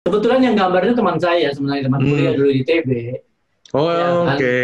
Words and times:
Kebetulan 0.00 0.40
yang 0.40 0.56
gambar 0.56 0.80
itu 0.88 0.94
teman 0.96 1.20
saya 1.20 1.52
sebenarnya 1.52 1.84
teman 1.84 2.00
Hmm. 2.00 2.08
kuliah 2.08 2.32
dulu 2.32 2.50
di 2.50 2.62
TB. 2.64 2.88
Oh, 3.76 3.84
Ya, 3.86 4.00
kan? 4.00 4.32
oke. 4.32 4.56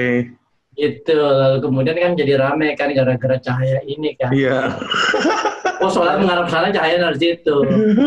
Itu 0.76 1.12
lalu 1.14 1.58
kemudian 1.60 1.92
kan 1.94 2.12
jadi 2.16 2.32
rame 2.36 2.72
kan 2.72 2.88
gara-gara 2.90 3.36
cahaya 3.38 3.84
ini 3.84 4.16
kan. 4.16 4.32
Iya. 4.32 4.58
Oh 5.76 5.92
soalnya 5.92 6.24
mengarah 6.24 6.48
ke 6.48 6.52
sana 6.56 6.72
cahaya 6.72 6.96
dari 6.96 7.20
situ. 7.20 7.52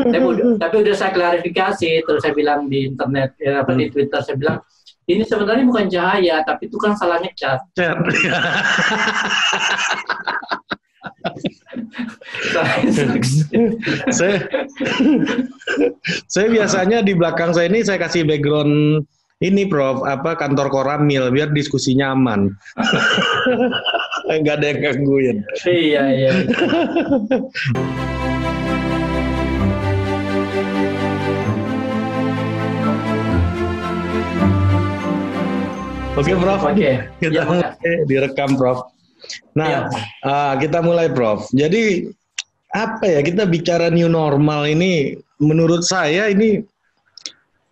tapi, 0.10 0.26
udah, 0.26 0.58
tapi 0.58 0.76
udah 0.82 0.96
saya 0.98 1.14
klarifikasi 1.14 2.02
terus 2.02 2.18
saya 2.18 2.34
bilang 2.34 2.66
di 2.66 2.90
internet 2.90 3.38
ya 3.38 3.62
apa 3.62 3.78
di 3.78 3.94
Twitter 3.94 4.18
saya 4.26 4.34
bilang 4.36 4.58
ini 5.06 5.22
sebenarnya 5.22 5.70
bukan 5.70 5.86
cahaya 5.86 6.42
tapi 6.42 6.66
itu 6.66 6.82
kan 6.82 6.98
salahnya 6.98 7.30
cat. 7.38 7.62
Cat. 7.78 7.94
saya 14.10 14.38
saya 16.28 16.48
biasanya 16.48 17.04
di 17.04 17.14
belakang 17.16 17.52
saya 17.54 17.68
ini 17.68 17.84
saya 17.84 18.00
kasih 18.00 18.24
background 18.26 19.04
ini 19.40 19.64
Prof 19.72 20.04
apa 20.04 20.36
kantor 20.36 20.68
Koramil 20.68 21.32
biar 21.32 21.56
diskusi 21.56 21.96
nyaman. 21.96 22.52
Enggak 24.28 24.60
ada 24.60 24.66
yang 24.68 24.80
gangguin. 24.84 25.38
iya 25.64 26.04
iya. 26.12 26.34
Oke 36.20 36.36
Prof. 36.36 36.62
Oke. 36.68 37.00
Kita 37.24 37.32
Ya, 37.32 37.44
direkam 38.04 38.60
Prof. 38.60 38.92
Nah, 39.54 39.90
ah, 40.26 40.54
kita 40.58 40.80
mulai 40.82 41.12
Prof. 41.12 41.50
Jadi 41.54 42.10
apa 42.70 43.02
ya 43.02 43.22
kita 43.26 43.50
bicara 43.50 43.90
new 43.90 44.06
normal 44.06 44.70
ini 44.70 45.18
menurut 45.42 45.82
saya 45.82 46.30
ini 46.30 46.62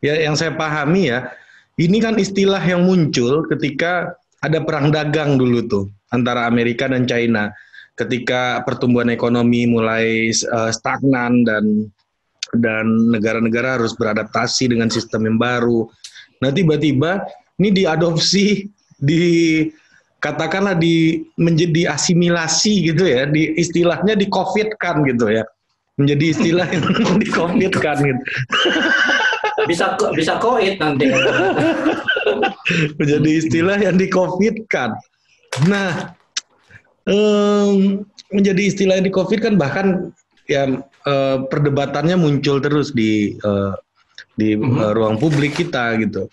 ya 0.01 0.17
yang 0.17 0.33
saya 0.33 0.57
pahami 0.57 1.13
ya 1.13 1.29
ini 1.77 2.01
kan 2.01 2.17
istilah 2.17 2.61
yang 2.65 2.81
muncul 2.89 3.45
ketika 3.45 4.17
ada 4.41 4.57
perang 4.57 4.89
dagang 4.89 5.37
dulu 5.37 5.61
tuh 5.69 5.85
antara 6.09 6.49
Amerika 6.49 6.89
dan 6.89 7.05
China 7.05 7.53
ketika 7.93 8.65
pertumbuhan 8.65 9.13
ekonomi 9.13 9.69
mulai 9.69 10.33
eh, 10.33 10.71
stagnan 10.73 11.45
dan 11.45 11.65
dan 12.55 13.11
negara-negara 13.11 13.75
harus 13.81 13.91
beradaptasi 13.91 14.71
dengan 14.71 14.87
sistem 14.87 15.27
yang 15.27 15.37
baru. 15.37 15.83
Nah 16.39 16.49
tiba-tiba 16.53 17.27
ini 17.59 17.75
diadopsi 17.75 18.71
di 18.95 19.25
katakanlah 20.17 20.73
di 20.73 21.25
menjadi 21.37 21.93
asimilasi 21.93 22.93
gitu 22.93 23.05
ya, 23.05 23.29
di 23.29 23.53
istilahnya 23.57 24.17
di 24.17 24.25
covid 24.29 24.73
kan 24.81 25.05
gitu 25.05 25.29
ya, 25.29 25.45
menjadi 25.97 26.25
istilah 26.33 26.67
yang 26.69 26.85
di 27.23 27.27
covid 27.29 27.73
kan 27.77 27.97
gitu. 28.01 28.21
Bisa 29.65 29.97
bisa 30.13 30.37
koit 30.37 30.77
nanti. 30.79 31.09
menjadi 32.99 33.31
istilah 33.39 33.77
yang 33.79 33.95
di 33.95 34.07
covid 34.11 34.67
kan. 34.67 34.91
Nah, 35.65 36.13
em, 37.07 38.03
menjadi 38.29 38.61
istilah 38.67 38.99
yang 38.99 39.07
di 39.07 39.13
covid 39.13 39.39
kan 39.39 39.53
bahkan 39.55 40.11
ya 40.47 40.67
eh, 40.83 41.37
perdebatannya 41.47 42.19
muncul 42.19 42.59
terus 42.59 42.91
di 42.91 43.35
eh, 43.35 43.73
di 44.37 44.55
eh, 44.55 44.91
ruang 44.93 45.17
publik 45.19 45.57
kita 45.57 45.97
gitu. 46.01 46.27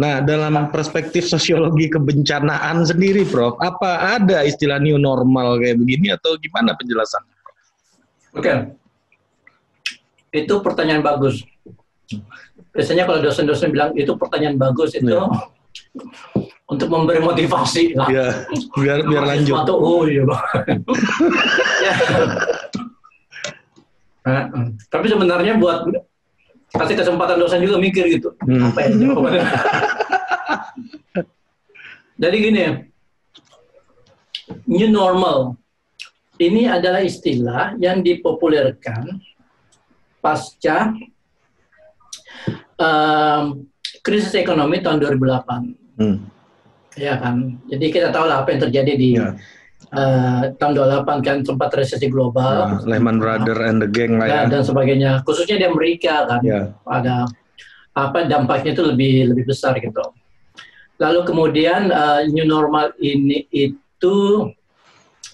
Nah, 0.00 0.24
dalam 0.24 0.72
perspektif 0.72 1.28
sosiologi 1.28 1.92
kebencanaan 1.92 2.88
sendiri, 2.88 3.28
Prof, 3.28 3.60
apa 3.60 4.16
ada 4.16 4.40
istilah 4.48 4.80
new 4.80 4.96
normal 4.96 5.60
kayak 5.60 5.76
begini 5.76 6.08
atau 6.08 6.40
gimana 6.40 6.72
penjelasannya? 6.72 7.36
Oke. 8.32 8.52
Itu 10.32 10.64
pertanyaan 10.64 11.04
bagus. 11.04 11.44
Biasanya 12.72 13.04
kalau 13.04 13.20
dosen-dosen 13.20 13.76
bilang 13.76 13.92
itu 13.92 14.16
pertanyaan 14.16 14.56
bagus 14.56 14.96
itu 14.96 15.04
Ya. 15.10 15.26
untuk 16.70 16.86
memberi 16.88 17.20
motivasi 17.20 17.92
lah. 17.98 18.08
Ya, 18.08 18.46
biar 18.78 19.04
biar 19.04 19.24
lanjut. 19.26 19.52
Sesuatu, 19.52 19.74
oh 19.76 20.06
iya. 20.08 20.22
Ya. 21.82 21.92
Nah, 24.20 24.42
tapi 24.88 25.06
sebenarnya 25.10 25.58
buat 25.58 25.90
kasih 26.70 26.94
kesempatan 26.94 27.36
dosen 27.42 27.58
juga 27.66 27.82
mikir 27.82 28.06
gitu. 28.06 28.30
Hmm. 28.46 28.70
Apa 28.70 28.86
ya 28.86 28.88
jawabannya? 28.94 29.42
Jadi 32.16 32.36
gini, 32.36 32.64
new 34.66 34.88
normal 34.88 35.56
ini 36.36 36.64
adalah 36.64 37.00
istilah 37.00 37.76
yang 37.76 38.00
dipopulerkan 38.00 39.20
pasca 40.18 40.92
em, 42.76 43.44
krisis 44.00 44.34
ekonomi 44.34 44.80
tahun 44.80 45.00
2008 45.00 45.76
Hmm. 45.96 46.16
ya 46.96 47.12
kan 47.14 47.60
jadi 47.68 47.86
kita 47.88 48.08
tahu 48.08 48.24
lah 48.24 48.40
apa 48.40 48.52
yang 48.52 48.62
terjadi 48.64 48.92
di 48.96 49.10
Ya. 49.14 49.36
eh, 49.90 50.42
tahun 50.54 50.72
2008 50.74 51.20
kan 51.20 51.36
sempat 51.40 51.68
resesi 51.72 52.08
global 52.08 52.80
Nah, 52.80 52.88
Lehman 52.88 53.16
Brothers 53.16 53.60
and 53.60 53.80
the 53.80 53.88
gang 53.88 54.16
lah 54.16 54.24
ya. 54.24 54.32
dan, 54.44 54.44
dan 54.50 54.62
sebagainya 54.62 55.20
khususnya 55.22 55.56
di 55.56 55.66
Amerika 55.66 56.24
kan 56.26 56.40
Ya. 56.40 56.72
ada 56.84 57.28
apa 57.92 58.24
dampaknya 58.24 58.72
itu 58.72 58.80
lebih 58.82 59.28
lebih 59.28 59.44
besar 59.46 59.76
gitu 59.76 60.00
lalu 61.00 61.20
kemudian 61.24 61.88
eh, 61.88 62.28
new 62.28 62.44
normal 62.44 62.92
ini 63.00 63.48
itu 63.50 64.16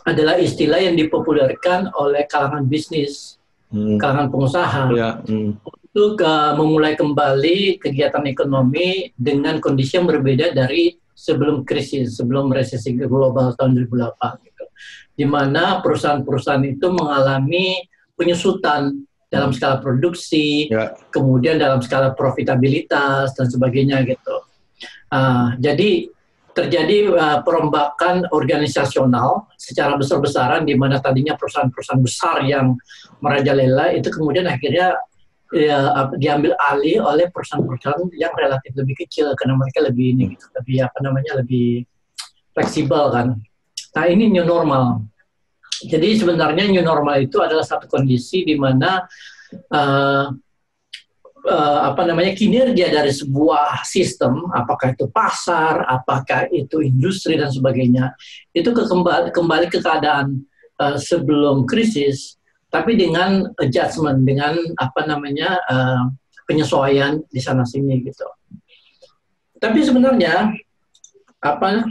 adalah 0.07 0.39
istilah 0.39 0.79
yang 0.79 0.95
dipopulerkan 0.95 1.91
oleh 1.99 2.25
kalangan 2.31 2.65
bisnis 2.65 3.37
Hmm. 3.67 3.99
kalangan 3.99 4.31
pengusaha 4.31 4.83
Ya. 4.95 5.19
hmm. 5.27 5.59
untuk 5.59 6.23
uh, 6.23 6.55
memulai 6.55 6.95
kembali 6.95 7.83
kegiatan 7.83 8.23
ekonomi 8.31 9.11
dengan 9.19 9.59
kondisi 9.59 9.99
yang 9.99 10.07
berbeda 10.07 10.55
dari 10.55 10.95
sebelum 11.11 11.67
krisis, 11.67 12.15
sebelum 12.15 12.47
resesi 12.55 12.95
global 12.95 13.59
tahun 13.59 13.75
2008 13.91 14.47
gitu. 14.47 14.65
Di 15.19 15.27
mana 15.27 15.83
perusahaan-perusahaan 15.83 16.63
itu 16.63 16.87
mengalami 16.95 17.81
penyusutan 18.15 19.03
dalam 19.27 19.51
skala 19.51 19.83
produksi, 19.83 20.71
Ya. 20.71 20.95
kemudian 21.11 21.59
dalam 21.59 21.83
skala 21.83 22.15
profitabilitas 22.15 23.35
dan 23.35 23.51
sebagainya 23.51 24.07
gitu. 24.07 24.36
Ah, 25.07 25.55
jadi 25.63 26.11
terjadi 26.57 27.13
uh, 27.13 27.39
perombakan 27.45 28.33
organisasional 28.33 29.45
secara 29.61 29.93
besar-besaran 30.01 30.65
di 30.65 30.73
mana 30.73 30.97
tadinya 31.05 31.37
perusahaan-perusahaan 31.37 32.01
besar 32.01 32.41
yang 32.49 32.73
merajalela 33.21 33.93
itu 33.93 34.09
kemudian 34.09 34.49
akhirnya 34.49 34.97
ya, 35.53 36.09
diambil 36.17 36.57
alih 36.57 37.05
oleh 37.05 37.29
perusahaan-perusahaan 37.29 38.09
yang 38.17 38.33
relatif 38.33 38.73
lebih 38.73 39.05
kecil 39.05 39.37
karena 39.37 39.53
mereka 39.53 39.85
lebih 39.85 40.17
ini 40.17 40.33
gitu, 40.33 40.49
lebih 40.57 40.77
apa 40.81 40.99
namanya 41.05 41.45
lebih 41.45 41.85
fleksibel 42.57 43.13
kan. 43.13 43.37
Nah 43.93 44.05
ini 44.09 44.33
new 44.33 44.49
normal. 44.49 45.05
Jadi 45.77 46.17
sebenarnya 46.17 46.73
new 46.73 46.81
normal 46.81 47.21
itu 47.21 47.37
adalah 47.45 47.69
satu 47.69 47.85
kondisi 47.85 48.49
di 48.49 48.57
mana 48.57 49.05
uh, 49.77 50.33
uh, 51.47 51.81
apa 51.89 52.03
namanya 52.05 52.35
kinerja 52.35 52.91
dari 52.91 53.15
sebuah 53.15 53.87
sistem, 53.87 54.51
apakah 54.53 54.93
itu 54.93 55.07
pasar, 55.09 55.87
apakah 55.87 56.51
itu 56.51 56.83
industri 56.83 57.39
dan 57.39 57.49
sebagainya, 57.49 58.13
itu 58.53 58.71
ke 58.75 58.85
kembali, 58.85 59.31
kembali 59.31 59.67
ke 59.71 59.79
keadaan 59.81 60.43
uh, 60.83 60.99
sebelum 60.99 61.65
krisis, 61.65 62.37
tapi 62.69 62.99
dengan 62.99 63.47
adjustment, 63.63 64.27
dengan 64.27 64.59
apa 64.77 65.07
namanya 65.07 65.57
uh, 65.71 66.05
penyesuaian 66.45 67.23
di 67.31 67.41
sana 67.41 67.63
sini 67.65 68.03
gitu. 68.03 68.27
Tapi 69.57 69.81
sebenarnya 69.81 70.53
apa 71.41 71.89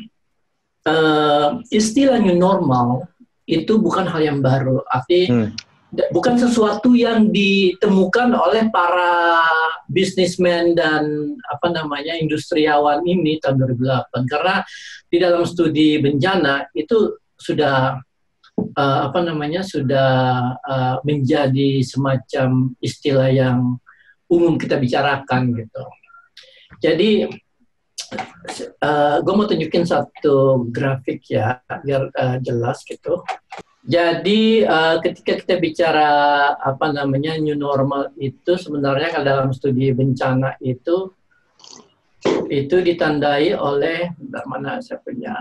uh, 0.86 1.50
istilah 1.72 2.22
new 2.22 2.38
normal 2.38 3.10
itu 3.46 3.78
bukan 3.78 4.06
hal 4.10 4.22
yang 4.22 4.40
baru, 4.42 4.82
arti 4.90 5.30
Hmm. 5.30 5.50
Bukan 6.12 6.36
sesuatu 6.36 6.94
yang 6.94 7.32
ditemukan 7.32 8.36
oleh 8.36 8.68
para 8.70 9.42
bisnismen 9.88 10.76
dan 10.76 11.36
apa 11.48 11.72
namanya 11.72 12.18
industriawan 12.20 13.06
ini 13.08 13.40
tahun 13.40 13.64
2008 13.80 14.32
karena 14.32 14.56
di 15.08 15.18
dalam 15.22 15.44
studi 15.48 16.02
bencana 16.02 16.68
itu 16.76 17.16
sudah 17.40 18.00
eh, 18.60 19.00
apa 19.08 19.20
namanya 19.24 19.62
sudah 19.64 20.12
eh, 20.60 20.96
menjadi 21.08 21.84
semacam 21.86 22.76
istilah 22.84 23.30
yang 23.32 23.78
umum 24.28 24.58
kita 24.58 24.76
bicarakan 24.82 25.54
gitu. 25.54 25.84
Jadi 26.82 27.30
gue 29.26 29.34
mau 29.34 29.50
tunjukin 29.50 29.82
satu 29.82 30.70
grafik 30.70 31.26
ya 31.30 31.62
biar 31.84 32.10
eh, 32.14 32.38
jelas 32.42 32.84
gitu. 32.86 33.22
Jadi 33.86 34.66
eh, 34.66 34.96
ketika 34.98 35.38
kita 35.38 35.56
bicara 35.62 36.10
apa 36.58 36.90
namanya 36.90 37.38
new 37.38 37.54
normal 37.54 38.10
itu 38.18 38.58
sebenarnya 38.58 39.14
kalau 39.14 39.26
dalam 39.26 39.50
studi 39.54 39.94
bencana 39.94 40.58
itu 40.58 41.14
itu 42.50 42.76
ditandai 42.82 43.54
oleh 43.54 44.10
mana 44.50 44.82
saya 44.82 44.98
punya. 45.06 45.34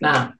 Nah, 0.00 0.30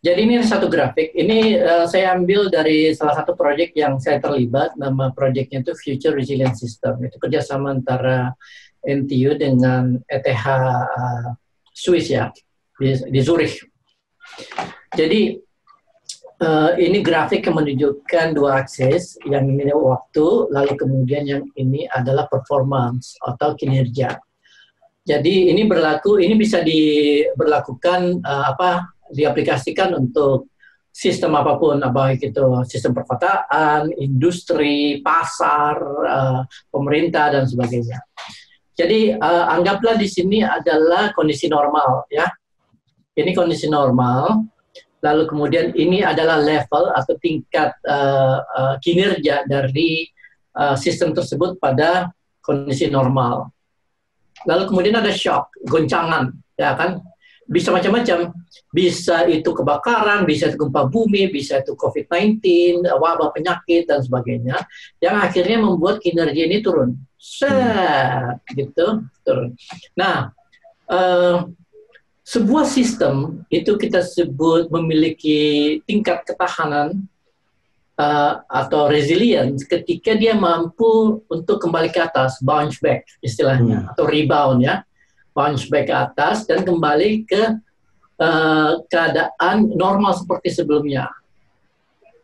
Jadi 0.00 0.22
ini 0.22 0.38
satu 0.38 0.70
grafik. 0.70 1.10
Ini 1.18 1.58
uh, 1.58 1.86
saya 1.90 2.14
ambil 2.14 2.46
dari 2.46 2.94
salah 2.94 3.18
satu 3.18 3.34
proyek 3.34 3.74
yang 3.74 3.98
saya 3.98 4.22
terlibat. 4.22 4.78
Nama 4.78 5.10
proyeknya 5.10 5.66
itu 5.66 5.74
Future 5.74 6.14
Resilient 6.14 6.54
System. 6.54 7.02
Itu 7.02 7.18
kerjasama 7.18 7.74
antara 7.74 8.30
NTU 8.86 9.34
dengan 9.34 9.98
ETH 10.06 10.46
uh, 10.46 11.34
Swiss 11.74 12.06
ya 12.06 12.30
di, 12.80 12.96
di 13.10 13.20
Zurich. 13.20 13.60
Jadi 14.92 15.36
uh, 16.40 16.70
ini 16.76 17.00
grafik 17.00 17.44
yang 17.48 17.56
menunjukkan 17.60 18.26
dua 18.36 18.64
akses. 18.64 19.16
Yang 19.24 19.44
ini 19.60 19.72
waktu, 19.72 20.26
lalu 20.52 20.72
kemudian 20.76 21.24
yang 21.24 21.44
ini 21.56 21.88
adalah 21.88 22.28
performance 22.28 23.16
atau 23.20 23.56
kinerja. 23.56 24.16
Jadi 25.06 25.54
ini 25.54 25.62
berlaku, 25.70 26.18
ini 26.18 26.34
bisa 26.34 26.60
diberlakukan 26.66 28.26
uh, 28.26 28.44
apa 28.50 28.90
diaplikasikan 29.06 29.94
untuk 29.94 30.50
sistem 30.90 31.36
apa 31.36 31.60
pun, 31.60 31.78
baik 31.78 32.32
itu 32.32 32.44
sistem 32.66 32.96
perkotaan, 32.96 33.92
industri, 34.00 35.04
pasar, 35.04 35.76
uh, 36.08 36.40
pemerintah 36.72 37.36
dan 37.36 37.44
sebagainya. 37.44 38.00
Jadi 38.76 39.12
uh, 39.12 39.44
anggaplah 39.52 39.94
di 39.94 40.08
sini 40.08 40.40
adalah 40.40 41.12
kondisi 41.12 41.46
normal 41.52 42.08
ya. 42.08 42.26
Ini 43.16 43.30
kondisi 43.32 43.66
normal. 43.66 44.44
Lalu 45.00 45.22
kemudian 45.28 45.66
ini 45.76 46.04
adalah 46.04 46.40
level 46.40 46.92
atau 46.92 47.14
tingkat 47.20 47.72
uh, 47.88 48.40
uh, 48.44 48.74
kinerja 48.80 49.48
dari 49.48 50.08
uh, 50.56 50.76
sistem 50.76 51.16
tersebut 51.16 51.56
pada 51.56 52.12
kondisi 52.44 52.92
normal. 52.92 53.48
Lalu 54.44 54.68
kemudian 54.68 55.00
ada 55.00 55.10
shock, 55.10 55.48
goncangan, 55.64 56.32
ya 56.60 56.76
kan? 56.76 57.00
bisa 57.46 57.70
macam-macam. 57.70 58.34
Bisa 58.74 59.24
itu 59.30 59.46
kebakaran, 59.54 60.26
bisa 60.26 60.50
itu 60.50 60.58
gempa 60.58 60.90
bumi, 60.90 61.30
bisa 61.30 61.62
itu 61.62 61.72
COVID-19, 61.78 62.42
wabah 62.84 63.32
penyakit 63.32 63.88
dan 63.88 64.02
sebagainya, 64.02 64.58
yang 65.00 65.16
akhirnya 65.16 65.62
membuat 65.62 66.02
kinerja 66.02 66.42
ini 66.44 66.60
turun. 66.60 66.98
Set, 67.16 68.42
gitu, 68.52 69.06
turun. 69.24 69.56
Nah, 69.96 70.34
uh, 70.90 71.48
sebuah 72.26 72.66
sistem 72.66 73.46
itu 73.54 73.78
kita 73.78 74.02
sebut 74.02 74.66
memiliki 74.74 75.78
tingkat 75.86 76.26
ketahanan 76.26 77.06
uh, 77.94 78.42
atau 78.50 78.90
resilience 78.90 79.62
ketika 79.62 80.18
dia 80.18 80.34
mampu 80.34 81.22
untuk 81.30 81.62
kembali 81.62 81.94
ke 81.94 82.02
atas, 82.02 82.42
bounce 82.42 82.82
back 82.82 83.06
istilahnya, 83.22 83.86
hmm. 83.86 83.90
atau 83.94 84.04
rebound 84.10 84.66
ya. 84.66 84.82
Bounce 85.38 85.70
back 85.70 85.86
ke 85.86 85.94
atas 85.94 86.48
dan 86.50 86.66
kembali 86.66 87.28
ke 87.30 87.42
uh, 88.18 88.72
keadaan 88.90 89.70
normal 89.78 90.18
seperti 90.18 90.50
sebelumnya. 90.50 91.06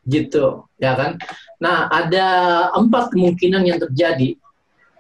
Gitu 0.02 0.66
ya 0.82 0.98
kan? 0.98 1.14
Nah 1.62 1.87
ada 1.87 2.26
empat 2.75 3.14
kemungkinan 3.14 3.62
yang 3.62 3.78
terjadi 3.78 4.34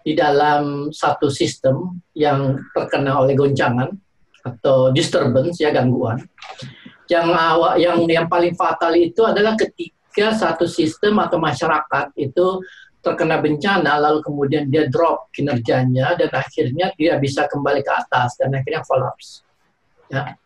di 0.02 0.12
dalam 0.14 0.94
satu 0.94 1.26
sistem 1.26 1.98
yang 2.14 2.62
terkena 2.70 3.18
oleh 3.18 3.34
goncangan 3.34 3.98
atau 4.42 4.90
disturbance 4.90 5.58
ya 5.62 5.70
gangguan 5.70 6.18
yang 7.10 7.28
awal 7.34 7.76
yang 7.76 8.02
yang 8.06 8.26
paling 8.26 8.54
fatal 8.56 8.92
itu 8.94 9.20
adalah 9.26 9.58
ketika 9.58 10.32
satu 10.32 10.64
sistem 10.64 11.20
atau 11.20 11.36
masyarakat 11.36 12.14
itu 12.16 12.62
terkena 13.02 13.42
bencana 13.42 13.98
lalu 13.98 14.22
kemudian 14.22 14.70
dia 14.70 14.86
drop 14.86 15.28
kinerjanya 15.34 16.14
dan 16.14 16.30
akhirnya 16.30 16.94
dia 16.94 17.18
bisa 17.18 17.50
kembali 17.50 17.82
ke 17.82 17.92
atas 17.92 18.38
dan 18.38 18.54
akhirnya 18.54 18.86
kolaps. 18.86 19.42
Ya. 20.06 20.38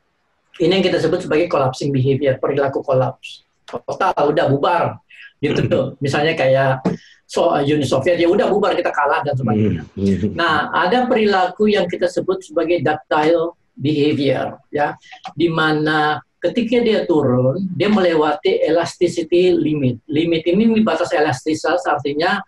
Ini 0.57 0.81
yang 0.81 0.85
kita 0.89 0.97
sebut 1.05 1.21
sebagai 1.21 1.53
collapsing 1.53 1.93
behavior, 1.93 2.41
perilaku 2.41 2.81
kolaps. 2.81 3.45
Total 3.69 4.17
udah 4.17 4.49
bubar 4.49 4.97
gitu 5.45 5.69
tuh. 5.69 5.87
Misalnya 6.01 6.33
kayak 6.33 6.81
so, 7.29 7.53
Uni 7.61 7.85
Soviet 7.85 8.17
ya 8.17 8.25
udah 8.25 8.49
bubar 8.49 8.73
kita 8.73 8.89
kalah 8.89 9.21
dan 9.21 9.37
sebagainya. 9.37 9.85
Hmm. 9.93 10.33
Nah, 10.33 10.73
ada 10.73 11.05
perilaku 11.05 11.69
yang 11.69 11.85
kita 11.85 12.09
sebut 12.09 12.41
sebagai 12.41 12.81
ductile 12.81 13.53
behavior 13.76 14.56
ya 14.73 14.96
di 15.37 15.52
mana 15.52 16.20
ketika 16.50 16.78
dia 16.84 17.02
turun, 17.08 17.67
dia 17.75 17.90
melewati 17.90 18.62
elasticity 18.62 19.56
limit. 19.56 19.99
Limit 20.06 20.46
ini 20.46 20.69
batas 20.84 21.11
elastisitas 21.11 21.82
artinya 21.88 22.38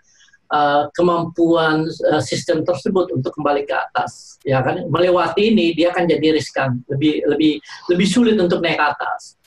uh, 0.52 0.86
kemampuan 0.94 1.88
uh, 1.88 2.22
sistem 2.22 2.62
tersebut 2.62 3.10
untuk 3.14 3.34
kembali 3.34 3.64
ke 3.66 3.75
atas. 3.75 4.38
Ya 4.44 4.62
kan, 4.62 4.86
melewati 4.86 5.50
ini 5.50 5.75
dia 5.75 5.90
akan 5.90 6.06
jadi 6.06 6.36
riskan, 6.36 6.78
lebih 6.86 7.26
lebih 7.26 7.58
lebih 7.90 8.06
sulit 8.06 8.36
untuk 8.38 8.62
naik 8.62 8.78
ke 8.78 8.86
atas. 8.86 9.38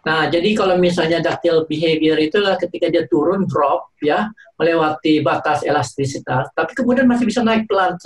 Nah, 0.00 0.32
jadi 0.32 0.56
kalau 0.56 0.80
misalnya 0.80 1.20
ductile 1.20 1.68
behavior 1.68 2.16
itu 2.16 2.40
adalah 2.40 2.56
ketika 2.56 2.88
dia 2.88 3.04
turun, 3.04 3.44
drop, 3.44 3.92
ya, 4.00 4.32
melewati 4.56 5.20
batas 5.20 5.60
elastisitas, 5.60 6.48
tapi 6.56 6.72
kemudian 6.72 7.04
masih 7.04 7.28
bisa 7.28 7.44
naik 7.44 7.68
pelan, 7.68 8.00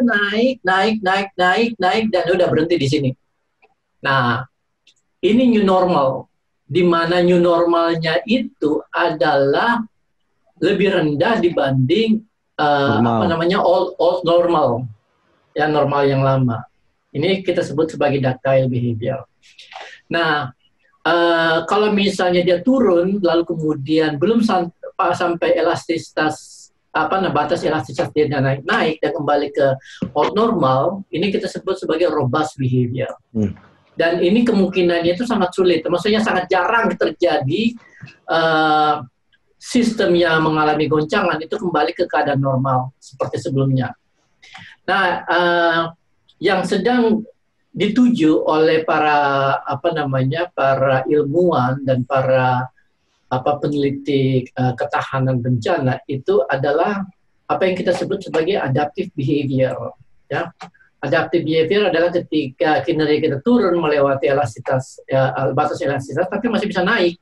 naik, 0.00 0.64
naik, 0.64 0.96
naik, 1.04 1.28
naik, 1.36 1.70
naik, 1.76 2.04
dan 2.08 2.24
udah 2.32 2.48
berhenti 2.48 2.76
di 2.80 2.88
sini. 2.88 3.10
Nah, 4.00 4.48
ini 5.20 5.52
new 5.52 5.64
normal, 5.64 6.32
di 6.64 6.80
mana 6.80 7.20
new 7.20 7.40
normalnya 7.40 8.24
itu 8.24 8.80
adalah 8.88 9.84
lebih 10.60 10.88
rendah 10.90 11.36
dibanding 11.38 12.24
uh, 12.58 12.98
apa 12.98 13.24
namanya 13.28 13.60
old 13.60 13.94
old 14.00 14.24
normal, 14.24 14.88
ya 15.52 15.68
normal 15.68 16.08
yang 16.08 16.24
lama. 16.24 16.64
Ini 17.12 17.40
kita 17.44 17.64
sebut 17.64 17.92
sebagai 17.92 18.20
ductile 18.20 18.68
behavior. 18.68 19.24
Nah, 20.12 20.52
uh, 21.08 21.64
kalau 21.64 21.96
misalnya 21.96 22.44
dia 22.44 22.58
turun, 22.60 23.16
lalu 23.24 23.48
kemudian 23.48 24.20
belum 24.20 24.44
sampai 24.44 25.56
elastisitas 25.56 26.56
apa 26.88 27.20
nah 27.20 27.30
batas 27.30 27.62
elastisitas 27.62 28.10
dia 28.16 28.26
naik 28.26 28.64
naik 28.64 28.96
dan 29.00 29.12
kembali 29.16 29.48
ke 29.52 29.66
old 30.12 30.36
normal, 30.36 31.04
ini 31.08 31.32
kita 31.32 31.48
sebut 31.48 31.80
sebagai 31.80 32.12
robust 32.12 32.60
behavior. 32.60 33.16
Hmm 33.32 33.56
dan 33.98 34.22
ini 34.22 34.46
kemungkinannya 34.46 35.18
itu 35.18 35.26
sangat 35.26 35.50
sulit, 35.50 35.82
maksudnya 35.82 36.22
sangat 36.22 36.46
jarang 36.46 36.94
terjadi 36.94 37.74
uh, 38.30 39.02
sistem 39.58 40.14
yang 40.14 40.38
mengalami 40.46 40.86
goncangan 40.86 41.34
itu 41.42 41.58
kembali 41.58 41.90
ke 41.98 42.06
keadaan 42.06 42.38
normal 42.38 42.94
seperti 43.02 43.42
sebelumnya. 43.42 43.90
Nah, 44.86 45.26
uh, 45.26 45.82
yang 46.38 46.62
sedang 46.62 47.26
dituju 47.78 48.42
oleh 48.42 48.82
para 48.82 49.54
apa 49.62 49.94
namanya 49.94 50.50
para 50.50 51.06
ilmuwan 51.06 51.78
dan 51.86 52.02
para 52.02 52.66
apa 53.30 53.50
peneliti 53.62 54.42
uh, 54.58 54.74
ketahanan 54.74 55.38
bencana 55.38 56.02
itu 56.10 56.42
adalah 56.50 57.06
apa 57.48 57.62
yang 57.64 57.76
kita 57.78 57.96
sebut 57.96 58.20
sebagai 58.20 58.60
adaptive 58.60 59.08
behavior, 59.16 59.96
ya. 60.28 60.52
Adaptive 60.98 61.46
behavior 61.46 61.88
adalah 61.88 62.10
ketika 62.10 62.82
kinerja 62.82 63.22
kita 63.22 63.38
turun 63.46 63.78
melewati 63.78 64.26
elastisitas 64.26 64.98
ya, 65.06 65.30
batas 65.54 65.78
elastisitas, 65.78 66.26
tapi 66.26 66.50
masih 66.50 66.66
bisa 66.66 66.82
naik. 66.82 67.16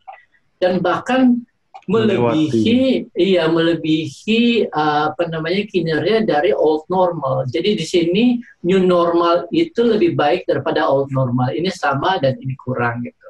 Dan 0.57 0.81
bahkan 0.81 1.45
melebihi 1.87 3.07
melewati. 3.07 3.15
iya 3.15 3.47
melebihi 3.47 4.67
uh, 4.75 5.15
apa 5.15 5.31
namanya 5.31 5.63
kinerja 5.71 6.27
dari 6.27 6.51
old 6.51 6.83
normal. 6.91 7.47
Jadi 7.47 7.79
di 7.79 7.87
sini 7.87 8.25
new 8.67 8.83
normal 8.83 9.47
itu 9.55 9.87
lebih 9.87 10.19
baik 10.19 10.51
daripada 10.51 10.91
old 10.91 11.15
normal. 11.15 11.55
Ini 11.55 11.71
sama 11.71 12.19
dan 12.19 12.35
ini 12.43 12.59
kurang 12.59 13.07
gitu. 13.07 13.27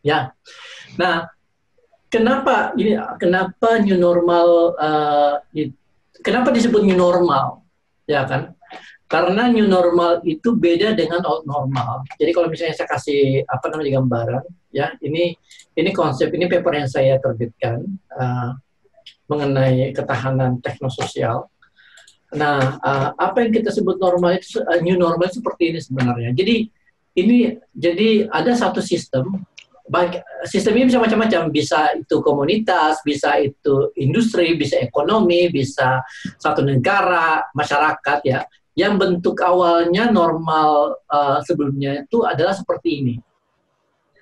Ya. 0.00 0.32
Nah, 0.96 1.28
kenapa 2.08 2.72
ini 2.74 2.96
kenapa 3.20 3.84
new 3.84 4.00
normal 4.00 4.48
uh, 4.80 5.34
kenapa 6.24 6.56
disebut 6.56 6.88
new 6.88 6.96
normal? 6.96 7.60
Ya 8.08 8.24
kan? 8.24 8.56
Karena 9.12 9.44
new 9.52 9.68
normal 9.68 10.24
itu 10.24 10.56
beda 10.56 10.96
dengan 10.96 11.20
old 11.28 11.44
normal. 11.44 12.00
Jadi 12.16 12.32
kalau 12.32 12.48
misalnya 12.48 12.72
saya 12.72 12.88
kasih 12.88 13.44
apa 13.44 13.68
namanya 13.68 14.00
gambaran, 14.00 14.44
ya 14.72 14.88
ini 15.04 15.36
ini 15.76 15.90
konsep 15.92 16.32
ini 16.32 16.48
paper 16.48 16.80
yang 16.80 16.88
saya 16.88 17.20
terbitkan 17.20 17.84
uh, 18.16 18.56
mengenai 19.28 19.92
ketahanan 19.92 20.64
teknososial. 20.64 21.52
Nah, 22.32 22.80
uh, 22.80 23.12
apa 23.20 23.44
yang 23.44 23.52
kita 23.52 23.68
sebut 23.68 24.00
normal 24.00 24.40
itu 24.40 24.64
uh, 24.64 24.80
new 24.80 24.96
normal 24.96 25.28
seperti 25.28 25.76
ini 25.76 25.80
sebenarnya. 25.84 26.32
Jadi 26.32 26.72
ini 27.20 27.52
jadi 27.76 28.32
ada 28.32 28.56
satu 28.56 28.80
sistem 28.80 29.44
baik 29.92 30.24
sistem 30.48 30.78
ini 30.80 30.88
bisa 30.88 31.02
macam-macam 31.02 31.52
bisa 31.52 31.92
itu 32.00 32.16
komunitas 32.24 33.04
bisa 33.04 33.36
itu 33.36 33.92
industri 34.00 34.56
bisa 34.56 34.80
ekonomi 34.80 35.52
bisa 35.52 36.00
satu 36.40 36.64
negara 36.64 37.44
masyarakat 37.52 38.18
ya 38.24 38.40
yang 38.72 38.96
bentuk 38.96 39.36
awalnya 39.44 40.08
normal 40.08 40.96
uh, 41.12 41.44
sebelumnya 41.44 42.04
itu 42.08 42.24
adalah 42.24 42.56
seperti 42.56 43.04
ini, 43.04 43.14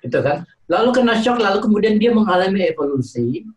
gitu 0.03 0.19
kan? 0.19 0.43
Lalu 0.67 0.89
kena 0.91 1.19
shock, 1.19 1.39
lalu 1.39 1.63
kemudian 1.63 1.95
dia 1.95 2.11
mengalami 2.11 2.67
evolusi, 2.67 3.47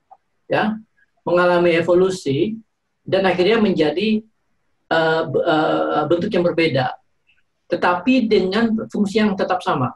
ya, 0.47 0.79
mengalami 1.27 1.75
evolusi 1.75 2.55
dan 3.03 3.27
akhirnya 3.27 3.59
menjadi 3.59 4.23
uh, 4.91 5.27
uh, 5.31 6.05
bentuk 6.07 6.31
yang 6.31 6.47
berbeda, 6.47 6.95
tetapi 7.67 8.31
dengan 8.31 8.87
fungsi 8.87 9.19
yang 9.19 9.35
tetap 9.35 9.63
sama. 9.67 9.95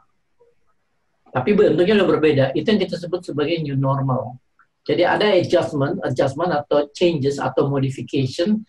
tapi 1.29 1.53
bentuknya 1.53 2.01
udah 2.01 2.09
berbeda. 2.09 2.45
Itu 2.57 2.73
yang 2.73 2.81
kita 2.81 2.97
sebut 2.97 3.21
sebagai 3.21 3.61
new 3.61 3.77
normal. 3.77 4.37
Jadi 4.85 5.05
ada 5.05 5.29
adjustment, 5.29 6.01
adjustment 6.01 6.49
atau 6.49 6.89
changes 6.89 7.37
atau 7.37 7.69
modification 7.69 8.65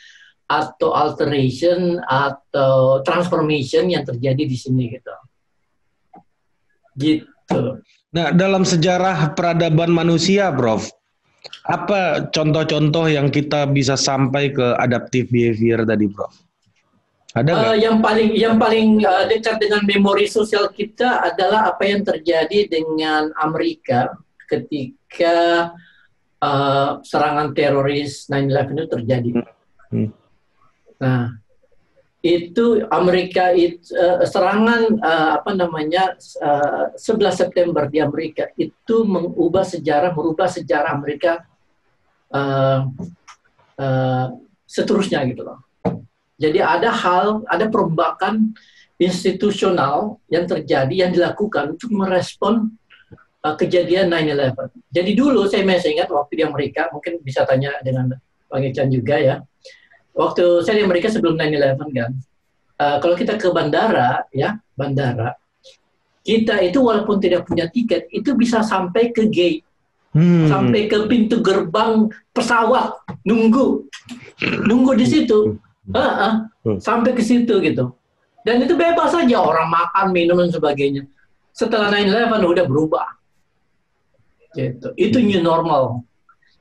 atau 0.50 0.90
alteration 0.90 2.02
atau 2.02 2.99
transformation 3.07 3.87
yang 3.87 4.02
terjadi 4.02 4.42
di 4.42 4.57
sini 4.59 4.90
gitu. 4.90 5.14
Gitu. 6.99 7.62
Nah, 8.11 8.35
dalam 8.35 8.66
sejarah 8.66 9.38
peradaban 9.38 9.95
manusia, 9.95 10.50
Prof, 10.50 10.90
apa 11.71 12.26
contoh-contoh 12.35 13.07
yang 13.07 13.30
kita 13.30 13.71
bisa 13.71 13.95
sampai 13.95 14.50
ke 14.50 14.75
adaptive 14.83 15.30
behavior 15.30 15.87
tadi, 15.87 16.11
Prof? 16.11 16.35
Ada 17.30 17.50
uh, 17.54 17.76
yang 17.78 18.02
paling 18.02 18.35
yang 18.35 18.59
paling 18.59 19.07
uh, 19.07 19.30
dekat 19.30 19.62
dengan 19.62 19.87
memori 19.87 20.26
sosial 20.26 20.66
kita 20.75 21.23
adalah 21.30 21.71
apa 21.71 21.87
yang 21.87 22.02
terjadi 22.02 22.66
dengan 22.66 23.30
Amerika 23.38 24.19
ketika 24.50 25.71
uh, 26.42 26.99
serangan 27.07 27.54
teroris 27.54 28.26
9/11 28.26 28.75
itu 28.75 28.85
terjadi. 28.90 29.30
Hmm. 29.95 30.11
Nah, 31.00 31.40
itu 32.21 32.85
Amerika 32.92 33.57
itu 33.57 33.97
uh, 33.97 34.21
serangan 34.28 35.00
uh, 35.00 35.40
apa 35.40 35.57
namanya 35.57 36.21
uh, 36.45 36.92
11 36.92 37.33
September 37.33 37.88
di 37.88 37.97
Amerika 37.97 38.52
itu 38.61 39.09
mengubah 39.09 39.64
sejarah 39.64 40.12
merubah 40.12 40.45
sejarah 40.45 40.92
Amerika 40.92 41.40
uh, 42.28 42.85
uh, 43.80 44.26
seterusnya 44.69 45.25
gitu 45.33 45.49
loh 45.49 45.64
jadi 46.40 46.64
ada 46.64 46.88
hal, 46.88 47.45
ada 47.45 47.69
perombakan 47.69 48.57
institusional 48.97 50.16
yang 50.33 50.49
terjadi, 50.49 51.04
yang 51.04 51.12
dilakukan 51.12 51.76
untuk 51.76 51.92
merespon 51.92 52.73
uh, 53.45 53.54
kejadian 53.61 54.09
9/11. 54.09 54.73
Jadi 54.88 55.11
dulu 55.12 55.45
saya 55.45 55.69
masih 55.69 56.00
ingat 56.00 56.09
waktu 56.09 56.40
di 56.40 56.42
Amerika, 56.49 56.88
mungkin 56.97 57.21
bisa 57.21 57.45
tanya 57.45 57.76
dengan 57.85 58.16
Bang 58.49 58.64
Ican 58.64 58.88
juga 58.88 59.21
ya. 59.21 59.45
Waktu 60.14 60.66
saya 60.66 60.82
di 60.82 60.84
Amerika 60.84 61.08
sebelum 61.08 61.38
9/11 61.38 61.90
kan, 61.94 62.10
uh, 62.82 62.96
kalau 62.98 63.14
kita 63.14 63.38
ke 63.38 63.48
bandara 63.54 64.26
ya, 64.34 64.58
bandara, 64.74 65.38
kita 66.26 66.60
itu 66.60 66.82
walaupun 66.82 67.22
tidak 67.22 67.46
punya 67.46 67.70
tiket 67.70 68.10
itu 68.10 68.34
bisa 68.34 68.60
sampai 68.60 69.14
ke 69.14 69.30
gate, 69.30 69.62
hmm. 70.12 70.50
sampai 70.50 70.90
ke 70.90 71.06
pintu 71.06 71.40
gerbang 71.40 72.10
pesawat, 72.34 72.98
nunggu, 73.22 73.86
nunggu 74.66 74.92
di 74.98 75.06
situ 75.06 75.56
Uh, 75.90 75.98
uh, 75.98 76.34
sampai 76.78 77.16
ke 77.18 77.22
situ 77.24 77.58
gitu. 77.58 77.90
Dan 78.46 78.62
itu 78.62 78.78
bebas 78.78 79.10
saja 79.10 79.42
orang 79.42 79.68
makan, 79.68 80.14
minum 80.14 80.38
dan 80.38 80.52
sebagainya. 80.54 81.02
Setelah 81.50 81.90
9/11 81.90 82.46
udah 82.46 82.64
berubah. 82.64 83.08
Gitu. 84.54 84.88
Itu 84.94 85.18
new 85.18 85.42
normal. 85.42 86.06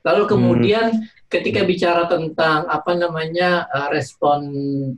Lalu 0.00 0.22
kemudian 0.28 0.96
hmm. 0.96 1.28
ketika 1.28 1.60
bicara 1.68 2.08
tentang 2.08 2.64
apa 2.66 2.92
namanya 2.96 3.68
uh, 3.68 3.88
respon 3.92 4.40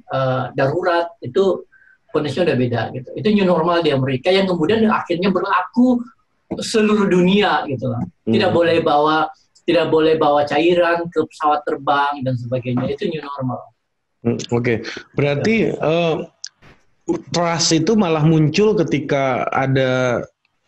uh, 0.08 0.54
darurat 0.54 1.10
itu 1.18 1.66
kondisinya 2.14 2.52
udah 2.52 2.58
beda 2.58 2.80
gitu. 2.94 3.08
Itu 3.18 3.28
new 3.34 3.46
normal 3.48 3.82
di 3.82 3.90
Amerika 3.90 4.30
yang 4.30 4.46
kemudian 4.46 4.86
akhirnya 4.86 5.32
berlaku 5.32 6.02
seluruh 6.60 7.08
dunia 7.08 7.64
gitu 7.66 7.90
lah. 7.90 8.02
Tidak 8.28 8.50
hmm. 8.52 8.58
boleh 8.58 8.78
bawa 8.84 9.26
tidak 9.62 9.94
boleh 9.94 10.18
bawa 10.18 10.42
cairan 10.42 11.06
ke 11.08 11.22
pesawat 11.22 11.62
terbang 11.66 12.22
dan 12.26 12.34
sebagainya. 12.38 12.90
Itu 12.92 13.08
new 13.10 13.22
normal. 13.22 13.60
Hmm, 14.22 14.38
oke, 14.54 14.62
okay. 14.62 14.76
berarti 15.18 15.74
uh, 15.82 16.22
trust 17.34 17.74
itu 17.74 17.98
malah 17.98 18.22
muncul 18.22 18.78
ketika 18.78 19.50
ada 19.50 20.22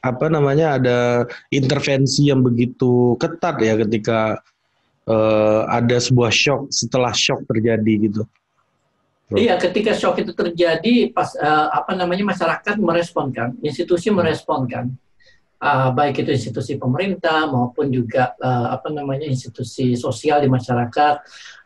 apa 0.05 0.29
namanya 0.29 0.77
ada 0.77 0.99
intervensi 1.49 2.29
yang 2.29 2.45
begitu 2.45 3.17
ketat 3.17 3.57
ya 3.65 3.73
ketika 3.81 4.37
uh, 5.09 5.65
ada 5.73 5.97
sebuah 5.97 6.29
shock 6.29 6.69
setelah 6.69 7.17
shock 7.17 7.41
terjadi 7.49 8.13
gitu. 8.13 8.23
Iya, 9.33 9.57
ketika 9.57 9.97
shock 9.97 10.21
itu 10.21 10.37
terjadi, 10.37 11.09
pas 11.09 11.33
uh, 11.41 11.73
apa 11.73 11.97
namanya 11.97 12.29
masyarakat 12.29 12.77
meresponkan, 12.77 13.57
institusi 13.65 14.13
hmm. 14.13 14.21
meresponkan, 14.21 14.93
uh, 15.65 15.91
baik 15.97 16.21
itu 16.23 16.31
institusi 16.37 16.77
pemerintah 16.77 17.49
maupun 17.49 17.89
juga 17.89 18.37
uh, 18.37 18.77
apa 18.77 18.93
namanya 18.93 19.25
institusi 19.25 19.97
sosial 19.97 20.45
di 20.45 20.49
masyarakat 20.53 21.15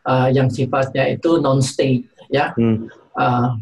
uh, 0.07 0.27
yang 0.31 0.47
sifatnya 0.47 1.11
itu 1.11 1.43
non 1.43 1.59
state 1.59 2.07
ya 2.31 2.55
hmm. 2.55 2.87
Uh, 3.19 3.59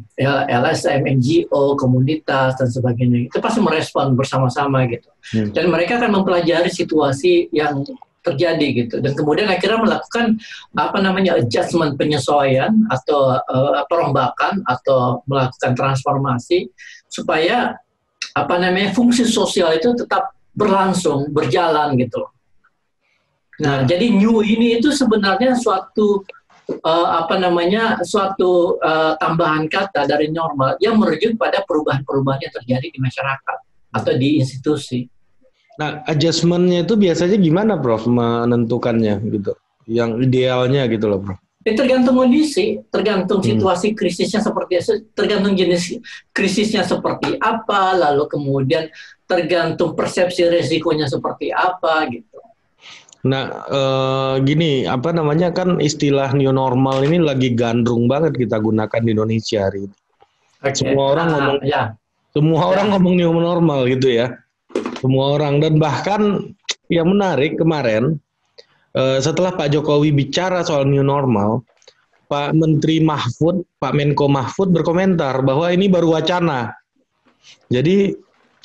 LSM 0.48 1.04
NGO 1.18 1.74
komunitas 1.76 2.56
dan 2.62 2.70
sebagainya. 2.70 3.28
Itu 3.28 3.42
pasti 3.42 3.60
merespon 3.60 4.14
bersama-sama 4.14 4.86
gitu. 4.88 5.10
Hmm. 5.28 5.52
dan 5.52 5.68
mereka 5.68 6.00
akan 6.00 6.24
mempelajari 6.24 6.72
situasi 6.72 7.52
yang 7.52 7.84
terjadi 8.24 8.68
gitu. 8.86 8.96
Dan 9.04 9.12
kemudian 9.12 9.52
akhirnya 9.52 9.84
melakukan 9.84 10.40
apa 10.72 10.98
namanya 11.04 11.36
adjustment 11.36 12.00
penyesuaian 12.00 12.72
atau 12.88 13.36
uh, 13.36 13.84
perombakan 13.92 14.64
atau 14.64 15.20
melakukan 15.28 15.76
transformasi 15.76 16.72
supaya 17.12 17.76
apa 18.36 18.56
namanya 18.56 18.96
fungsi 18.96 19.28
sosial 19.28 19.76
itu 19.76 19.92
tetap 20.00 20.32
berlangsung 20.56 21.32
berjalan 21.36 22.00
gitu 22.00 22.24
Nah, 23.58 23.90
jadi 23.90 24.14
new 24.14 24.46
ini 24.46 24.78
itu 24.78 24.94
sebenarnya 24.94 25.58
suatu 25.58 26.22
uh, 26.68 27.08
apa 27.24 27.40
namanya 27.40 28.00
suatu 28.04 28.78
uh, 28.84 29.16
tambahan 29.18 29.72
kata 29.72 30.08
dari 30.08 30.30
normal 30.32 30.76
yang 30.84 31.00
merujuk 31.00 31.40
pada 31.40 31.64
perubahan-perubahan 31.64 32.44
yang 32.44 32.54
terjadi 32.54 32.88
di 32.92 33.00
masyarakat 33.00 33.58
atau 33.96 34.14
di 34.16 34.44
institusi. 34.44 35.08
Nah, 35.78 36.02
adjustmentnya 36.10 36.84
itu 36.84 36.98
biasanya 36.98 37.38
gimana, 37.38 37.78
Prof? 37.78 38.10
Menentukannya 38.10 39.22
gitu, 39.30 39.54
yang 39.86 40.18
idealnya 40.18 40.90
gitu 40.90 41.06
loh, 41.06 41.22
Prof. 41.22 41.40
Ya, 41.68 41.76
tergantung 41.76 42.16
kondisi, 42.16 42.80
tergantung 42.88 43.44
hmm. 43.44 43.50
situasi 43.52 43.92
krisisnya 43.92 44.40
seperti 44.40 44.80
tergantung 45.12 45.52
jenis 45.52 46.00
krisisnya 46.32 46.88
seperti 46.88 47.36
apa, 47.44 47.92
lalu 47.92 48.24
kemudian 48.32 48.88
tergantung 49.28 49.92
persepsi 49.92 50.48
resikonya 50.48 51.12
seperti 51.12 51.52
apa 51.52 52.08
gitu. 52.08 52.37
Nah, 53.28 53.46
eh, 53.68 54.36
gini, 54.48 54.88
apa 54.88 55.12
namanya 55.12 55.52
kan 55.52 55.84
istilah 55.84 56.32
new 56.32 56.56
normal 56.56 57.04
ini 57.04 57.20
lagi 57.20 57.52
gandrung 57.52 58.08
banget 58.08 58.40
kita 58.40 58.56
gunakan 58.64 59.02
di 59.04 59.12
Indonesia 59.12 59.68
hari 59.68 59.92
ini. 59.92 59.96
Okay. 60.64 60.74
Semua 60.80 61.04
orang 61.14 61.28
ah, 61.28 61.34
ngomong, 61.36 61.58
ya. 61.68 61.84
semua 62.32 62.60
ya. 62.64 62.66
orang 62.72 62.88
ngomong 62.96 63.14
new 63.20 63.32
normal 63.36 63.80
gitu 63.92 64.08
ya. 64.10 64.28
Semua 65.04 65.38
orang 65.38 65.60
dan 65.60 65.78
bahkan 65.78 66.22
yang 66.88 67.12
menarik 67.12 67.60
kemarin 67.60 68.18
eh, 68.96 69.20
setelah 69.20 69.52
Pak 69.52 69.76
Jokowi 69.76 70.16
bicara 70.16 70.64
soal 70.64 70.88
new 70.88 71.04
normal, 71.04 71.68
Pak 72.32 72.56
Menteri 72.56 73.04
Mahfud, 73.04 73.68
Pak 73.78 73.92
Menko 73.92 74.32
Mahfud 74.32 74.72
berkomentar 74.72 75.44
bahwa 75.44 75.68
ini 75.68 75.92
baru 75.92 76.16
wacana. 76.16 76.72
Jadi 77.68 78.16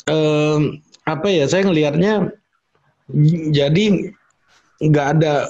eh, 0.06 0.58
apa 1.02 1.28
ya? 1.28 1.50
Saya 1.50 1.66
ngelihatnya 1.66 2.30
jadi 3.50 4.14
nggak 4.82 5.06
ada 5.18 5.46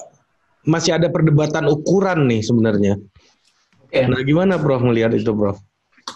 masih 0.62 0.95
ada 0.95 1.09
perdebatan 1.11 1.67
ukuran 1.67 2.29
nih 2.29 2.43
sebenarnya. 2.45 2.95
Oke. 3.83 4.09
Nah, 4.09 4.21
gimana 4.23 4.57
Prof 4.61 4.85
melihat 4.85 5.12
itu, 5.17 5.33
Prof? 5.35 5.59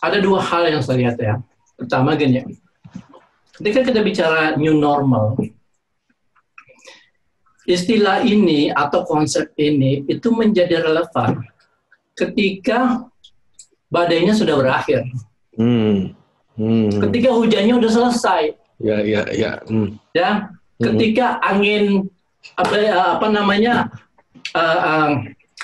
Ada 0.02 0.22
dua 0.22 0.40
hal 0.42 0.70
yang 0.70 0.82
saya 0.84 0.96
lihat 1.02 1.16
ya. 1.18 1.34
Pertama 1.76 2.16
gini, 2.16 2.40
ketika 3.58 3.84
kita 3.84 4.00
bicara 4.00 4.56
new 4.56 4.76
normal, 4.78 5.36
istilah 7.66 8.22
ini 8.22 8.70
atau 8.70 9.02
konsep 9.04 9.52
ini 9.58 10.06
itu 10.06 10.30
menjadi 10.32 10.80
relevan 10.86 11.42
ketika 12.16 13.04
badainya 13.92 14.32
sudah 14.32 14.56
berakhir. 14.56 15.04
Hmm. 15.58 16.16
Hmm. 16.56 16.88
Ketika 17.08 17.36
hujannya 17.36 17.76
sudah 17.76 17.92
selesai. 17.92 18.42
Ya, 18.80 19.04
ya, 19.04 19.22
ya. 19.32 19.60
Hmm. 19.68 20.00
Ya, 20.16 20.48
ketika 20.80 21.36
hmm. 21.36 21.48
angin 21.52 21.84
apa 22.54 22.74
eh, 22.78 22.92
apa 22.92 23.26
namanya 23.26 23.90
uh, 24.54 24.78
uh, 24.78 25.10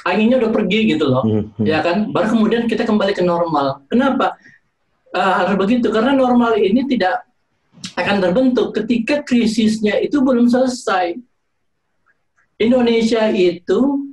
anginnya 0.02 0.42
udah 0.42 0.50
pergi 0.50 0.96
gitu 0.96 1.06
loh, 1.06 1.22
hmm, 1.22 1.62
hmm. 1.62 1.66
ya 1.68 1.78
kan? 1.84 2.10
Baru 2.10 2.34
kemudian 2.34 2.66
kita 2.66 2.82
kembali 2.82 3.14
ke 3.14 3.22
normal. 3.22 3.86
Kenapa 3.86 4.34
uh, 5.14 5.32
harus 5.44 5.54
begitu? 5.54 5.94
Karena 5.94 6.16
normal 6.16 6.58
ini 6.58 6.82
tidak 6.90 7.22
akan 7.94 8.18
terbentuk 8.18 8.74
ketika 8.74 9.22
krisisnya 9.22 10.00
itu 10.02 10.18
belum 10.22 10.50
selesai. 10.50 11.18
Indonesia 12.62 13.26
itu, 13.30 14.10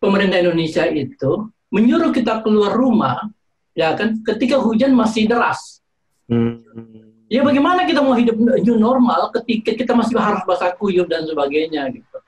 pemerintah 0.00 0.40
Indonesia 0.40 0.88
itu 0.88 1.52
menyuruh 1.68 2.08
kita 2.08 2.40
keluar 2.40 2.72
rumah, 2.72 3.28
ya 3.76 3.92
kan? 3.92 4.16
Ketika 4.24 4.60
hujan 4.60 4.96
masih 4.96 5.28
deras. 5.28 5.84
Hmm. 6.26 7.05
Ya 7.26 7.42
bagaimana 7.42 7.82
kita 7.82 8.06
mau 8.06 8.14
hidup 8.14 8.38
new 8.38 8.78
normal 8.78 9.34
ketika 9.34 9.74
kita 9.74 9.92
masih 9.98 10.14
harus 10.14 10.46
basah 10.46 10.70
kuyup 10.78 11.10
dan 11.10 11.26
sebagainya 11.26 11.90
gitu. 11.90 12.18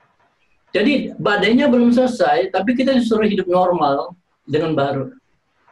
Jadi 0.75 1.15
badainya 1.17 1.71
belum 1.71 1.89
selesai, 1.95 2.51
tapi 2.51 2.75
kita 2.75 2.93
disuruh 2.93 3.25
hidup 3.25 3.47
normal 3.47 4.13
dengan 4.43 4.75
baru. 4.75 5.15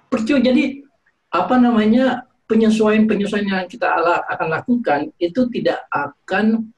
Percuma 0.08 0.40
jadi 0.40 0.82
apa 1.28 1.60
namanya 1.60 2.24
penyesuaian-penyesuaian 2.48 3.52
yang 3.52 3.68
kita 3.68 3.92
akan 4.32 4.48
lakukan 4.48 5.12
itu 5.20 5.52
tidak 5.52 5.84
akan 5.92 6.72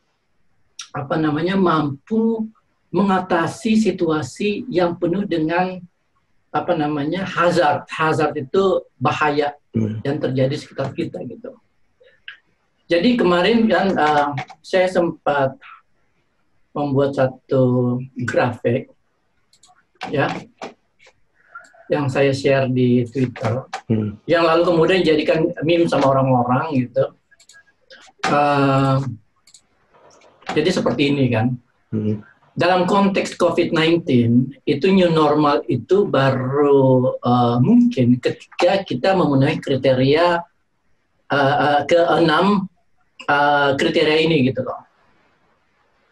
apa 0.90 1.16
namanya 1.22 1.54
mampu 1.54 2.50
mengatasi 2.90 3.78
situasi 3.78 4.66
yang 4.66 4.98
penuh 4.98 5.22
dengan 5.30 5.78
apa 6.50 6.74
namanya 6.74 7.22
hazard 7.22 7.86
hazard 7.86 8.34
itu 8.34 8.82
bahaya 8.98 9.54
hmm. 9.78 10.02
yang 10.02 10.18
terjadi 10.18 10.58
sekitar 10.58 10.90
kita 10.98 11.22
gitu 11.30 11.54
jadi 12.90 13.10
kemarin 13.22 13.70
kan 13.70 13.94
uh, 13.94 14.34
saya 14.66 14.90
sempat 14.90 15.54
membuat 16.74 17.14
satu 17.14 17.98
grafik 18.26 18.90
ya 20.10 20.26
yang 21.90 22.10
saya 22.10 22.34
share 22.34 22.70
di 22.70 23.06
Twitter. 23.10 23.66
Hmm. 23.90 24.22
yang 24.30 24.46
lalu 24.46 24.62
kemudian 24.70 25.02
jadikan 25.02 25.50
meme 25.66 25.90
sama 25.90 26.14
orang-orang 26.14 26.86
gitu. 26.86 27.10
Uh, 28.30 29.02
jadi 30.54 30.70
seperti 30.70 31.10
ini 31.10 31.26
kan. 31.34 31.58
Hmm. 31.90 32.22
Dalam 32.54 32.86
konteks 32.86 33.34
COVID-19 33.40 34.06
itu 34.66 34.86
new 34.94 35.10
normal 35.10 35.66
itu 35.66 36.06
baru 36.06 37.18
uh, 37.18 37.58
mungkin 37.58 38.22
ketika 38.22 38.86
kita 38.86 39.18
memenuhi 39.18 39.58
kriteria 39.58 40.46
uh, 41.34 41.56
uh, 41.58 41.82
keenam 41.90 42.70
uh, 43.30 43.70
kriteria 43.78 44.26
ini 44.26 44.50
gitu 44.50 44.66
loh. 44.66 44.82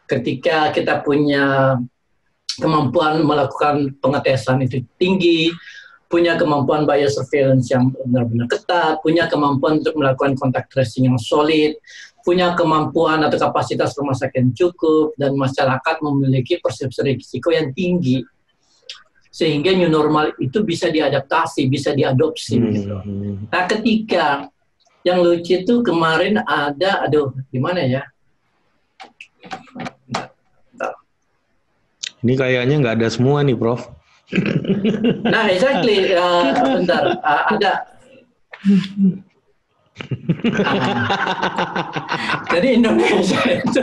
Ketika 0.08 0.72
kita 0.72 1.02
punya 1.02 1.76
kemampuan 2.62 3.26
melakukan 3.26 3.98
pengetesan 4.00 4.64
itu 4.64 4.86
tinggi, 4.96 5.52
punya 6.08 6.40
kemampuan 6.40 6.88
biosurveillance 6.88 7.68
yang 7.68 7.92
benar-benar 7.92 8.48
ketat, 8.48 9.04
punya 9.04 9.28
kemampuan 9.28 9.84
untuk 9.84 10.00
melakukan 10.00 10.40
kontak 10.40 10.72
tracing 10.72 11.12
yang 11.12 11.20
solid, 11.20 11.76
punya 12.24 12.56
kemampuan 12.56 13.20
atau 13.28 13.36
kapasitas 13.36 13.92
rumah 14.00 14.16
sakit 14.16 14.40
yang 14.40 14.52
cukup 14.56 15.12
dan 15.20 15.36
masyarakat 15.36 15.96
memiliki 16.00 16.60
persepsi 16.64 17.04
risiko 17.04 17.52
yang 17.52 17.76
tinggi 17.76 18.24
sehingga 19.38 19.70
new 19.78 19.92
normal 19.92 20.34
itu 20.42 20.66
bisa 20.66 20.90
diadaptasi, 20.90 21.70
bisa 21.70 21.94
diadopsi 21.94 22.58
hmm. 22.58 22.68
gitu. 22.74 22.96
Nah, 23.54 23.64
ketika 23.70 24.50
yang 25.08 25.24
lucu 25.24 25.64
itu 25.64 25.80
kemarin 25.88 26.44
ada 26.44 27.08
aduh 27.08 27.32
gimana 27.48 27.80
ya? 27.88 28.04
Ini 32.20 32.34
kayaknya 32.36 32.76
nggak 32.84 32.96
ada 33.00 33.08
semua 33.08 33.40
nih, 33.46 33.56
Prof. 33.56 33.88
nah, 35.32 35.48
exactly. 35.48 36.12
Uh, 36.12 36.52
bentar, 36.84 37.16
uh, 37.24 37.44
ada 37.56 37.88
Jadi 42.54 42.68
Indonesia 42.78 43.42
itu 43.50 43.82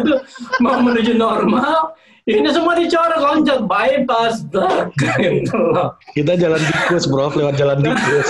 mau 0.62 0.78
menuju 0.82 1.16
normal, 1.16 1.94
ini 2.24 2.48
semua 2.48 2.72
dicoret 2.72 3.20
loncat 3.20 3.60
bypass 3.68 4.48
gitu 4.48 5.56
loh. 5.60 5.92
Kita 6.16 6.32
jalan 6.40 6.60
tikus 6.60 7.04
bro, 7.04 7.28
lewat 7.28 7.54
jalan 7.60 7.84
tikus. 7.84 8.28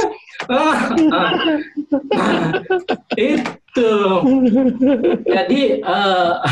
itu. 3.15 3.93
Jadi 5.31 5.61
uh, 5.87 6.43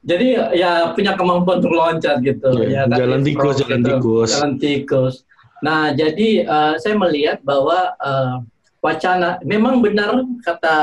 jadi 0.00 0.28
ya 0.56 0.96
punya 0.96 1.12
kemampuan 1.12 1.60
untuk 1.60 1.76
loncat 1.76 2.24
gitu 2.24 2.64
ya, 2.64 2.88
ya 2.88 2.88
kan? 2.88 2.96
jalan 2.96 3.20
tikus, 3.20 3.54
jalan 3.60 3.80
gitu. 3.84 3.88
tikus. 4.00 4.30
Jalan 4.32 4.52
tikus. 4.56 5.14
Nah, 5.60 5.92
jadi 5.92 6.48
uh, 6.48 6.74
saya 6.80 6.96
melihat 6.96 7.44
bahwa 7.44 7.92
uh, 8.00 8.40
wacana 8.80 9.36
memang 9.44 9.84
benar 9.84 10.24
kata 10.40 10.76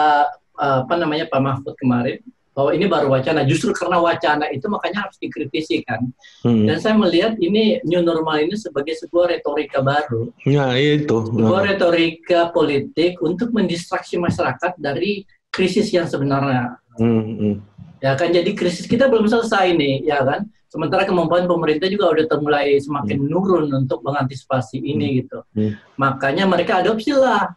uh, 0.62 0.86
apa 0.86 0.94
namanya 1.02 1.26
Pak 1.26 1.42
Mahfud 1.42 1.74
kemarin 1.82 2.22
bahwa 2.58 2.74
ini 2.74 2.90
baru 2.90 3.14
wacana. 3.14 3.46
Justru 3.46 3.70
karena 3.78 4.02
wacana 4.02 4.50
itu 4.50 4.66
makanya 4.66 5.06
harus 5.06 5.22
dikritisi 5.22 5.86
kan. 5.86 6.10
Hmm. 6.42 6.66
Dan 6.66 6.82
saya 6.82 6.98
melihat 6.98 7.38
ini 7.38 7.78
new 7.86 8.02
normal 8.02 8.42
ini 8.42 8.58
sebagai 8.58 8.98
sebuah 8.98 9.38
retorika 9.38 9.86
baru. 9.86 10.34
Ya 10.42 10.74
itu. 10.74 11.30
Sebuah 11.30 11.62
nah. 11.62 11.68
retorika 11.70 12.50
politik 12.50 13.22
untuk 13.22 13.54
mendistraksi 13.54 14.18
masyarakat 14.18 14.74
dari 14.82 15.22
krisis 15.54 15.94
yang 15.94 16.10
sebenarnya. 16.10 16.82
Hmm, 16.98 17.38
hmm. 17.38 17.56
Ya 18.02 18.18
kan 18.18 18.34
jadi 18.34 18.50
krisis 18.58 18.90
kita 18.90 19.06
belum 19.06 19.30
selesai 19.30 19.78
nih, 19.78 20.10
ya 20.10 20.26
kan. 20.26 20.50
Sementara 20.68 21.06
kemampuan 21.06 21.46
pemerintah 21.46 21.86
juga 21.88 22.10
udah 22.10 22.26
mulai 22.42 22.82
semakin 22.82 23.22
hmm. 23.22 23.24
menurun 23.30 23.70
untuk 23.86 24.02
mengantisipasi 24.02 24.82
ini 24.82 25.06
hmm. 25.06 25.16
gitu. 25.22 25.40
Hmm. 25.54 25.74
Makanya 26.02 26.50
mereka 26.50 26.82
adopsi 26.82 27.14
lah 27.14 27.54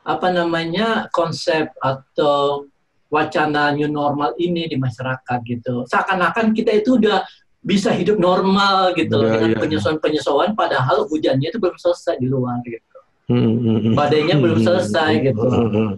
apa 0.00 0.28
namanya 0.32 1.06
konsep 1.12 1.70
atau 1.78 2.66
wacana 3.10 3.74
new 3.74 3.90
normal 3.90 4.32
ini 4.38 4.70
di 4.70 4.78
masyarakat 4.78 5.38
gitu. 5.44 5.84
Seakan-akan 5.90 6.54
kita 6.54 6.70
itu 6.78 6.96
udah 6.96 7.26
bisa 7.60 7.92
hidup 7.92 8.16
normal 8.16 8.96
gitu 8.96 9.20
ya, 9.20 9.36
dengan 9.36 9.60
penyesuaian-penyesuaian 9.60 10.56
padahal 10.56 11.04
hujannya 11.10 11.52
itu 11.52 11.60
belum 11.60 11.76
selesai 11.76 12.16
di 12.16 12.26
luar 12.30 12.56
gitu. 12.64 12.98
Hmm, 13.30 13.62
hmm, 13.62 13.78
hmm. 13.78 13.94
Badainya 13.94 14.34
hmm, 14.38 14.42
belum 14.42 14.58
selesai 14.64 15.12
hmm, 15.12 15.24
gitu. 15.28 15.46
Hmm, 15.46 15.70
hmm. 15.70 15.90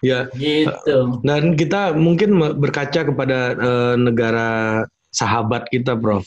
Ya. 0.00 0.20
Gitu. 0.32 0.98
Dan 1.26 1.58
kita 1.58 1.92
mungkin 1.92 2.38
berkaca 2.56 3.00
kepada 3.02 3.38
uh, 3.58 3.94
negara 3.98 4.48
sahabat 5.12 5.68
kita, 5.68 5.98
Prof. 5.98 6.24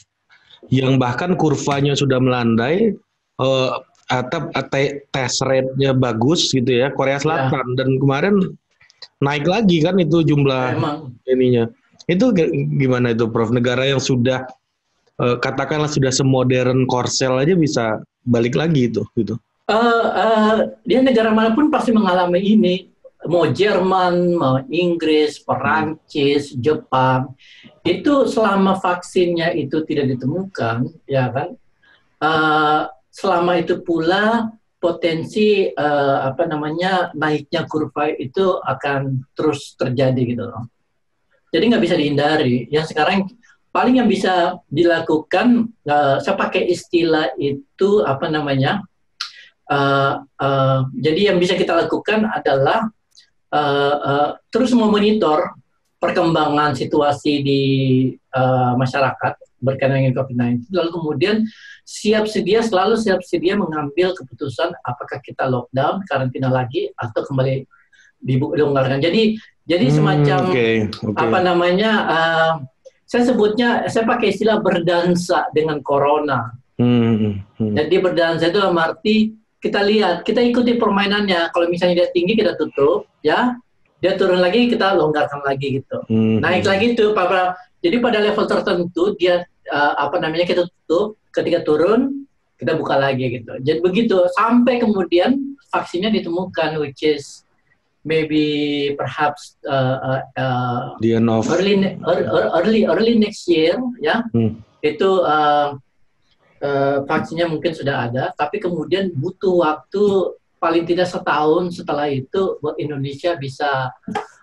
Yang 0.69 1.01
bahkan 1.01 1.33
kurvanya 1.33 1.97
sudah 1.97 2.21
melandai, 2.21 2.93
uh, 3.41 3.81
atau 4.11 4.51
tes 4.67 5.33
rate-nya 5.39 5.95
bagus 5.95 6.51
gitu 6.51 6.67
ya 6.67 6.91
Korea. 6.91 7.15
Selatan 7.15 7.63
ya. 7.73 7.75
dan 7.79 7.89
kemarin 7.95 8.35
naik 9.21 9.45
lagi 9.45 9.79
kan 9.85 9.95
itu 10.01 10.25
jumlah 10.25 10.75
ya, 10.75 11.31
ininya. 11.31 11.63
Itu 12.09 12.33
gimana 12.75 13.13
itu 13.13 13.29
Prof? 13.29 13.53
Negara 13.53 13.85
yang 13.85 14.01
sudah 14.01 14.43
uh, 15.21 15.37
katakanlah 15.37 15.87
sudah 15.87 16.09
semodern 16.09 16.89
Korsel 16.89 17.37
aja 17.37 17.53
bisa 17.53 18.01
balik 18.25 18.57
lagi 18.57 18.89
itu 18.89 19.05
gitu. 19.13 19.37
Uh, 19.69 20.05
uh, 20.11 20.55
dia 20.83 20.99
negara 20.99 21.31
mana 21.31 21.53
pun 21.53 21.69
pasti 21.69 21.93
mengalami 21.93 22.41
ini. 22.41 22.75
Mau 23.21 23.45
Jerman, 23.45 24.33
mau 24.33 24.57
Inggris, 24.65 25.37
Perancis, 25.45 26.57
hmm. 26.57 26.57
Jepang, 26.57 27.37
itu 27.85 28.25
selama 28.25 28.81
vaksinnya 28.81 29.53
itu 29.53 29.85
tidak 29.85 30.17
ditemukan, 30.17 30.89
ya 31.05 31.29
kan, 31.29 31.53
uh, 32.17 32.89
selama 33.13 33.61
itu 33.61 33.77
pula 33.85 34.49
potensi 34.81 35.69
uh, 35.69 36.25
apa 36.25 36.49
namanya 36.49 37.13
naiknya 37.13 37.69
kurva 37.69 38.09
itu 38.17 38.57
akan 38.57 39.29
terus 39.37 39.77
terjadi 39.77 40.21
gitu 40.25 40.43
loh. 40.49 40.65
Jadi 41.53 41.63
nggak 41.69 41.83
bisa 41.85 41.95
dihindari. 41.95 42.65
Yang 42.73 42.97
sekarang 42.97 43.29
paling 43.69 44.01
yang 44.01 44.09
bisa 44.09 44.57
dilakukan, 44.65 45.69
uh, 45.85 46.17
saya 46.17 46.33
pakai 46.33 46.65
istilah 46.65 47.29
itu 47.37 48.01
apa 48.01 48.25
namanya? 48.25 48.81
Uh, 49.69 50.25
uh, 50.41 50.89
jadi 50.97 51.31
yang 51.31 51.37
bisa 51.37 51.53
kita 51.53 51.77
lakukan 51.77 52.27
adalah 52.27 52.89
uh, 53.53 53.95
uh, 54.01 54.29
terus 54.49 54.73
memonitor 54.73 55.55
perkembangan 56.01 56.73
situasi 56.73 57.45
di 57.45 57.63
uh, 58.33 58.73
masyarakat 58.73 59.37
berkaitan 59.61 60.01
dengan 60.01 60.17
COVID-19. 60.17 60.67
Lalu 60.73 60.89
kemudian 60.91 61.35
siap 61.85 62.25
sedia 62.25 62.65
selalu 62.65 62.97
siap 62.97 63.21
sedia 63.21 63.53
mengambil 63.53 64.11
keputusan 64.17 64.73
apakah 64.83 65.21
kita 65.21 65.47
lockdown, 65.47 66.01
karantina 66.09 66.49
lagi 66.49 66.89
atau 66.97 67.21
kembali 67.23 67.63
dilonggarkan. 68.21 69.01
Jadi 69.01 69.37
jadi 69.65 69.85
hmm, 69.87 69.95
semacam 69.95 70.39
okay, 70.49 70.75
okay. 70.89 71.21
apa 71.21 71.37
namanya? 71.39 71.91
Uh, 72.09 72.53
saya 73.05 73.23
sebutnya 73.27 73.85
saya 73.91 74.07
pakai 74.07 74.33
istilah 74.33 74.59
berdansa 74.59 75.47
dengan 75.53 75.79
corona. 75.85 76.51
Hmm, 76.81 77.43
hmm. 77.59 77.73
Jadi 77.77 77.95
berdansa 78.01 78.49
itu 78.49 78.57
dalam 78.57 78.79
arti 78.81 79.37
kita 79.61 79.85
lihat, 79.85 80.25
kita 80.25 80.41
ikuti 80.41 80.81
permainannya. 80.81 81.53
Kalau 81.53 81.69
misalnya 81.69 82.03
dia 82.03 82.09
tinggi 82.09 82.33
kita 82.33 82.57
tutup, 82.57 83.05
ya. 83.21 83.55
Dia 84.01 84.17
turun 84.17 84.41
lagi 84.41 84.65
kita 84.65 84.97
longgarkan 84.97 85.45
lagi 85.45 85.77
gitu. 85.77 86.01
Hmm. 86.09 86.41
Naik 86.41 86.65
lagi 86.65 86.97
tuh 86.97 87.13
jadi 87.81 87.97
pada 87.97 88.21
level 88.21 88.45
tertentu 88.45 89.17
dia 89.17 89.45
uh, 89.73 89.93
apa 89.97 90.21
namanya 90.21 90.45
kita 90.45 90.69
tutup, 90.69 91.17
ketika 91.33 91.65
turun 91.65 92.29
kita 92.61 92.77
buka 92.77 92.93
lagi 92.93 93.41
gitu. 93.41 93.57
Jadi 93.65 93.81
begitu 93.81 94.21
sampai 94.37 94.77
kemudian 94.77 95.57
vaksinnya 95.73 96.13
ditemukan, 96.13 96.77
which 96.77 97.01
is 97.01 97.41
maybe 98.05 98.93
perhaps 98.97 99.57
uh, 99.65 100.21
uh, 100.37 100.97
of 101.29 101.45
early 101.53 101.77
early 102.57 102.81
early 102.89 103.13
next 103.17 103.45
year 103.45 103.77
ya 104.01 104.25
hmm. 104.33 104.57
itu 104.81 105.09
uh, 105.21 105.77
uh, 106.65 106.97
vaksinnya 107.05 107.45
mungkin 107.45 107.77
sudah 107.77 108.09
ada 108.09 108.33
tapi 108.33 108.57
kemudian 108.57 109.13
butuh 109.13 109.61
waktu 109.61 110.33
paling 110.57 110.85
tidak 110.89 111.13
setahun 111.13 111.77
setelah 111.77 112.09
itu 112.09 112.57
buat 112.61 112.77
Indonesia 112.81 113.37
bisa 113.37 113.93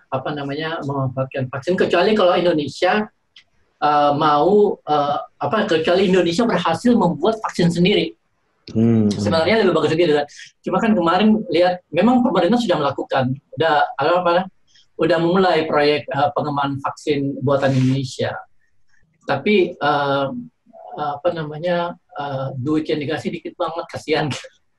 apa 0.09 0.29
namanya 0.31 0.79
memanfaatkan 0.83 1.51
vaksin 1.51 1.75
kecuali 1.75 2.15
kalau 2.15 2.39
Indonesia 2.39 3.11
uh, 3.83 4.11
mau 4.15 4.79
uh, 4.83 5.17
apa 5.39 5.67
kecuali 5.67 6.11
Indonesia 6.11 6.43
berhasil 6.45 6.91
membuat 6.93 7.39
vaksin 7.43 7.71
sendiri. 7.71 8.15
Hmm. 8.69 9.09
Sebenarnya 9.09 9.65
lebih 9.65 9.73
bagus 9.73 9.97
gitu 9.97 10.13
kan. 10.13 10.27
Cuma 10.61 10.77
kan 10.77 10.93
kemarin 10.93 11.41
lihat 11.49 11.81
memang 11.89 12.21
pemerintah 12.21 12.61
sudah 12.61 12.77
melakukan, 12.77 13.33
udah 13.57 13.75
apa, 13.97 14.11
apa 14.21 14.33
udah 14.99 15.17
mulai 15.17 15.65
proyek 15.65 16.05
uh, 16.11 16.29
pengembangan 16.35 16.77
vaksin 16.83 17.39
buatan 17.41 17.73
Indonesia. 17.73 18.35
Tapi 19.25 19.73
uh, 19.79 20.29
apa 20.99 21.29
namanya 21.31 21.95
uh, 22.19 22.51
duit 22.59 22.83
yang 22.91 22.99
dikasih 22.99 23.31
dikit 23.31 23.55
banget 23.55 23.85
kasihan. 23.89 24.27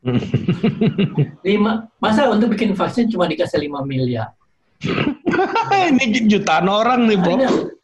lima 1.44 1.92
masa 2.00 2.24
untuk 2.32 2.56
bikin 2.56 2.72
vaksin 2.72 3.12
cuma 3.12 3.28
dikasih 3.28 3.68
5 3.68 3.84
miliar. 3.84 4.32
ini 5.92 6.24
jutaan 6.28 6.66
orang 6.68 7.04
nih. 7.08 7.18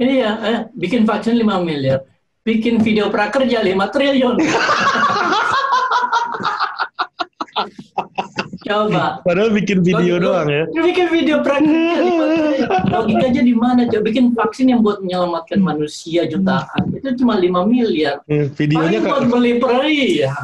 Ini 0.01 0.15
ya, 0.17 0.33
eh, 0.41 0.59
bikin 0.73 1.05
vaksin 1.05 1.37
5 1.37 1.61
miliar. 1.61 2.01
Bikin 2.47 2.81
video 2.81 3.11
prakerja 3.13 3.61
5 3.61 3.93
triliun. 3.93 4.37
Coba. 8.67 9.23
Padahal 9.23 9.55
bikin 9.55 9.79
video 9.87 10.19
Logik, 10.19 10.27
doang 10.27 10.49
ya. 10.51 10.65
Bikin 10.75 11.07
video 11.15 11.39
prakerja. 11.39 12.03
Logikanya 12.91 13.43
di 13.47 13.55
mana? 13.55 13.87
Coba 13.87 14.03
bikin 14.03 14.35
vaksin 14.35 14.75
yang 14.75 14.83
buat 14.83 14.99
menyelamatkan 15.05 15.63
manusia 15.63 16.27
jutaan. 16.27 16.83
Itu 16.91 17.15
cuma 17.15 17.39
5 17.39 17.63
miliar. 17.63 18.27
Hmm, 18.27 18.51
videonya 18.59 18.99
Paling 18.99 19.07
buat 19.07 19.25
beli 19.31 19.53
peri 19.63 20.27
ya 20.27 20.35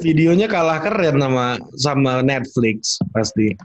videonya 0.00 0.46
kalah 0.50 0.80
keren 0.84 1.16
sama 1.20 1.56
sama 1.78 2.12
Netflix 2.20 3.00
pasti. 3.10 3.52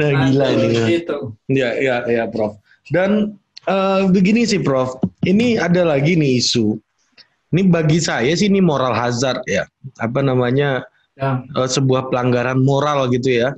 nah, 0.00 0.10
gila 0.28 0.46
ini. 0.54 1.00
Gitu. 1.00 1.18
Ya, 1.52 1.76
ya, 1.76 2.04
ya, 2.08 2.24
Prof. 2.30 2.56
Dan 2.88 3.36
uh, 3.68 4.08
begini 4.08 4.48
sih, 4.48 4.60
Prof. 4.64 4.96
Ini 5.24 5.60
ada 5.60 5.84
lagi 5.84 6.16
nih 6.16 6.40
isu. 6.40 6.78
Ini 7.54 7.70
bagi 7.70 8.02
saya 8.02 8.34
sih 8.34 8.50
ini 8.50 8.58
moral 8.58 8.96
hazard 8.96 9.44
ya. 9.46 9.68
Apa 10.02 10.24
namanya? 10.24 10.82
Ya. 11.14 11.44
Uh, 11.54 11.68
sebuah 11.70 12.10
pelanggaran 12.10 12.58
moral 12.64 13.12
gitu 13.12 13.30
ya. 13.44 13.54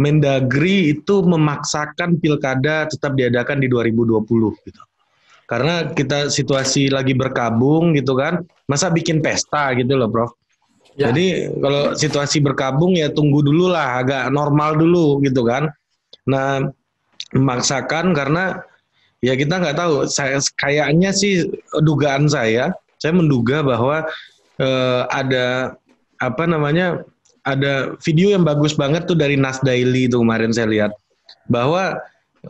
Mendagri 0.00 0.96
itu 0.96 1.22
memaksakan 1.22 2.18
pilkada 2.18 2.90
tetap 2.90 3.14
diadakan 3.14 3.62
di 3.62 3.70
2020 3.70 4.66
gitu 4.66 4.82
karena 5.44 5.92
kita 5.92 6.32
situasi 6.32 6.88
lagi 6.88 7.12
berkabung 7.12 7.92
gitu 7.92 8.16
kan 8.16 8.40
masa 8.64 8.88
bikin 8.88 9.20
pesta 9.20 9.76
gitu 9.76 9.96
loh 9.96 10.08
Prof. 10.08 10.32
Ya. 10.94 11.10
jadi 11.10 11.50
kalau 11.58 11.82
situasi 11.98 12.38
berkabung 12.38 12.94
ya 12.94 13.10
tunggu 13.10 13.42
dulu 13.42 13.66
lah 13.66 13.98
agak 14.00 14.30
normal 14.30 14.78
dulu 14.78 15.20
gitu 15.26 15.42
kan. 15.42 15.68
Nah 16.30 16.70
memaksakan 17.34 18.14
karena 18.14 18.62
ya 19.18 19.34
kita 19.34 19.58
nggak 19.58 19.76
tahu. 19.76 20.06
Saya 20.06 20.38
kayaknya 20.56 21.10
sih 21.10 21.50
dugaan 21.82 22.30
saya 22.30 22.70
saya 23.02 23.12
menduga 23.12 23.60
bahwa 23.60 24.06
eh, 24.56 25.02
ada 25.12 25.76
apa 26.22 26.44
namanya 26.48 27.04
ada 27.44 27.92
video 28.00 28.32
yang 28.32 28.48
bagus 28.48 28.72
banget 28.72 29.04
tuh 29.04 29.18
dari 29.18 29.36
Nas 29.36 29.60
Daily 29.60 30.08
itu 30.08 30.16
kemarin 30.16 30.56
saya 30.56 30.72
lihat. 30.72 30.92
Bahwa 31.52 32.00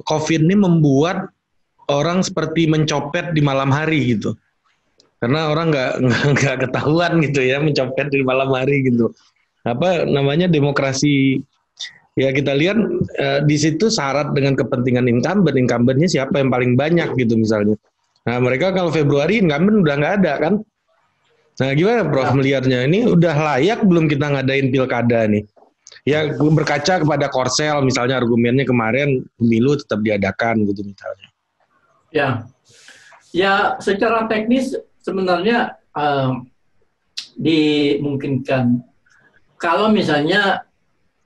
COVID 0.06 0.46
ini 0.46 0.54
membuat 0.54 1.33
orang 1.88 2.24
seperti 2.24 2.68
mencopet 2.68 3.32
di 3.36 3.40
malam 3.44 3.68
hari 3.68 4.16
gitu. 4.16 4.36
Karena 5.20 5.48
orang 5.48 5.68
nggak 5.72 5.92
nggak 6.36 6.56
ketahuan 6.68 7.20
gitu 7.24 7.40
ya 7.40 7.60
mencopet 7.60 8.12
di 8.12 8.20
malam 8.24 8.52
hari 8.52 8.84
gitu. 8.84 9.12
Apa 9.64 10.04
namanya 10.04 10.48
demokrasi. 10.48 11.40
Ya 12.14 12.30
kita 12.30 12.54
lihat 12.54 12.78
eh, 13.18 13.40
di 13.42 13.56
situ 13.58 13.90
syarat 13.90 14.30
dengan 14.38 14.54
kepentingan 14.54 15.10
incumbent. 15.10 15.58
Incumbentnya 15.58 16.06
siapa 16.06 16.38
yang 16.38 16.52
paling 16.52 16.78
banyak 16.78 17.10
gitu 17.18 17.34
misalnya. 17.34 17.74
Nah 18.24 18.38
mereka 18.38 18.70
kalau 18.70 18.94
Februari 18.94 19.42
incumbent 19.42 19.82
udah 19.82 19.94
nggak 19.98 20.14
ada 20.22 20.32
kan? 20.38 20.54
Nah 21.58 21.70
gimana 21.74 22.06
Prof 22.06 22.30
ya. 22.30 22.34
melihatnya? 22.38 22.78
Ini 22.86 23.00
udah 23.10 23.34
layak 23.34 23.82
belum 23.82 24.06
kita 24.06 24.30
ngadain 24.30 24.70
pilkada 24.70 25.26
nih? 25.26 25.42
Ya 26.06 26.22
berkaca 26.36 27.02
kepada 27.02 27.26
Korsel 27.32 27.82
misalnya 27.82 28.20
argumennya 28.20 28.68
kemarin 28.68 29.24
pemilu 29.40 29.74
tetap 29.80 30.04
diadakan 30.04 30.68
gitu 30.68 30.84
misalnya 30.84 31.33
Ya, 32.14 32.46
ya 33.34 33.74
secara 33.82 34.30
teknis 34.30 34.70
sebenarnya 35.02 35.74
um, 35.90 36.46
dimungkinkan 37.34 38.86
kalau 39.58 39.90
misalnya 39.90 40.62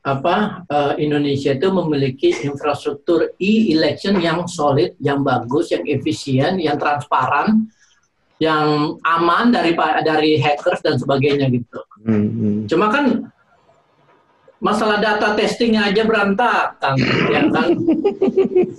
apa 0.00 0.64
uh, 0.70 0.94
Indonesia 0.96 1.52
itu 1.52 1.68
memiliki 1.68 2.32
infrastruktur 2.46 3.36
e-election 3.36 4.16
yang 4.22 4.48
solid, 4.48 4.96
yang 5.02 5.20
bagus, 5.20 5.68
yang 5.74 5.84
efisien, 5.84 6.56
yang 6.56 6.80
transparan, 6.80 7.68
yang 8.40 8.96
aman 9.04 9.52
dari 9.52 9.76
dari 10.06 10.40
hackers 10.40 10.80
dan 10.80 10.96
sebagainya 10.96 11.52
gitu. 11.52 11.80
Hmm, 12.06 12.24
hmm. 12.30 12.56
Cuma 12.70 12.88
kan 12.88 13.28
masalah 14.58 14.98
data 14.98 15.38
testing 15.38 15.78
aja 15.78 16.02
berantakan 16.02 16.98
ya 17.30 17.46
kan 17.50 17.68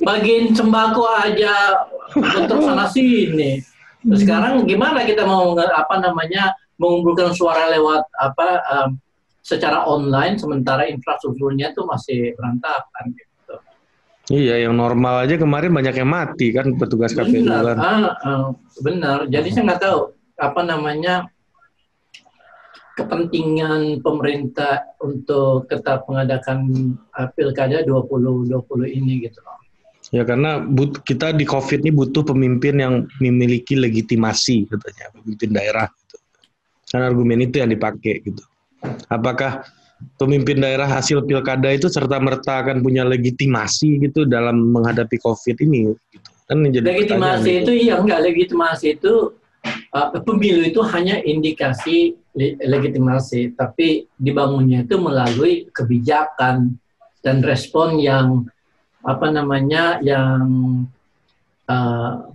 bagian 0.04 0.52
sembako 0.52 1.08
aja 1.08 1.88
untuk 2.16 2.60
sana 2.64 2.86
sini 2.92 3.64
sekarang 4.16 4.64
gimana 4.68 5.04
kita 5.08 5.24
mau 5.24 5.56
apa 5.56 5.96
namanya 6.00 6.56
mengumpulkan 6.80 7.36
suara 7.36 7.68
lewat 7.72 8.08
apa 8.16 8.48
um, 8.72 8.90
secara 9.44 9.84
online 9.84 10.40
sementara 10.40 10.88
infrastrukturnya 10.88 11.76
itu 11.76 11.84
masih 11.84 12.20
berantakan 12.40 13.04
gitu. 13.18 13.56
Iya, 14.30 14.70
yang 14.70 14.78
normal 14.78 15.26
aja 15.26 15.36
kemarin 15.42 15.74
banyak 15.74 15.96
yang 16.00 16.10
mati 16.10 16.54
kan 16.54 16.78
petugas 16.78 17.18
KPU 17.18 17.44
kan. 17.50 17.76
Ah, 17.76 18.14
uh, 18.24 18.48
benar. 18.86 19.26
Jadi 19.26 19.52
saya 19.52 19.74
nggak 19.74 19.82
tahu 19.82 20.00
apa 20.40 20.62
namanya 20.64 21.28
kepentingan 23.00 24.04
pemerintah 24.04 24.84
untuk 25.00 25.72
tetap 25.72 26.04
mengadakan 26.12 26.68
uh, 27.16 27.32
pilkada 27.32 27.88
2020 27.88 28.52
ini 28.86 29.24
gitu 29.24 29.40
loh. 29.40 29.60
Ya 30.10 30.26
karena 30.26 30.60
but, 30.60 31.06
kita 31.06 31.32
di 31.38 31.46
COVID 31.46 31.86
ini 31.86 31.92
butuh 31.94 32.26
pemimpin 32.26 32.82
yang 32.82 33.06
memiliki 33.22 33.78
legitimasi 33.78 34.66
katanya, 34.68 35.14
pemimpin 35.14 35.50
daerah. 35.54 35.88
Gitu. 35.88 36.18
Karena 36.90 37.06
argumen 37.14 37.46
itu 37.46 37.62
yang 37.62 37.70
dipakai 37.70 38.26
gitu. 38.26 38.42
Apakah 39.06 39.62
pemimpin 40.18 40.58
daerah 40.58 40.90
hasil 40.90 41.22
pilkada 41.30 41.70
itu 41.70 41.92
serta 41.92 42.18
merta 42.18 42.66
akan 42.66 42.82
punya 42.82 43.06
legitimasi 43.06 44.02
gitu 44.10 44.26
dalam 44.26 44.74
menghadapi 44.74 45.22
COVID 45.22 45.62
ini? 45.62 45.94
Gitu. 46.10 46.30
Kan 46.50 46.66
legitimasi 46.66 47.62
itu 47.62 47.72
gitu. 47.78 47.90
ya 47.94 48.02
enggak 48.02 48.26
legitimasi 48.26 48.98
itu 48.98 49.38
uh, 49.66 50.10
pemilu 50.24 50.66
itu 50.66 50.80
hanya 50.86 51.20
indikasi 51.22 52.16
legitimasi, 52.64 53.58
tapi 53.58 54.08
dibangunnya 54.16 54.88
itu 54.88 54.96
melalui 54.96 55.68
kebijakan 55.76 56.80
dan 57.20 57.44
respon 57.44 58.00
yang 58.00 58.48
apa 59.04 59.28
namanya 59.28 60.00
yang 60.00 60.48
uh, 61.68 62.32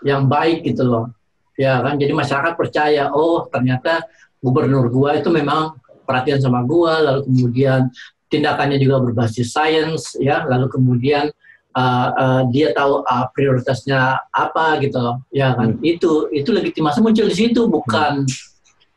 yang 0.00 0.24
baik 0.32 0.64
gitu 0.64 0.88
loh, 0.88 1.12
ya 1.60 1.80
kan. 1.84 2.00
Jadi 2.00 2.12
masyarakat 2.16 2.56
percaya, 2.56 3.12
oh 3.12 3.44
ternyata 3.52 4.08
gubernur 4.40 4.88
gua 4.88 5.20
itu 5.20 5.28
memang 5.28 5.76
perhatian 6.08 6.40
sama 6.40 6.64
gua, 6.64 7.04
lalu 7.04 7.20
kemudian 7.28 7.92
tindakannya 8.32 8.80
juga 8.80 9.02
berbasis 9.04 9.52
sains, 9.52 10.16
ya, 10.16 10.48
lalu 10.48 10.72
kemudian 10.72 11.28
uh, 11.74 12.08
uh, 12.14 12.42
dia 12.50 12.72
tahu 12.74 13.02
uh, 13.04 13.26
prioritasnya 13.34 14.18
apa 14.30 14.78
gitu 14.82 14.98
loh, 14.98 15.16
ya 15.30 15.54
kan. 15.54 15.76
Hmm. 15.76 15.82
Itu 15.82 16.30
itu 16.34 16.50
legitimasi 16.50 17.02
muncul 17.02 17.26
di 17.30 17.36
situ, 17.36 17.66
bukan 17.70 18.24
hmm 18.24 18.48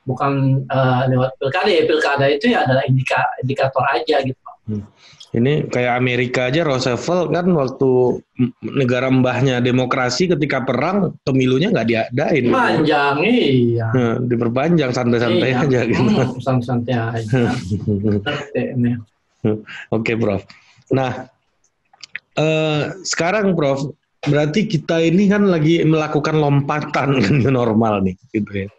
bukan 0.04 0.64
uh, 0.68 1.08
lewat 1.08 1.32
pilkada 1.40 1.72
ya 1.72 1.84
pilkada 1.88 2.26
itu 2.28 2.52
ya 2.52 2.68
adalah 2.68 2.84
indika, 2.88 3.24
indikator 3.40 3.84
aja 3.92 4.20
gitu. 4.24 4.40
Hmm. 4.68 4.84
Ini 5.34 5.66
kayak 5.66 5.98
Amerika 5.98 6.54
aja 6.54 6.62
Roosevelt 6.62 7.34
kan 7.34 7.50
waktu 7.58 8.22
negara 8.62 9.10
mbahnya 9.10 9.66
demokrasi 9.66 10.30
ketika 10.30 10.62
perang 10.62 11.18
pemilunya 11.26 11.74
nggak 11.74 11.90
diadain. 11.90 12.54
Panjang 12.54 13.18
gitu. 13.18 13.34
iya. 13.42 13.88
Nah, 13.98 14.16
diperpanjang 14.22 14.94
santai-santai 14.94 15.50
iya. 15.50 15.66
aja 15.66 15.80
gitu. 15.90 16.06
Hmm, 16.06 16.38
santai-santai 16.38 16.94
aja. 16.94 17.26
Oke 19.42 19.58
okay, 19.90 20.16
Prof. 20.22 20.46
Nah 20.94 21.34
uh, 22.38 22.94
sekarang 23.04 23.58
Prof 23.58 23.94
berarti 24.24 24.66
kita 24.66 25.04
ini 25.04 25.28
kan 25.28 25.46
lagi 25.52 25.84
melakukan 25.84 26.40
lompatan 26.40 27.20
new 27.44 27.52
normal 27.52 28.00
nih 28.00 28.16
gitu 28.32 28.68
ya 28.68 28.70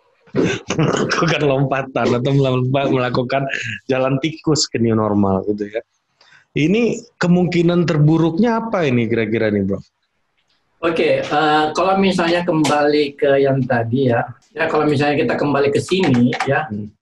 melakukan 0.75 1.43
lompatan 1.47 2.07
atau 2.11 2.33
melakukan 2.91 3.43
jalan 3.87 4.19
tikus 4.19 4.67
ke 4.67 4.83
new 4.83 4.95
normal 4.99 5.47
gitu 5.47 5.71
ya. 5.71 5.83
Ini 6.55 7.03
kemungkinan 7.19 7.83
terburuknya 7.83 8.63
apa 8.63 8.87
ini 8.87 9.11
kira-kira 9.11 9.51
nih, 9.51 9.67
Bro? 9.67 9.79
Oke, 9.79 9.87
okay, 10.85 11.13
uh, 11.27 11.35
eh, 11.35 11.65
kalau 11.73 11.97
misalnya 11.99 12.45
kembali 12.45 13.17
ke 13.17 13.41
yang 13.41 13.65
tadi 13.65 14.13
ya, 14.13 14.21
ya 14.53 14.69
kalau 14.69 14.85
misalnya 14.85 15.25
kita 15.25 15.35
kembali 15.41 15.73
ke 15.73 15.81
sini 15.81 16.31
ya, 16.45 16.69
hmm. 16.69 16.93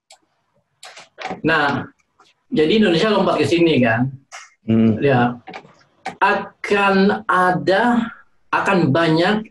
nah 1.42 1.90
jadi 2.46 2.78
Indonesia 2.78 3.10
lompat 3.10 3.42
ke 3.42 3.46
sini 3.50 3.82
kan, 3.82 4.06
hmm. 4.70 5.02
ya 5.02 5.34
akan 6.18 7.26
ada 7.26 8.12
akan 8.52 8.92
banyak 8.92 9.48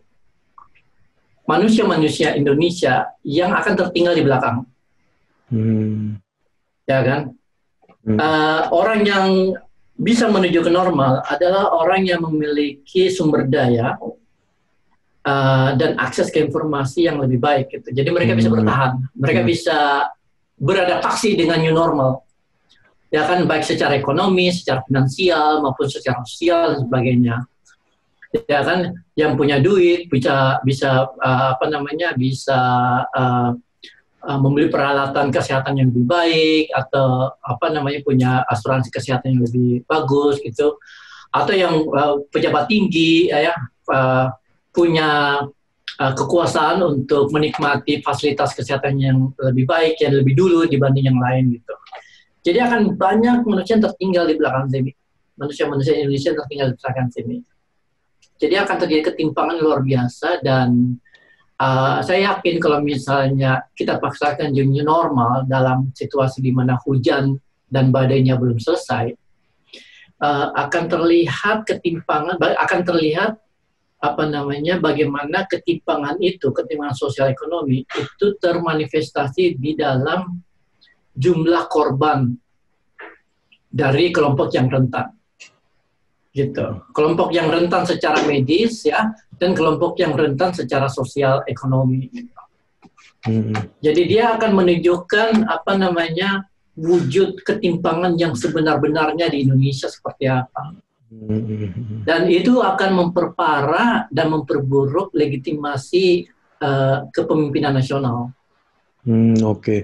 manusia-manusia 1.49 2.37
Indonesia 2.37 3.11
yang 3.25 3.51
akan 3.51 3.73
tertinggal 3.75 4.15
di 4.15 4.23
belakang. 4.23 4.57
Hmm. 5.51 6.21
Ya 6.87 6.99
kan? 7.03 7.21
Hmm. 8.07 8.17
Uh, 8.17 8.61
orang 8.71 9.01
yang 9.03 9.27
bisa 9.99 10.25
menuju 10.31 10.65
ke 10.65 10.71
normal 10.71 11.21
adalah 11.27 11.75
orang 11.77 12.07
yang 12.07 12.23
memiliki 12.25 13.11
sumber 13.11 13.45
daya 13.45 13.99
uh, 15.27 15.69
dan 15.77 15.99
akses 16.01 16.33
ke 16.33 16.41
informasi 16.41 17.05
yang 17.05 17.21
lebih 17.21 17.37
baik. 17.37 17.69
Gitu. 17.69 17.89
Jadi 17.93 18.09
mereka 18.09 18.33
hmm. 18.33 18.39
bisa 18.39 18.49
bertahan, 18.49 18.91
mereka 19.13 19.41
hmm. 19.43 19.49
bisa 19.49 19.77
beradaptasi 20.61 21.35
dengan 21.35 21.59
new 21.61 21.73
normal. 21.73 22.23
Ya 23.11 23.27
kan, 23.27 23.43
baik 23.43 23.67
secara 23.67 23.99
ekonomi, 23.99 24.55
secara 24.55 24.81
finansial 24.87 25.59
maupun 25.59 25.91
secara 25.91 26.23
sosial 26.23 26.75
dan 26.75 26.79
sebagainya. 26.87 27.35
Ya 28.47 28.63
kan, 28.63 28.95
yang 29.19 29.35
punya 29.35 29.59
duit 29.59 30.07
bisa 30.07 30.63
bisa 30.63 31.11
uh, 31.19 31.47
apa 31.59 31.67
namanya 31.67 32.15
bisa 32.15 32.55
uh, 33.11 33.51
uh, 34.23 34.39
membeli 34.39 34.69
peralatan 34.69 35.33
kesehatan 35.33 35.77
yang 35.81 35.87
lebih 35.91 36.05
baik 36.05 36.65
atau 36.71 37.33
apa 37.41 37.73
namanya 37.73 37.99
punya 38.05 38.31
asuransi 38.47 38.93
kesehatan 38.93 39.35
yang 39.37 39.43
lebih 39.43 39.83
bagus 39.89 40.39
gitu 40.41 40.77
atau 41.31 41.53
yang 41.55 41.83
uh, 41.91 42.21
pejabat 42.29 42.67
tinggi 42.67 43.31
ya 43.31 43.55
uh, 43.89 44.27
punya 44.71 45.41
uh, 45.99 46.13
kekuasaan 46.13 46.83
untuk 46.83 47.31
menikmati 47.31 48.03
fasilitas 48.03 48.51
kesehatan 48.55 48.99
yang 48.99 49.17
lebih 49.39 49.65
baik 49.67 49.99
yang 50.03 50.15
lebih 50.15 50.35
dulu 50.35 50.67
dibanding 50.67 51.07
yang 51.07 51.19
lain 51.19 51.55
gitu 51.55 51.73
jadi 52.41 52.69
akan 52.69 52.97
banyak 52.97 53.45
manusia 53.45 53.77
yang 53.77 53.85
tertinggal 53.85 54.25
di 54.29 54.35
belakang 54.37 54.67
sini 54.69 54.91
manusia-manusia 55.37 55.93
Indonesia 55.97 56.27
yang 56.33 56.39
tertinggal 56.45 56.67
di 56.73 56.77
belakang 56.77 57.09
sini 57.13 57.35
jadi 58.41 58.55
akan 58.65 58.75
terjadi 58.81 59.01
ketimpangan 59.13 59.57
luar 59.61 59.79
biasa 59.85 60.41
dan 60.41 60.97
Uh, 61.61 62.01
saya 62.01 62.33
yakin 62.33 62.57
kalau 62.57 62.81
misalnya 62.81 63.61
kita 63.77 64.01
paksakan 64.01 64.49
new 64.49 64.81
normal 64.81 65.45
dalam 65.45 65.93
situasi 65.93 66.41
di 66.41 66.49
mana 66.49 66.73
hujan 66.81 67.37
dan 67.69 67.93
badainya 67.93 68.33
belum 68.33 68.57
selesai, 68.57 69.13
uh, 70.25 70.47
akan 70.57 70.83
terlihat 70.89 71.69
ketimpangan, 71.69 72.41
akan 72.41 72.81
terlihat 72.81 73.37
apa 74.01 74.23
namanya, 74.25 74.81
bagaimana 74.81 75.45
ketimpangan 75.45 76.17
itu, 76.17 76.49
ketimpangan 76.49 76.97
sosial 76.97 77.29
ekonomi 77.29 77.85
itu 77.85 78.25
termanifestasi 78.41 79.61
di 79.61 79.77
dalam 79.77 80.41
jumlah 81.15 81.67
korban 81.67 82.35
dari 83.71 84.11
kelompok 84.11 84.51
yang 84.51 84.67
rentan 84.67 85.15
gitu. 86.31 86.87
Kelompok 86.95 87.35
yang 87.35 87.51
rentan 87.51 87.83
secara 87.83 88.23
medis 88.23 88.87
ya 88.87 89.11
dan 89.35 89.51
kelompok 89.51 89.99
yang 89.99 90.15
rentan 90.15 90.55
secara 90.55 90.87
sosial 90.87 91.43
ekonomi. 91.47 92.07
Hmm. 93.27 93.53
Jadi 93.83 94.01
dia 94.09 94.33
akan 94.39 94.51
menunjukkan 94.57 95.45
apa 95.45 95.77
namanya 95.77 96.47
wujud 96.73 97.43
ketimpangan 97.43 98.17
yang 98.17 98.33
sebenar-benarnya 98.33 99.29
di 99.29 99.45
Indonesia 99.45 99.91
seperti 99.91 100.25
apa. 100.31 100.73
Hmm. 101.11 102.07
Dan 102.07 102.31
itu 102.31 102.63
akan 102.63 102.91
memperparah 102.95 104.07
dan 104.07 104.31
memperburuk 104.31 105.11
legitimasi 105.11 106.31
uh, 106.63 107.11
kepemimpinan 107.11 107.75
nasional. 107.75 108.31
Hmm, 109.01 109.33
Oke, 109.41 109.49
okay. 109.49 109.79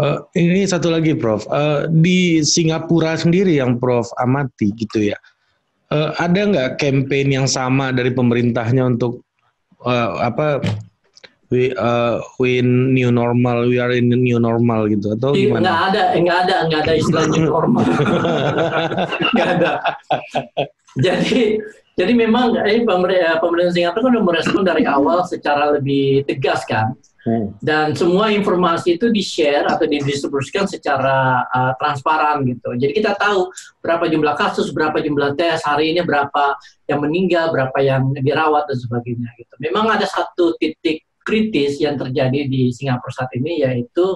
uh, 0.00 0.24
eh, 0.32 0.48
ini 0.48 0.64
satu 0.64 0.88
lagi, 0.88 1.12
Prof. 1.12 1.44
Uh, 1.52 1.84
di 1.92 2.40
Singapura 2.40 3.12
sendiri 3.20 3.60
yang 3.60 3.76
Prof 3.76 4.08
amati 4.16 4.72
gitu 4.72 5.12
ya 5.12 5.18
uh, 5.92 6.10
ada 6.18 6.40
nggak 6.46 6.70
campaign 6.80 7.28
yang 7.42 7.46
sama 7.46 7.94
dari 7.94 8.10
pemerintahnya 8.10 8.96
untuk 8.96 9.22
uh, 9.86 10.18
apa 10.22 10.62
we 11.54 11.70
uh, 11.78 12.18
we 12.42 12.58
new 12.62 13.14
normal 13.14 13.70
we 13.70 13.78
are 13.78 13.94
in 13.94 14.10
new 14.10 14.40
normal 14.42 14.90
gitu 14.90 15.14
atau 15.14 15.30
gimana? 15.30 15.62
Nggak 15.62 15.80
ada, 15.90 16.02
nggak 16.18 16.38
ada, 16.42 16.56
nggak 16.66 16.80
ada 16.82 16.92
istilah 16.98 17.24
new 17.30 17.46
normal. 17.46 17.84
nggak 19.34 19.48
ada. 19.60 19.70
Jadi 20.96 21.60
jadi 21.96 22.12
memang 22.12 22.56
eh, 22.60 22.84
pemerintah, 22.84 23.40
pemerintah 23.40 23.72
Singapura 23.72 24.04
kan 24.04 24.10
sudah 24.12 24.24
merespon 24.24 24.62
dari 24.66 24.84
awal 24.84 25.24
secara 25.24 25.72
lebih 25.78 26.26
tegas 26.26 26.66
kan 26.66 26.92
Hmm. 27.26 27.50
Dan 27.58 27.90
semua 27.98 28.30
informasi 28.30 29.02
itu 29.02 29.10
di-share 29.10 29.66
atau 29.66 29.82
didistribusikan 29.82 30.70
secara 30.70 31.42
uh, 31.50 31.74
transparan 31.74 32.46
gitu. 32.46 32.78
Jadi 32.78 32.94
kita 32.94 33.18
tahu 33.18 33.50
berapa 33.82 34.06
jumlah 34.06 34.38
kasus, 34.38 34.70
berapa 34.70 34.94
jumlah 35.02 35.34
tes, 35.34 35.58
hari 35.66 35.90
ini 35.90 36.06
berapa 36.06 36.54
yang 36.86 37.02
meninggal, 37.02 37.50
berapa 37.50 37.74
yang 37.82 38.14
dirawat 38.14 38.70
dan 38.70 38.78
sebagainya 38.78 39.26
gitu. 39.42 39.54
Memang 39.58 39.98
ada 39.98 40.06
satu 40.06 40.54
titik 40.62 41.02
kritis 41.26 41.82
yang 41.82 41.98
terjadi 41.98 42.46
di 42.46 42.70
Singapura 42.70 43.10
saat 43.10 43.34
ini 43.34 43.66
yaitu 43.66 44.06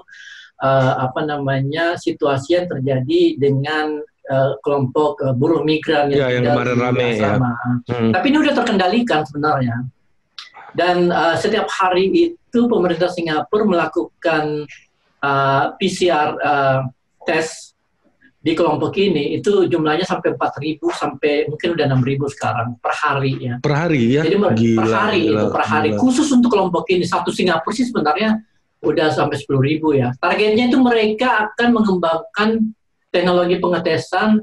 uh, 0.63 0.93
apa 1.03 1.27
namanya 1.27 1.99
situasi 1.99 2.63
yang 2.63 2.71
terjadi 2.71 3.35
dengan 3.43 3.99
uh, 4.31 4.55
kelompok 4.63 5.19
uh, 5.27 5.35
buruh 5.35 5.67
migran 5.67 6.15
yang, 6.15 6.31
ya, 6.31 6.39
yang 6.39 6.45
kemarin 6.55 6.79
rame 6.79 7.09
ya. 7.19 7.35
Hmm. 7.91 8.15
Tapi 8.15 8.25
ini 8.31 8.37
sudah 8.39 8.55
terkendalikan 8.55 9.27
sebenarnya. 9.27 9.77
Dan 10.71 11.11
uh, 11.11 11.35
setiap 11.35 11.67
hari 11.67 12.07
itu 12.15 12.40
pemerintah 12.51 13.11
Singapura 13.11 13.65
melakukan 13.65 14.67
uh, 15.23 15.65
PCR 15.79 16.29
uh, 16.41 16.81
tes 17.23 17.71
di 18.41 18.57
kelompok 18.57 18.97
ini 18.97 19.37
itu 19.37 19.69
jumlahnya 19.69 20.09
sampai 20.09 20.33
4.000 20.33 20.81
sampai 20.97 21.45
mungkin 21.53 21.69
udah 21.77 21.87
6.000 21.93 22.35
sekarang 22.35 22.69
per 22.81 22.93
hari 22.97 23.33
ya. 23.37 23.55
Per 23.61 23.75
hari 23.77 24.17
ya. 24.17 24.23
Jadi 24.25 24.37
gila, 24.41 24.81
per 24.81 24.89
hari 24.89 25.21
gila, 25.29 25.37
itu 25.37 25.47
per 25.53 25.65
hari 25.69 25.91
gila. 25.93 26.01
khusus 26.01 26.29
untuk 26.33 26.49
kelompok 26.49 26.89
ini 26.89 27.05
satu 27.05 27.29
Singapura 27.29 27.77
sih 27.77 27.85
sebenarnya 27.85 28.41
udah 28.81 29.13
sampai 29.13 29.37
10.000 29.37 30.01
ya. 30.01 30.09
Targetnya 30.17 30.65
itu 30.73 30.79
mereka 30.81 31.53
akan 31.53 31.69
mengembangkan 31.77 32.49
teknologi 33.13 33.61
pengetesan 33.61 34.41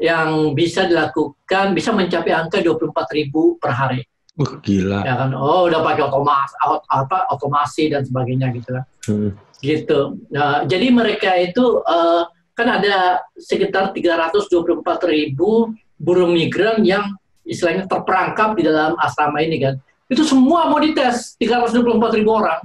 yang 0.00 0.56
bisa 0.56 0.86
dilakukan 0.86 1.74
bisa 1.74 1.90
mencapai 1.90 2.32
angka 2.32 2.62
24.000 2.62 3.34
per 3.58 3.72
hari. 3.74 4.00
Uh, 4.40 4.56
gila. 4.64 5.04
Ya 5.04 5.20
kan, 5.20 5.36
oh 5.36 5.68
udah 5.68 5.84
pakai 5.84 6.08
otomas, 6.08 6.48
apa 6.88 7.28
otomasi 7.28 7.92
dan 7.92 8.08
sebagainya 8.08 8.48
gitu 8.56 8.72
kan. 8.72 8.84
Hmm. 9.04 9.30
Gitu. 9.60 10.16
Nah, 10.32 10.64
jadi 10.64 10.88
mereka 10.88 11.36
itu 11.36 11.84
uh, 11.84 12.24
kan 12.56 12.80
ada 12.80 13.20
sekitar 13.36 13.92
324 13.92 14.80
ribu 15.12 15.76
buruh 16.00 16.24
migran 16.24 16.80
yang 16.88 17.12
istilahnya 17.44 17.84
terperangkap 17.84 18.56
di 18.56 18.64
dalam 18.64 18.96
asrama 18.96 19.44
ini 19.44 19.60
kan. 19.60 19.74
Itu 20.08 20.24
semua 20.24 20.72
mau 20.72 20.80
dites 20.80 21.36
324 21.36 22.16
ribu 22.16 22.30
orang. 22.32 22.64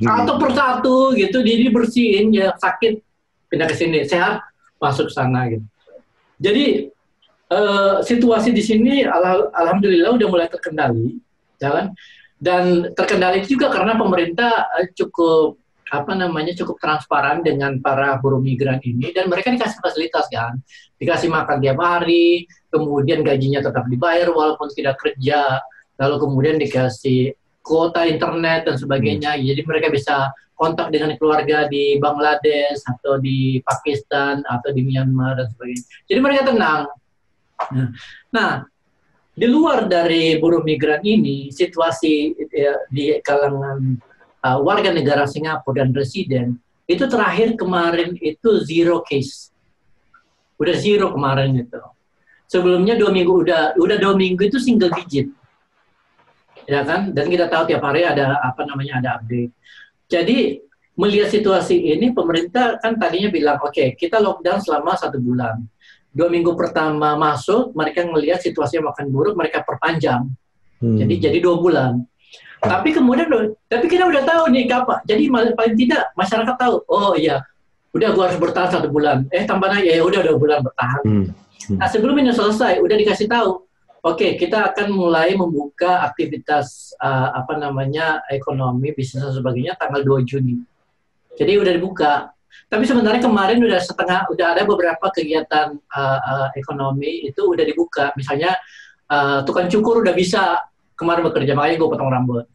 Hmm. 0.00 0.24
Atau 0.24 0.40
persatu 0.40 1.12
gitu, 1.12 1.44
jadi 1.44 1.68
bersihin 1.68 2.32
ya 2.32 2.56
sakit 2.56 3.04
pindah 3.52 3.68
ke 3.68 3.76
sini, 3.76 4.08
sehat 4.08 4.40
masuk 4.80 5.12
sana 5.12 5.44
gitu. 5.52 5.66
Jadi 6.40 6.88
uh, 7.50 8.00
situasi 8.00 8.54
di 8.54 8.62
sini 8.62 9.02
al 9.04 9.50
alhamdulillah 9.52 10.16
udah 10.16 10.28
mulai 10.30 10.48
terkendali, 10.48 11.18
ya 11.58 11.70
kan? 11.70 11.86
Dan 12.40 12.94
terkendali 12.96 13.44
juga 13.44 13.68
karena 13.68 13.98
pemerintah 13.98 14.70
uh, 14.70 14.86
cukup 14.96 15.60
apa 15.90 16.14
namanya 16.14 16.54
cukup 16.54 16.78
transparan 16.78 17.42
dengan 17.42 17.82
para 17.82 18.14
buruh 18.22 18.38
migran 18.38 18.78
ini 18.86 19.10
dan 19.10 19.26
mereka 19.26 19.50
dikasih 19.50 19.82
fasilitas 19.82 20.30
kan, 20.30 20.62
dikasih 21.02 21.26
makan 21.26 21.58
tiap 21.58 21.82
hari, 21.82 22.46
kemudian 22.70 23.26
gajinya 23.26 23.58
tetap 23.58 23.90
dibayar 23.90 24.30
walaupun 24.30 24.70
tidak 24.70 25.02
kerja, 25.02 25.58
lalu 25.98 26.16
kemudian 26.22 26.56
dikasih 26.62 27.34
kuota 27.60 28.06
internet 28.06 28.70
dan 28.70 28.78
sebagainya, 28.78 29.34
hmm. 29.34 29.42
jadi 29.50 29.60
mereka 29.66 29.88
bisa 29.90 30.30
kontak 30.54 30.92
dengan 30.92 31.16
keluarga 31.16 31.66
di 31.66 31.96
Bangladesh 31.96 32.84
atau 32.84 33.16
di 33.16 33.58
Pakistan 33.64 34.44
atau 34.44 34.70
di 34.76 34.84
Myanmar 34.84 35.40
dan 35.40 35.48
sebagainya. 35.56 35.84
Jadi 36.04 36.20
mereka 36.20 36.40
tenang, 36.52 36.84
Nah, 37.68 37.88
nah, 38.32 38.50
di 39.30 39.46
luar 39.46 39.86
dari 39.86 40.36
buruh 40.36 40.60
migran 40.64 41.00
ini, 41.04 41.48
situasi 41.52 42.34
ya, 42.50 42.76
di 42.90 43.16
kalangan 43.22 43.78
uh, 44.44 44.58
warga 44.60 44.90
negara 44.90 45.24
Singapura 45.24 45.84
dan 45.84 45.94
residen 45.94 46.46
itu 46.90 47.06
terakhir 47.06 47.54
kemarin 47.54 48.18
itu 48.18 48.60
zero 48.66 49.00
case, 49.06 49.54
udah 50.58 50.74
zero 50.74 51.14
kemarin 51.14 51.54
itu. 51.54 51.78
Sebelumnya 52.50 52.98
dua 52.98 53.14
minggu 53.14 53.46
udah 53.46 53.78
udah 53.78 53.96
dua 54.02 54.18
minggu 54.18 54.50
itu 54.50 54.58
single 54.58 54.90
digit, 54.98 55.30
ya 56.66 56.82
kan? 56.82 57.14
Dan 57.14 57.30
kita 57.30 57.46
tahu 57.46 57.70
tiap 57.70 57.86
hari 57.86 58.02
ada 58.02 58.42
apa 58.42 58.66
namanya 58.66 58.98
ada 58.98 59.08
update. 59.22 59.54
Jadi 60.10 60.58
melihat 60.98 61.30
situasi 61.30 61.94
ini, 61.94 62.10
pemerintah 62.10 62.82
kan 62.82 62.98
tadinya 62.98 63.30
bilang 63.30 63.62
oke 63.62 63.70
okay, 63.70 63.94
kita 63.94 64.18
lockdown 64.18 64.58
selama 64.58 64.98
satu 64.98 65.22
bulan 65.22 65.62
dua 66.10 66.28
minggu 66.28 66.58
pertama 66.58 67.14
masuk 67.14 67.70
mereka 67.72 68.02
melihat 68.06 68.42
situasinya 68.42 68.90
makan 68.90 69.06
buruk 69.10 69.34
mereka 69.38 69.62
perpanjang 69.62 70.26
hmm. 70.82 70.98
jadi 70.98 71.14
jadi 71.30 71.38
dua 71.38 71.56
bulan 71.58 71.92
tapi 72.60 72.92
kemudian 72.92 73.30
tapi 73.70 73.86
kita 73.88 74.04
udah 74.04 74.22
tahu 74.26 74.52
nih 74.52 74.68
kapan 74.68 74.98
jadi 75.08 75.22
paling 75.56 75.76
tidak 75.78 76.12
masyarakat 76.18 76.56
tahu 76.60 76.76
oh 76.90 77.14
iya 77.16 77.40
udah 77.90 78.08
gua 78.14 78.30
harus 78.30 78.38
bertahan 78.38 78.70
satu 78.70 78.88
bulan 78.92 79.24
eh 79.32 79.46
tambahnya 79.48 79.80
ya 79.86 80.02
udah 80.04 80.20
dua 80.20 80.36
bulan 80.36 80.58
bertahan 80.60 81.02
hmm. 81.06 81.26
Hmm. 81.70 81.78
nah 81.78 81.88
sebelum 81.88 82.18
ini 82.20 82.34
selesai 82.34 82.82
udah 82.82 82.96
dikasih 82.98 83.30
tahu 83.30 83.70
Oke, 84.00 84.40
kita 84.40 84.72
akan 84.72 84.96
mulai 84.96 85.36
membuka 85.36 86.00
aktivitas 86.00 86.96
uh, 86.96 87.36
apa 87.36 87.60
namanya 87.60 88.24
ekonomi, 88.32 88.96
bisnis 88.96 89.20
dan 89.20 89.28
sebagainya 89.28 89.76
tanggal 89.76 90.00
2 90.00 90.24
Juni. 90.24 90.56
Jadi 91.36 91.52
udah 91.60 91.72
dibuka. 91.76 92.12
Tapi 92.70 92.86
sebenarnya 92.86 93.18
kemarin 93.18 93.58
udah 93.66 93.82
setengah, 93.82 94.30
udah 94.30 94.46
ada 94.54 94.62
beberapa 94.62 95.10
kegiatan 95.10 95.74
uh, 95.74 96.20
uh, 96.22 96.48
ekonomi 96.54 97.26
itu 97.26 97.42
udah 97.42 97.66
dibuka. 97.66 98.14
Misalnya 98.14 98.54
uh, 99.10 99.42
tukang 99.42 99.66
cukur 99.66 100.06
udah 100.06 100.14
bisa 100.14 100.54
kemarin 100.94 101.26
bekerja, 101.26 101.58
makanya 101.58 101.82
gue 101.82 101.90
potong 101.90 102.14
rambut. 102.14 102.46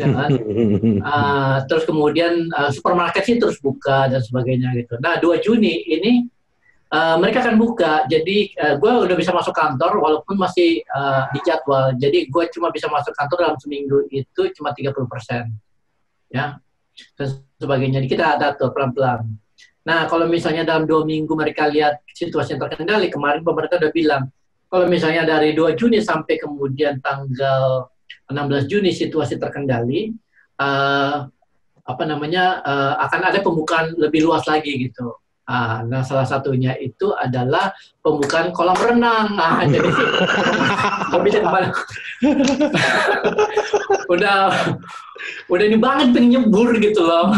ya 0.00 0.08
uh, 0.08 1.60
terus 1.68 1.84
kemudian 1.84 2.48
uh, 2.56 2.72
supermarket 2.72 3.28
sih 3.28 3.36
terus 3.36 3.60
buka 3.60 4.08
dan 4.08 4.24
sebagainya 4.24 4.72
gitu. 4.72 4.96
Nah 4.96 5.20
2 5.20 5.44
Juni 5.44 5.84
ini 5.84 6.24
uh, 6.88 7.20
mereka 7.20 7.44
akan 7.44 7.60
buka. 7.60 8.08
Jadi 8.08 8.56
uh, 8.56 8.80
gue 8.80 8.92
udah 9.04 9.16
bisa 9.20 9.36
masuk 9.36 9.52
kantor 9.52 10.00
walaupun 10.00 10.40
masih 10.40 10.80
uh, 10.88 11.28
di 11.36 11.44
jadwal. 11.44 11.92
Jadi 12.00 12.32
gue 12.32 12.44
cuma 12.56 12.72
bisa 12.72 12.88
masuk 12.88 13.12
kantor 13.12 13.38
dalam 13.52 13.58
seminggu 13.60 14.08
itu 14.08 14.48
cuma 14.56 14.72
30 14.72 14.96
persen, 15.04 15.52
ya 16.32 16.56
dan 17.16 17.28
sebagainya. 17.60 18.00
Jadi 18.02 18.08
kita 18.08 18.40
ada 18.40 18.56
pelan-pelan. 18.56 19.28
Nah 19.86 20.04
kalau 20.10 20.28
misalnya 20.28 20.66
dalam 20.66 20.84
dua 20.84 21.02
minggu 21.08 21.32
mereka 21.32 21.68
lihat 21.68 22.04
situasi 22.12 22.56
yang 22.56 22.62
terkendali, 22.68 23.08
kemarin 23.08 23.40
pemerintah 23.40 23.80
udah 23.80 23.92
bilang 23.92 24.24
kalau 24.70 24.86
misalnya 24.86 25.26
dari 25.26 25.50
2 25.50 25.74
Juni 25.74 25.98
sampai 25.98 26.38
kemudian 26.38 27.02
tanggal 27.02 27.90
16 28.30 28.70
Juni 28.70 28.94
situasi 28.94 29.34
terkendali, 29.34 30.14
uh, 30.62 31.26
apa 31.82 32.02
namanya 32.06 32.62
uh, 32.62 32.94
akan 33.02 33.34
ada 33.34 33.42
pembukaan 33.42 33.98
lebih 33.98 34.30
luas 34.30 34.46
lagi 34.46 34.70
gitu. 34.78 35.10
Ah, 35.50 35.82
nah, 35.82 36.06
salah 36.06 36.22
satunya 36.22 36.78
itu 36.78 37.10
adalah 37.18 37.74
pembukaan 38.06 38.54
kolam 38.54 38.78
renang. 38.78 39.34
Nah, 39.34 39.66
jadi 39.66 39.82
ke 41.42 41.42
mana? 41.42 41.74
udah, 44.06 44.38
udah 45.50 45.64
ini 45.66 45.74
banget 45.74 46.14
pengen 46.14 46.30
nyebur 46.38 46.70
gitu 46.78 47.02
loh. 47.02 47.34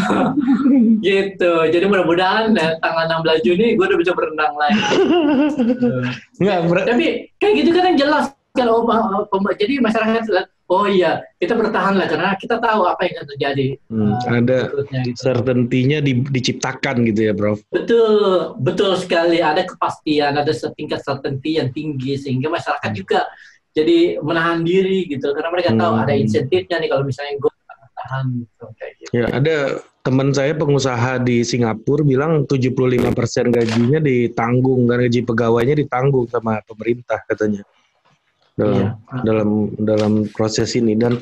gitu. 1.01 1.53
Jadi 1.73 1.85
mudah-mudahan 1.89 2.53
ya, 2.53 2.77
tanggal 2.85 3.25
16 3.25 3.49
Juni 3.49 3.81
gue 3.81 3.87
udah 3.89 3.99
bisa 4.05 4.13
berenang 4.13 4.53
lagi. 4.61 4.83
Nggak, 6.37 6.59
Tapi 6.85 7.05
kayak 7.41 7.55
gitu 7.65 7.71
kan 7.73 7.85
yang 7.89 7.99
jelas 8.05 8.25
kalau 8.53 8.85
jadi 9.57 9.81
masyarakat 9.81 10.29
oh 10.73 10.89
iya 10.89 11.21
kita 11.37 11.53
bertahan 11.53 12.01
lah 12.01 12.09
karena 12.09 12.33
kita 12.41 12.57
tahu 12.57 12.89
apa 12.89 13.05
yang 13.05 13.15
akan 13.21 13.27
terjadi. 13.37 13.69
Hmm, 13.93 14.17
uh, 14.17 14.41
ada 14.41 14.59
gitu. 15.05 15.21
certainty-nya 15.21 15.99
di, 16.01 16.25
diciptakan 16.25 17.05
gitu 17.13 17.21
ya, 17.29 17.33
Prof. 17.37 17.61
Betul, 17.69 18.57
betul 18.57 18.97
sekali. 18.97 19.45
Ada 19.45 19.69
kepastian, 19.69 20.41
ada 20.41 20.53
setingkat 20.53 21.05
certainty 21.05 21.61
yang 21.61 21.69
tinggi 21.77 22.17
sehingga 22.17 22.49
masyarakat 22.49 22.89
hmm. 22.89 22.99
juga 22.99 23.29
jadi 23.73 24.21
menahan 24.21 24.65
diri 24.65 25.09
gitu 25.09 25.33
karena 25.33 25.49
mereka 25.53 25.71
hmm. 25.77 25.81
tahu 25.81 25.93
ada 26.01 26.13
insentifnya 26.17 26.77
nih 26.81 26.89
kalau 26.93 27.05
misalnya 27.05 27.37
gue 27.37 27.53
tahan 27.93 28.25
gitu 28.41 28.65
kayak 28.81 28.93
gitu. 28.97 29.11
Ya, 29.13 29.27
ada 29.29 29.57
teman 30.03 30.35
saya 30.35 30.53
pengusaha 30.59 31.23
di 31.23 31.47
Singapura 31.47 32.03
bilang 32.03 32.43
75% 32.49 33.55
gajinya 33.55 34.03
ditanggung 34.03 34.91
karena 34.91 35.07
gaji 35.07 35.21
pegawainya 35.23 35.77
ditanggung 35.79 36.27
sama 36.27 36.59
pemerintah 36.67 37.23
katanya 37.31 37.63
dalam 38.57 38.77
iya. 38.77 38.91
dalam 39.25 39.49
dalam 39.81 40.13
proses 40.33 40.77
ini 40.77 40.93
dan 40.99 41.17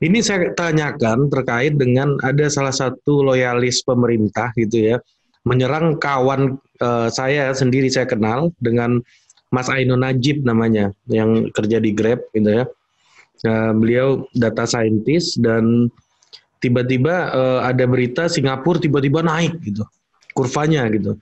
ini 0.00 0.20
saya 0.20 0.52
tanyakan 0.56 1.28
terkait 1.28 1.76
dengan 1.76 2.16
ada 2.24 2.48
salah 2.48 2.72
satu 2.72 3.24
loyalis 3.24 3.84
pemerintah 3.84 4.52
gitu 4.56 4.94
ya 4.94 4.96
menyerang 5.44 5.96
kawan 5.96 6.60
uh, 6.84 7.08
saya 7.08 7.52
sendiri 7.56 7.88
saya 7.88 8.04
kenal 8.04 8.52
dengan 8.60 9.00
Mas 9.50 9.66
Aino 9.66 9.96
Najib 9.98 10.44
namanya 10.46 10.92
yang 11.10 11.50
kerja 11.50 11.82
di 11.82 11.90
Grab 11.90 12.22
gitu 12.36 12.62
ya. 12.62 12.64
Uh, 13.40 13.72
beliau 13.72 14.28
data 14.36 14.68
scientist 14.68 15.40
dan 15.40 15.88
tiba-tiba 16.60 17.32
uh, 17.32 17.60
ada 17.64 17.88
berita 17.88 18.28
Singapura 18.28 18.76
tiba-tiba 18.76 19.24
naik 19.24 19.56
gitu 19.64 19.82
kurvanya 20.36 20.86
gitu. 20.92 21.16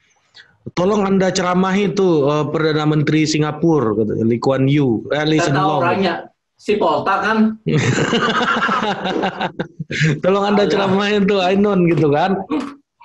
Tolong 0.77 1.09
Anda 1.09 1.33
ceramahi 1.33 1.97
itu 1.97 2.29
uh, 2.29 2.44
Perdana 2.51 2.85
Menteri 2.85 3.25
Singapura, 3.25 3.97
kata 3.97 4.21
Lee 4.21 4.42
Kuan 4.42 4.68
Yew. 4.68 5.09
Eh, 5.11 5.25
Lee 5.25 5.40
Hsien 5.40 5.57
orangnya 5.57 6.29
si 6.59 6.77
Polta 6.77 7.23
kan. 7.23 7.38
Tolong 10.23 10.44
Anda 10.55 10.68
ceramahi 10.68 11.25
itu 11.25 11.37
Ainon 11.40 11.88
gitu 11.88 12.12
kan. 12.12 12.37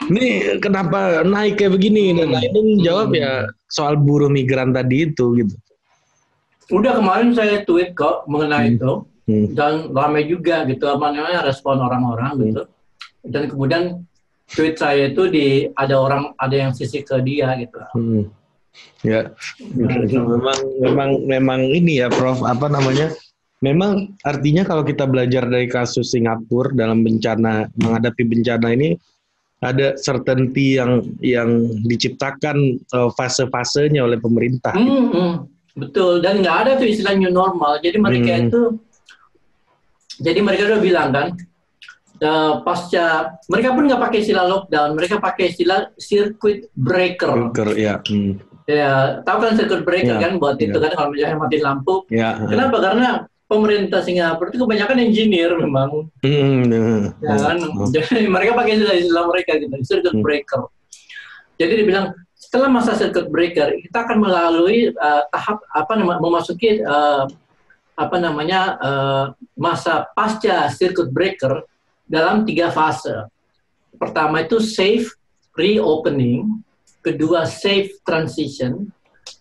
Ini 0.10 0.60
kenapa 0.60 1.24
naik 1.24 1.62
kayak 1.62 1.80
begini? 1.80 2.18
Dan 2.18 2.34
hmm. 2.34 2.42
Ainon 2.42 2.68
jawab 2.84 3.10
ya 3.16 3.48
soal 3.72 3.96
buruh 3.96 4.28
migran 4.28 4.76
tadi 4.76 5.08
itu 5.08 5.40
gitu. 5.40 5.56
Udah 6.74 6.98
kemarin 6.98 7.32
saya 7.32 7.64
tweet 7.64 7.96
kok 7.96 8.28
mengenai 8.28 8.74
hmm. 8.74 8.76
itu. 8.76 8.94
Hmm. 9.24 9.48
Dan 9.56 9.74
ramai 9.96 10.28
juga 10.28 10.68
gitu 10.68 10.84
apa 10.92 11.16
namanya 11.16 11.48
respon 11.48 11.80
orang-orang 11.80 12.34
gitu. 12.44 12.64
Hmm. 12.68 13.30
Dan 13.32 13.44
kemudian 13.48 13.84
tweet 14.54 14.76
saya 14.78 15.10
itu 15.10 15.28
di 15.30 15.68
ada 15.74 15.98
orang 15.98 16.32
ada 16.38 16.56
yang 16.56 16.72
sisi 16.72 17.02
ke 17.02 17.20
dia 17.26 17.54
gitu. 17.58 17.82
Hmm. 17.98 18.24
Ya, 19.06 19.30
memang 19.70 20.60
memang 20.82 21.10
memang 21.30 21.60
ini 21.70 22.02
ya, 22.02 22.10
Prof. 22.10 22.42
Apa 22.42 22.72
namanya? 22.72 23.14
Memang 23.62 24.18
artinya 24.28 24.68
kalau 24.68 24.84
kita 24.84 25.08
belajar 25.08 25.48
dari 25.48 25.70
kasus 25.70 26.12
Singapura 26.12 26.74
dalam 26.74 27.06
bencana 27.06 27.70
menghadapi 27.80 28.24
bencana 28.28 28.76
ini 28.76 28.98
ada 29.64 29.96
certainty 29.96 30.76
yang 30.76 31.00
yang 31.24 31.72
diciptakan 31.88 32.76
uh, 32.92 33.08
fase-fasenya 33.16 34.04
oleh 34.04 34.20
pemerintah. 34.20 34.76
Hmm, 34.76 35.08
hmm. 35.16 35.34
Betul 35.80 36.20
dan 36.20 36.44
nggak 36.44 36.58
ada 36.68 36.72
tuh 36.76 36.92
istilah 36.92 37.16
new 37.16 37.32
normal. 37.32 37.80
Jadi 37.80 37.98
mereka 37.98 38.32
hmm. 38.36 38.46
itu 38.52 38.62
jadi 40.20 40.40
mereka 40.44 40.68
udah 40.70 40.82
bilang 40.84 41.10
kan 41.16 41.28
uh, 42.24 42.64
pasca 42.64 43.38
mereka 43.52 43.76
pun 43.76 43.84
nggak 43.86 44.02
pakai 44.02 44.18
istilah 44.24 44.46
lockdown, 44.48 44.90
mereka 44.96 45.20
pakai 45.20 45.52
istilah 45.52 45.92
circuit 46.00 46.72
breaker. 46.74 47.52
Breaker, 47.52 47.70
ya. 47.76 48.00
Hmm. 48.02 48.40
Ya, 48.64 49.20
tahu 49.28 49.38
kan 49.44 49.60
circuit 49.60 49.84
breaker 49.84 50.16
ya, 50.18 50.24
kan 50.24 50.40
buat 50.40 50.56
ya. 50.56 50.72
itu 50.72 50.78
kan 50.80 50.92
kalau 50.96 51.10
misalnya 51.12 51.38
mati 51.38 51.58
lampu. 51.60 51.96
Ya, 52.08 52.40
Kenapa? 52.48 52.80
Karena 52.80 53.28
pemerintah 53.44 54.00
Singapura 54.00 54.50
itu 54.50 54.60
kebanyakan 54.64 54.98
engineer 55.04 55.52
memang. 55.60 56.08
Hmm, 56.24 57.12
ya 57.20 57.36
kan? 57.38 57.58
Hmm. 57.60 57.92
Jadi 57.92 58.26
mereka 58.32 58.56
pakai 58.56 58.72
istilah, 58.80 58.96
istilah 58.96 59.26
mereka 59.28 59.52
gitu, 59.60 59.76
circuit 59.84 60.16
hmm. 60.16 60.24
breaker. 60.24 60.62
Jadi 61.60 61.74
dibilang 61.84 62.16
setelah 62.34 62.70
masa 62.70 62.94
circuit 62.94 63.34
breaker 63.34 63.74
kita 63.82 64.06
akan 64.06 64.18
melalui 64.22 64.94
uh, 64.94 65.24
tahap 65.34 65.64
apa 65.74 65.94
namanya 65.98 66.20
memasuki 66.22 66.86
uh, 66.86 67.26
apa 67.94 68.18
namanya 68.18 68.62
uh, 68.78 69.26
masa 69.58 70.06
pasca 70.14 70.70
circuit 70.70 71.10
breaker 71.10 71.66
dalam 72.14 72.46
tiga 72.46 72.70
fase. 72.70 73.26
Pertama 73.98 74.46
itu 74.46 74.62
safe 74.62 75.10
reopening, 75.58 76.62
kedua 77.02 77.50
safe 77.50 77.90
transition, 78.06 78.94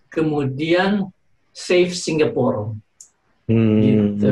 kemudian 0.08 1.12
safe 1.52 1.92
Singapore. 1.92 2.72
Hmm, 3.52 3.80
gitu. 3.84 4.28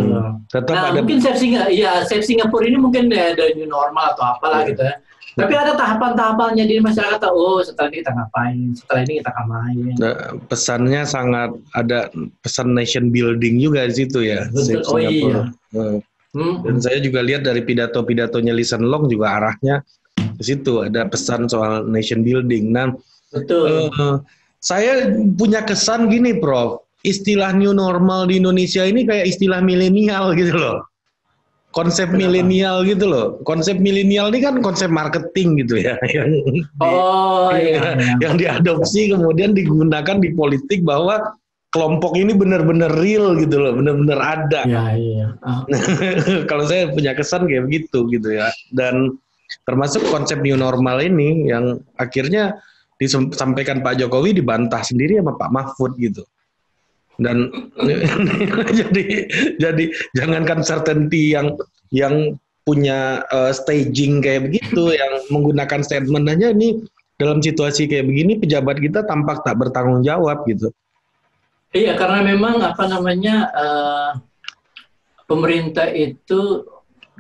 Tetap 0.49 0.73
nah, 0.73 0.89
ada... 0.89 1.05
mungkin 1.05 1.21
safe 1.21 1.37
Singapura, 1.37 1.69
ya 1.69 2.01
safe 2.09 2.25
Singapura 2.25 2.65
ini 2.65 2.81
mungkin 2.81 3.13
ya 3.13 3.37
ada 3.37 3.53
new 3.53 3.69
normal 3.69 4.17
atau 4.17 4.25
apalah 4.25 4.65
yeah. 4.65 4.71
gitu 4.73 4.83
ya. 4.89 4.97
Tapi 5.31 5.55
ada 5.55 5.79
tahapan-tahapannya 5.79 6.65
di 6.67 6.83
masyarakat. 6.83 7.31
Oh, 7.31 7.63
setelah 7.63 7.89
ini 7.95 8.03
kita 8.03 8.13
ngapain? 8.13 8.61
Setelah 8.75 9.01
ini 9.07 9.13
kita 9.23 9.31
ngapain? 9.31 9.95
Nah, 9.97 10.15
pesannya 10.51 11.03
sangat 11.07 11.51
ada 11.73 12.11
pesan 12.43 12.75
nation 12.75 13.15
building 13.15 13.63
juga 13.63 13.87
di 13.87 13.95
situ 13.95 14.27
ya. 14.27 14.51
Betul. 14.51 14.83
Oh 14.91 14.99
iya. 14.99 15.55
Hmm. 15.71 16.03
Hmm. 16.31 16.63
Dan 16.63 16.79
saya 16.79 17.03
juga 17.03 17.27
lihat 17.27 17.43
dari 17.43 17.67
pidato-pidatonya 17.67 18.55
Lisan 18.55 18.87
Long 18.87 19.11
juga 19.11 19.39
arahnya 19.39 19.83
ke 20.41 20.43
situ 20.43 20.81
ada 20.81 21.05
pesan 21.05 21.51
soal 21.51 21.85
nation 21.85 22.25
building. 22.25 22.73
Nah, 22.73 22.97
betul. 23.29 23.93
Uh, 23.93 24.23
saya 24.65 25.13
punya 25.37 25.61
kesan 25.61 26.09
gini, 26.09 26.41
Prof. 26.41 26.81
Istilah 27.05 27.57
new 27.57 27.73
normal 27.73 28.29
di 28.29 28.41
Indonesia 28.41 28.85
ini 28.85 29.05
kayak 29.05 29.29
istilah 29.37 29.61
milenial 29.65 30.37
gitu 30.37 30.57
loh. 30.57 30.85
Konsep 31.73 32.13
milenial 32.13 32.85
gitu 32.85 33.09
loh. 33.09 33.27
Konsep 33.45 33.81
milenial 33.81 34.29
ini 34.33 34.41
kan 34.45 34.61
konsep 34.61 34.93
marketing 34.93 35.65
gitu 35.65 35.81
ya 35.81 35.97
yang 36.17 36.29
oh, 36.83 37.49
di, 37.55 37.73
iya. 37.73 37.97
yang 38.27 38.35
diadopsi 38.37 39.17
kemudian 39.17 39.57
digunakan 39.57 40.21
di 40.21 40.29
politik 40.37 40.85
bahwa 40.85 41.25
kelompok 41.71 42.19
ini 42.19 42.35
benar-benar 42.35 42.91
real 42.99 43.39
gitu 43.39 43.63
loh, 43.63 43.79
benar-benar 43.79 44.19
ada. 44.19 44.61
Iya, 44.67 44.85
iya. 44.99 45.27
Oh. 45.47 45.63
Kalau 46.51 46.67
saya 46.67 46.91
punya 46.91 47.15
kesan 47.15 47.47
kayak 47.47 47.71
begitu 47.71 48.11
gitu 48.11 48.29
ya. 48.35 48.51
Dan 48.75 49.19
termasuk 49.67 50.03
konsep 50.11 50.43
new 50.43 50.59
normal 50.59 50.99
ini 51.03 51.47
yang 51.47 51.79
akhirnya 51.95 52.59
disampaikan 53.01 53.81
Pak 53.81 54.03
Jokowi 54.03 54.37
dibantah 54.37 54.85
sendiri 54.85 55.23
sama 55.23 55.39
Pak 55.39 55.51
Mahfud 55.51 55.95
gitu. 55.97 56.27
Dan 57.21 57.49
jadi 58.81 59.05
jadi 59.57 59.85
jangankan 60.19 60.61
certainty 60.67 61.33
yang 61.33 61.55
yang 61.95 62.37
punya 62.65 63.25
uh, 63.33 63.51
staging 63.51 64.21
kayak 64.21 64.53
begitu 64.53 64.93
yang 65.01 65.13
menggunakan 65.33 65.81
statement 65.81 66.29
aja 66.29 66.53
ini 66.53 66.83
dalam 67.17 67.41
situasi 67.41 67.89
kayak 67.89 68.09
begini 68.09 68.41
pejabat 68.41 68.81
kita 68.81 69.05
tampak 69.05 69.45
tak 69.45 69.57
bertanggung 69.57 70.05
jawab 70.05 70.45
gitu. 70.49 70.73
Iya, 71.71 71.95
karena 71.95 72.27
memang 72.27 72.59
apa 72.67 72.83
namanya 72.91 73.37
uh, 73.55 74.13
pemerintah 75.31 75.87
itu 75.95 76.67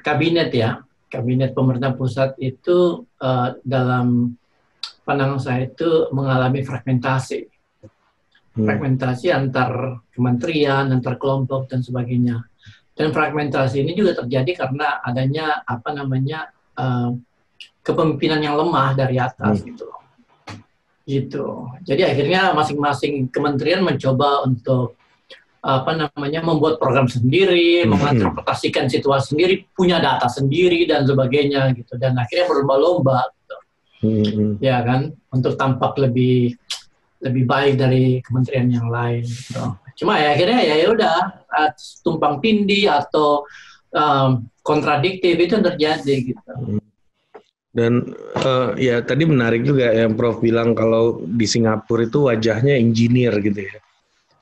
kabinet 0.02 0.50
ya, 0.50 0.82
kabinet 1.06 1.54
pemerintah 1.54 1.94
pusat 1.94 2.34
itu 2.42 3.06
uh, 3.22 3.54
dalam 3.62 4.34
pandangan 5.06 5.38
saya 5.38 5.70
itu 5.70 6.10
mengalami 6.10 6.66
fragmentasi, 6.66 7.46
hmm. 7.46 8.66
fragmentasi 8.66 9.30
antar 9.30 10.02
kementerian, 10.10 10.90
antar 10.90 11.14
kelompok 11.14 11.70
dan 11.70 11.86
sebagainya. 11.86 12.42
Dan 12.90 13.14
fragmentasi 13.14 13.86
ini 13.86 13.94
juga 13.94 14.18
terjadi 14.18 14.66
karena 14.66 14.98
adanya 14.98 15.62
apa 15.62 15.94
namanya 15.94 16.50
uh, 16.74 17.14
kepemimpinan 17.86 18.42
yang 18.42 18.58
lemah 18.58 18.98
dari 18.98 19.14
atas 19.14 19.62
hmm. 19.62 19.66
gitu 19.70 19.99
gitu. 21.04 21.68
Jadi 21.84 22.02
akhirnya 22.06 22.52
masing-masing 22.52 23.28
kementerian 23.32 23.82
mencoba 23.84 24.44
untuk 24.46 24.98
apa 25.60 25.92
namanya 25.92 26.40
membuat 26.40 26.80
program 26.80 27.04
sendiri, 27.04 27.84
hmm. 27.84 27.92
menginterpretasikan 27.92 28.88
situasi 28.88 29.36
sendiri, 29.36 29.68
punya 29.76 30.00
data 30.00 30.24
sendiri 30.24 30.88
dan 30.88 31.04
sebagainya 31.04 31.76
gitu. 31.76 32.00
Dan 32.00 32.16
akhirnya 32.16 32.48
berlomba-lomba 32.48 33.28
gitu. 33.36 33.56
Hmm. 34.00 34.50
Ya 34.64 34.80
kan 34.80 35.12
untuk 35.28 35.60
tampak 35.60 36.00
lebih 36.00 36.56
lebih 37.20 37.44
baik 37.44 37.76
dari 37.76 38.24
kementerian 38.24 38.72
yang 38.72 38.88
lain 38.88 39.28
gitu. 39.28 39.76
Cuma 40.00 40.16
ya 40.16 40.32
akhirnya 40.32 40.64
ya 40.64 40.74
ya 40.80 40.88
udah 40.88 41.16
tumpang 42.00 42.40
tindih 42.40 42.88
atau 42.88 43.44
um, 43.92 44.48
kontradiktif 44.64 45.36
itu 45.36 45.60
terjadi 45.60 46.14
gitu. 46.32 46.52
Hmm. 46.56 46.89
Dan 47.70 48.02
uh, 48.42 48.74
ya 48.74 48.98
tadi 48.98 49.22
menarik 49.22 49.62
juga 49.62 49.94
yang 49.94 50.18
Prof 50.18 50.42
bilang 50.42 50.74
kalau 50.74 51.22
di 51.22 51.46
Singapura 51.46 52.02
itu 52.02 52.26
wajahnya 52.26 52.74
engineer 52.74 53.38
gitu 53.38 53.62
ya. 53.62 53.78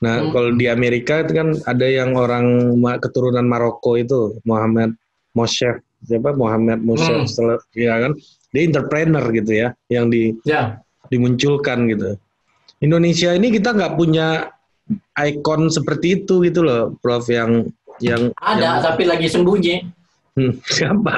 Nah 0.01 0.15
hmm. 0.25 0.31
kalau 0.33 0.49
di 0.57 0.65
Amerika 0.65 1.21
itu 1.21 1.37
kan 1.37 1.53
ada 1.69 1.85
yang 1.85 2.17
orang 2.17 2.73
keturunan 2.97 3.45
Maroko 3.45 3.99
itu 3.99 4.39
Muhammad 4.49 4.97
Moshe 5.37 5.69
siapa 6.07 6.31
Muhammad 6.33 6.79
Moshe 6.81 7.11
hmm. 7.11 7.27
ya 7.75 8.01
kan 8.07 8.17
dia 8.49 8.61
entrepreneur 8.65 9.25
gitu 9.29 9.51
ya 9.51 9.67
yang 9.93 10.09
di 10.09 10.33
ya. 10.47 10.81
dimunculkan 11.13 11.85
gitu. 11.91 12.17
Indonesia 12.79 13.35
ini 13.35 13.51
kita 13.51 13.75
nggak 13.75 13.93
punya 13.99 14.49
ikon 15.19 15.69
seperti 15.69 16.23
itu 16.23 16.41
gitu 16.47 16.65
loh, 16.65 16.95
Prof 17.03 17.27
yang 17.29 17.67
yang 17.99 18.31
ada 18.39 18.79
yang, 18.79 18.81
tapi 18.81 19.03
lagi 19.05 19.27
sembunyi. 19.27 19.98
Hmm, 20.37 20.53
siapa? 20.65 21.13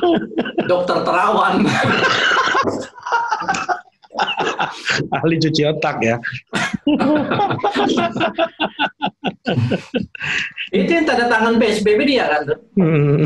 Dokter 0.70 1.04
Terawan. 1.04 1.64
Ahli 5.14 5.38
cuci 5.38 5.62
otak 5.70 6.02
ya. 6.02 6.18
Itu 10.74 10.90
yang 10.90 11.06
tanda 11.06 11.30
tangan 11.30 11.62
PSBB 11.62 12.00
dia 12.06 12.26
kan? 12.26 12.42
Hmm. 12.74 13.22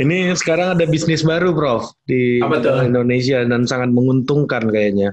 Ini 0.00 0.32
sekarang 0.36 0.76
ada 0.76 0.84
bisnis 0.88 1.20
baru, 1.20 1.52
Prof, 1.52 1.92
di 2.08 2.40
Indonesia 2.84 3.44
dan 3.44 3.68
sangat 3.68 3.92
menguntungkan 3.92 4.72
kayaknya. 4.72 5.12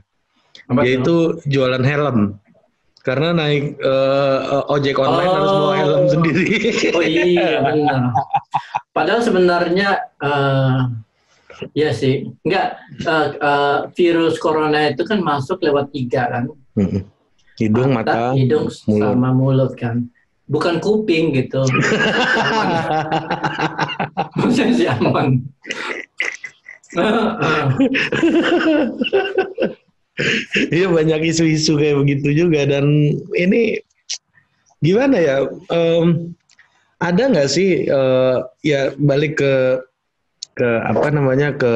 Apa 0.72 0.88
Yaitu 0.88 1.43
jualan 1.51 1.84
helm 1.84 2.39
karena 3.06 3.38
naik 3.38 3.78
uh, 3.86 4.66
ojek 4.74 4.97
online 4.97 5.30
oh. 5.30 5.36
harus 5.38 5.51
bawa 5.53 5.74
helm 5.78 6.01
oh. 6.01 6.10
sendiri. 6.10 6.58
Oh 6.97 7.06
iya 7.06 7.62
benar. 7.62 8.10
Padahal 8.89 9.22
sebenarnya 9.22 10.10
uh, 10.18 10.89
ya 11.78 11.93
sih, 11.93 12.34
enggak 12.41 12.82
uh, 13.06 13.28
uh, 13.38 13.78
virus 13.93 14.41
corona 14.41 14.89
itu 14.89 15.06
kan 15.06 15.22
masuk 15.22 15.62
lewat 15.62 15.93
tiga 15.93 16.34
kan. 16.34 16.49
Hmm. 16.74 17.06
Hidung, 17.56 17.93
mata, 17.93 18.34
mata 18.34 18.36
hidung 18.36 18.68
mulut. 18.89 18.99
sama 18.99 19.30
mulut 19.32 19.72
kan. 19.78 20.10
Bukan 20.49 20.82
kuping 20.82 21.38
gitu. 21.38 21.62
Maksudnya 24.38 24.74
sih 24.74 24.89
aman. 24.89 25.45
Iya 30.72 30.88
banyak 30.88 31.28
isu-isu 31.28 31.76
kayak 31.76 31.99
begitu 31.99 32.47
juga 32.47 32.63
dan 32.63 32.88
ini 33.36 33.84
gimana 34.80 35.18
ya? 35.20 35.38
Um, 35.68 36.32
ada 37.03 37.28
nggak 37.28 37.49
sih 37.51 37.91
uh, 37.91 38.47
ya 38.63 38.95
balik 38.95 39.43
ke 39.43 39.84
ke 40.55 40.68
apa 40.88 41.11
namanya 41.11 41.51
ke 41.59 41.76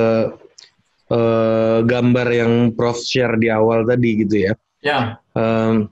uh, 1.11 1.83
gambar 1.83 2.27
yang 2.31 2.53
Prof 2.71 2.95
share 3.03 3.35
di 3.35 3.51
awal 3.51 3.83
tadi 3.83 4.23
gitu 4.23 4.35
ya? 4.47 4.53
Ya. 4.79 4.99
Um, 5.35 5.91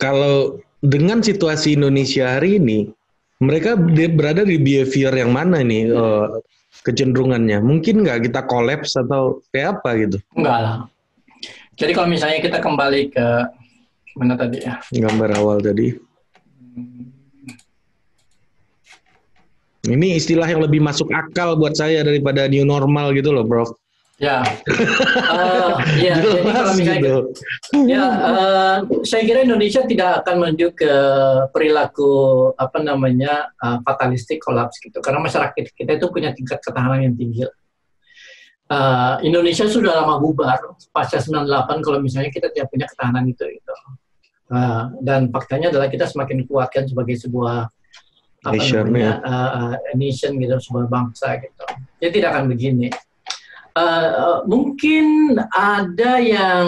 kalau 0.00 0.56
dengan 0.80 1.20
situasi 1.20 1.76
Indonesia 1.76 2.40
hari 2.40 2.56
ini, 2.56 2.88
mereka 3.44 3.76
berada 4.16 4.48
di 4.48 4.56
behavior 4.56 5.12
yang 5.12 5.36
mana 5.36 5.60
nih 5.60 5.92
uh, 5.92 6.40
kecenderungannya? 6.80 7.60
Mungkin 7.60 8.08
nggak 8.08 8.32
kita 8.32 8.48
kolaps 8.48 8.96
atau 8.96 9.44
kayak 9.52 9.84
apa 9.84 10.08
gitu? 10.08 10.16
Enggak 10.32 10.58
lah 10.64 10.76
jadi 11.80 11.92
kalau 11.96 12.08
misalnya 12.12 12.44
kita 12.44 12.60
kembali 12.60 13.08
ke 13.08 13.26
mana 14.20 14.36
tadi 14.36 14.60
ya? 14.60 14.76
Gambar 14.92 15.40
awal 15.40 15.64
tadi. 15.64 15.96
Ini 19.88 20.20
istilah 20.20 20.44
yang 20.44 20.60
lebih 20.60 20.84
masuk 20.84 21.08
akal 21.08 21.56
buat 21.56 21.72
saya 21.72 22.04
daripada 22.04 22.44
new 22.52 22.68
normal 22.68 23.16
gitu 23.16 23.32
loh, 23.32 23.48
Prof. 23.48 23.72
Ya, 24.20 24.44
uh, 24.44 25.80
ya. 26.04 26.20
jadi 26.20 26.44
kalau 26.44 26.76
misalnya, 26.76 27.00
gitu. 27.00 27.16
ya, 27.88 28.04
uh, 28.04 28.76
saya 29.00 29.24
kira 29.24 29.48
Indonesia 29.48 29.80
tidak 29.88 30.20
akan 30.20 30.44
menuju 30.44 30.76
ke 30.76 30.92
perilaku 31.56 32.12
apa 32.60 32.84
namanya 32.84 33.48
uh, 33.64 33.80
fatalistik 33.80 34.44
kolaps 34.44 34.76
gitu, 34.84 35.00
karena 35.00 35.24
masyarakat 35.24 35.72
kita 35.72 35.96
itu 35.96 36.12
punya 36.12 36.36
tingkat 36.36 36.60
ketahanan 36.60 37.08
yang 37.08 37.16
tinggi 37.16 37.48
uh, 37.48 37.59
Indonesia 39.26 39.66
sudah 39.66 39.98
lama 40.02 40.22
bubar 40.22 40.78
pasca 40.94 41.18
98 41.18 41.82
kalau 41.82 41.98
misalnya 41.98 42.30
kita 42.30 42.54
tidak 42.54 42.70
punya 42.70 42.86
ketahanan 42.86 43.26
itu 43.26 43.42
gitu. 43.42 43.74
Uh, 44.50 44.90
dan 44.98 45.30
faktanya 45.30 45.70
adalah 45.70 45.86
kita 45.86 46.10
semakin 46.10 46.42
kuatkan 46.42 46.82
sebagai 46.86 47.14
sebuah 47.14 47.70
apa 48.40 48.56
nation, 48.56 48.88
namanya 48.88 49.22
uh, 49.22 49.50
uh, 49.54 49.74
nation 49.94 50.34
gitu 50.42 50.58
sebuah 50.58 50.90
bangsa 50.90 51.38
gitu. 51.38 51.64
Jadi 52.02 52.10
tidak 52.18 52.28
akan 52.34 52.44
begini. 52.50 52.88
Uh, 53.78 54.10
uh, 54.10 54.38
mungkin 54.50 55.38
ada 55.54 56.18
yang 56.18 56.66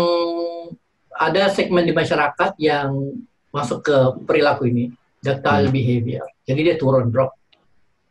ada 1.16 1.50
segmen 1.50 1.82
di 1.82 1.90
masyarakat 1.90 2.54
yang 2.62 3.18
masuk 3.50 3.82
ke 3.82 3.96
perilaku 4.22 4.70
ini, 4.70 4.94
data 5.18 5.60
hmm. 5.60 5.74
behavior. 5.74 6.26
Jadi 6.46 6.60
dia 6.62 6.76
turun 6.78 7.10
drop 7.10 7.34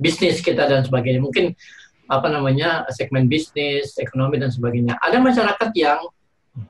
bisnis 0.01 0.43
kita 0.43 0.67
dan 0.67 0.81
sebagainya. 0.83 1.21
Mungkin 1.21 1.53
apa 2.11 2.27
namanya 2.27 2.83
segmen 2.91 3.31
bisnis, 3.31 3.95
ekonomi 3.95 4.35
dan 4.35 4.51
sebagainya. 4.51 4.99
Ada 4.99 5.23
masyarakat 5.23 5.69
yang 5.79 6.03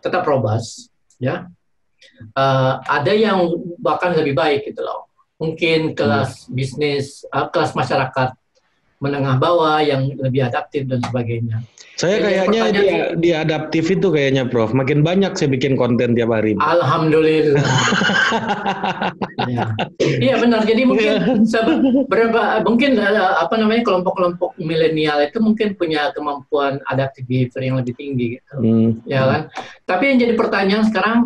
tetap 0.05 0.21
robust, 0.29 0.93
ya. 1.17 1.49
Uh, 2.37 2.77
ada 2.85 3.09
yang 3.09 3.49
bahkan 3.81 4.13
lebih 4.13 4.37
baik 4.37 4.69
gitu 4.69 4.85
loh. 4.85 5.09
Mungkin 5.41 5.97
kelas 5.97 6.45
hmm. 6.45 6.53
bisnis, 6.53 7.25
uh, 7.33 7.49
kelas 7.49 7.73
masyarakat 7.73 8.37
menengah 9.01 9.41
bawah 9.41 9.81
yang 9.81 10.13
lebih 10.13 10.45
adaptif 10.45 10.85
dan 10.85 11.01
sebagainya. 11.01 11.65
Saya 11.97 12.17
Jadi 12.17 12.25
kayaknya 12.25 12.61
dia, 12.73 12.97
dia 13.17 13.35
adaptif 13.45 13.85
itu 13.93 14.09
kayaknya 14.09 14.49
Prof. 14.49 14.73
Makin 14.73 15.05
banyak 15.05 15.37
saya 15.37 15.53
bikin 15.53 15.77
konten 15.77 16.17
tiap 16.17 16.33
hari. 16.33 16.57
Alhamdulillah. 16.57 17.61
ya. 19.51 19.73
Iya 19.99 20.35
benar. 20.41 20.65
Jadi 20.65 20.81
mungkin 20.85 21.45
berapa 22.09 22.65
mungkin 22.65 22.97
eh, 22.97 23.33
apa 23.37 23.53
namanya 23.57 23.85
kelompok-kelompok 23.85 24.57
milenial 24.57 25.21
itu 25.21 25.37
mungkin 25.37 25.77
punya 25.77 26.09
kemampuan 26.13 26.81
adaptif 26.89 27.25
behavior 27.29 27.61
yang 27.61 27.77
lebih 27.77 27.93
tinggi 27.93 28.25
gitu. 28.37 28.53
Hmm. 28.57 28.89
Ya 29.05 29.21
kan? 29.27 29.41
Tapi 29.85 30.03
yang 30.13 30.17
jadi 30.25 30.33
pertanyaan 30.33 30.85
sekarang 30.89 31.17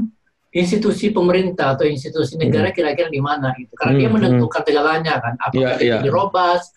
institusi 0.56 1.12
pemerintah 1.12 1.76
atau 1.76 1.84
institusi 1.88 2.40
negara 2.40 2.72
hmm. 2.72 2.76
kira-kira 2.76 3.08
di 3.12 3.20
mana 3.24 3.56
gitu. 3.56 3.72
Karena 3.80 3.94
hmm. 3.96 4.02
dia 4.02 4.10
menentukan 4.12 4.62
segalanya 4.64 5.14
kan. 5.24 5.34
Apakah 5.40 5.76
ya, 5.80 6.04
dia 6.04 6.04
ya. 6.04 6.12
robust 6.12 6.76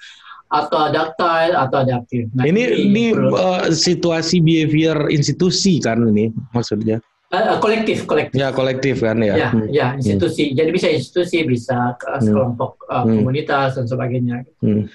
atau 0.48 0.88
adaptile 0.88 1.52
atau 1.52 1.84
adaptif. 1.84 2.24
Nah, 2.32 2.48
ini 2.48 2.88
ini, 2.88 3.04
uh, 3.12 3.68
situasi 3.68 4.40
behavior 4.40 5.12
institusi 5.12 5.76
kan 5.80 6.00
ini 6.08 6.32
maksudnya. 6.56 7.04
Uh, 7.28 7.60
kolektif, 7.60 8.08
kolektif. 8.08 8.40
Ya 8.40 8.48
kolektif 8.48 9.04
kan 9.04 9.20
ya. 9.20 9.36
Ya, 9.36 9.48
hmm. 9.52 9.68
ya 9.68 9.86
institusi. 10.00 10.48
Hmm. 10.48 10.56
Jadi 10.64 10.70
bisa 10.72 10.88
institusi, 10.88 11.44
bisa 11.44 11.92
hmm. 11.92 12.24
kelompok 12.32 12.88
uh, 12.88 13.04
hmm. 13.04 13.20
komunitas 13.20 13.76
dan 13.76 13.84
sebagainya. 13.84 14.48
Hmm. 14.64 14.88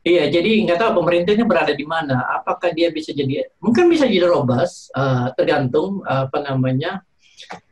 Iya, 0.00 0.32
jadi 0.32 0.64
nggak 0.64 0.78
tahu 0.80 1.02
pemerintahnya 1.02 1.44
berada 1.44 1.74
di 1.76 1.84
mana. 1.84 2.24
Apakah 2.40 2.72
dia 2.72 2.88
bisa 2.88 3.12
jadi, 3.12 3.44
mungkin 3.60 3.90
bisa 3.90 4.08
jadi 4.08 4.32
robust, 4.32 4.88
uh, 4.96 5.28
tergantung 5.36 6.00
uh, 6.08 6.24
apa 6.24 6.40
namanya 6.40 7.04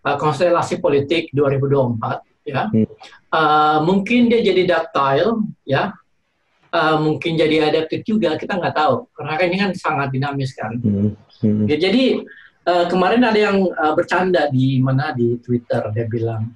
uh, 0.05 0.17
konstelasi 0.19 0.83
politik 0.83 1.33
2024. 1.33 2.21
Ya, 2.49 2.69
hmm. 2.69 2.85
uh, 3.33 3.79
mungkin 3.87 4.29
dia 4.29 4.43
jadi 4.43 4.67
ductile, 4.67 5.47
ya, 5.63 5.95
uh, 6.73 6.97
mungkin 7.01 7.39
jadi 7.39 7.71
adaptif 7.73 8.05
juga 8.05 8.37
kita 8.37 8.59
nggak 8.59 8.77
tahu 8.77 9.09
karena 9.17 9.33
kan 9.37 9.47
ini 9.49 9.59
kan 9.59 9.73
sangat 9.77 10.09
dinamis 10.13 10.51
kan. 10.57 10.73
Hmm. 10.81 11.13
Hmm. 11.39 11.65
Ya, 11.71 11.77
jadi 11.79 12.25
uh, 12.67 12.85
kemarin 12.91 13.23
ada 13.25 13.39
yang 13.39 13.69
uh, 13.73 13.95
bercanda 13.95 14.51
di 14.51 14.83
mana 14.83 15.15
di 15.15 15.39
Twitter 15.41 15.81
dia 15.95 16.07
bilang 16.11 16.53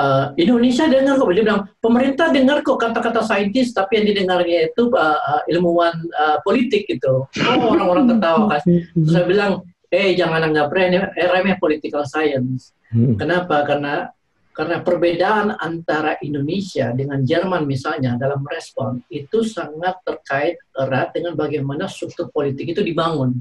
uh, 0.00 0.32
Indonesia 0.36 0.86
dengar 0.86 1.18
kok 1.18 1.32
dia 1.32 1.44
bilang 1.44 1.62
pemerintah 1.80 2.30
dengar 2.30 2.60
kok 2.62 2.78
kata-kata 2.80 3.24
saintis 3.24 3.72
tapi 3.72 4.00
yang 4.00 4.06
didengarnya 4.14 4.72
itu 4.72 4.92
uh, 4.92 5.18
uh, 5.20 5.42
ilmuwan 5.50 5.96
uh, 6.16 6.38
politik 6.44 6.88
gitu. 6.88 7.26
Oh 7.26 7.56
orang-orang 7.72 8.06
tertawa 8.16 8.56
kan. 8.56 8.62
Terus 8.64 9.10
saya 9.12 9.26
bilang 9.26 9.52
eh 9.90 10.18
jangan 10.18 10.50
anggap 10.50 10.68
remeh, 10.70 11.02
remeh 11.14 11.56
political 11.58 12.04
science. 12.04 12.74
Hmm. 12.90 13.18
Kenapa? 13.18 13.66
Karena 13.66 14.10
karena 14.56 14.80
perbedaan 14.80 15.52
antara 15.60 16.16
Indonesia 16.24 16.88
dengan 16.96 17.20
Jerman 17.20 17.68
misalnya 17.68 18.16
dalam 18.16 18.40
respon 18.48 19.04
itu 19.12 19.44
sangat 19.44 20.00
terkait 20.00 20.56
erat 20.72 21.12
dengan 21.12 21.36
bagaimana 21.36 21.84
struktur 21.92 22.32
politik 22.32 22.72
itu 22.72 22.80
dibangun. 22.80 23.36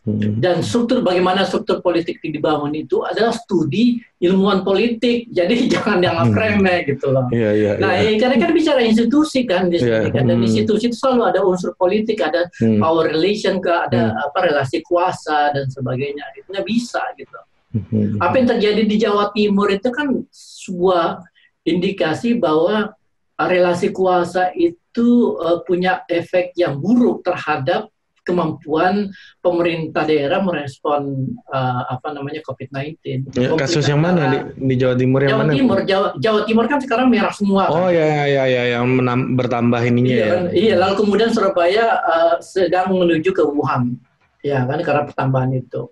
Hmm. 0.00 0.40
Dan 0.40 0.64
struktur 0.64 1.04
bagaimana 1.04 1.44
struktur 1.44 1.84
politik 1.84 2.24
dibangun 2.24 2.72
itu 2.72 3.04
adalah 3.04 3.36
studi 3.36 4.00
ilmuwan 4.22 4.62
politik. 4.62 5.28
Jadi 5.38 5.66
jangan 5.66 5.98
dianggap 5.98 6.30
hmm. 6.30 6.38
remeh 6.38 6.78
gitu 6.88 7.06
loh. 7.10 7.26
Yeah, 7.34 7.52
yeah, 7.52 7.74
nah, 7.82 7.98
yeah. 7.98 8.14
karena 8.16 8.38
kan 8.38 8.50
bicara 8.54 8.80
institusi 8.86 9.44
kan 9.44 9.66
di 9.66 9.82
sini 9.82 10.08
yeah. 10.08 10.14
kan 10.14 10.30
dan 10.30 10.38
hmm. 10.38 10.46
institusi 10.46 10.94
itu 10.94 10.96
selalu 10.96 11.34
ada 11.34 11.40
unsur 11.42 11.74
politik, 11.74 12.22
ada 12.22 12.46
hmm. 12.62 12.78
power 12.78 13.10
relation, 13.10 13.58
ke 13.58 13.68
ada 13.68 14.14
hmm. 14.14 14.24
apa 14.30 14.38
relasi 14.46 14.78
kuasa 14.86 15.52
dan 15.58 15.66
sebagainya. 15.66 16.22
Itu 16.38 16.54
nggak 16.54 16.68
bisa 16.70 17.02
gitu. 17.18 17.49
Hmm. 17.70 18.18
Apa 18.18 18.34
yang 18.42 18.48
terjadi 18.58 18.82
di 18.82 18.96
Jawa 18.98 19.30
Timur 19.30 19.70
itu 19.70 19.88
kan 19.94 20.26
sebuah 20.34 21.22
indikasi 21.62 22.34
bahwa 22.34 22.94
relasi 23.38 23.94
kuasa 23.94 24.50
itu 24.58 25.38
uh, 25.38 25.62
punya 25.62 26.02
efek 26.10 26.52
yang 26.58 26.82
buruk 26.82 27.22
terhadap 27.22 27.88
kemampuan 28.20 29.08
pemerintah 29.40 30.04
daerah 30.04 30.44
merespon 30.44 31.32
uh, 31.48 31.82
apa 31.88 32.12
namanya 32.12 32.44
COVID-19. 32.44 33.32
Ya, 33.32 33.50
kasus 33.56 33.88
yang 33.88 33.98
mana 33.98 34.28
di, 34.28 34.38
di 34.70 34.74
Jawa 34.76 34.94
Timur 34.94 35.24
yang 35.24 35.30
Jawa 35.34 35.42
mana? 35.42 35.52
Timur, 35.56 35.78
Jawa, 35.82 36.08
Jawa 36.20 36.40
Timur 36.44 36.64
kan 36.68 36.78
sekarang 36.78 37.06
merah 37.08 37.32
semua. 37.32 37.66
Oh 37.72 37.88
kan? 37.88 37.96
ya 37.96 38.06
ya 38.28 38.44
ya 38.46 38.62
yang 38.78 38.86
menam, 38.86 39.34
bertambah 39.34 39.80
ininya 39.82 40.12
iya, 40.12 40.20
ya. 40.20 40.30
Kan? 40.30 40.44
Iya, 40.52 40.74
lalu 40.78 40.94
kemudian 41.00 41.30
Surabaya 41.32 41.86
uh, 42.04 42.36
sedang 42.44 42.92
menuju 42.92 43.30
ke 43.32 43.42
Wuhan. 43.42 43.96
Ya 44.40 44.64
kan 44.64 44.80
karena 44.80 45.02
pertambahan 45.08 45.52
itu. 45.56 45.88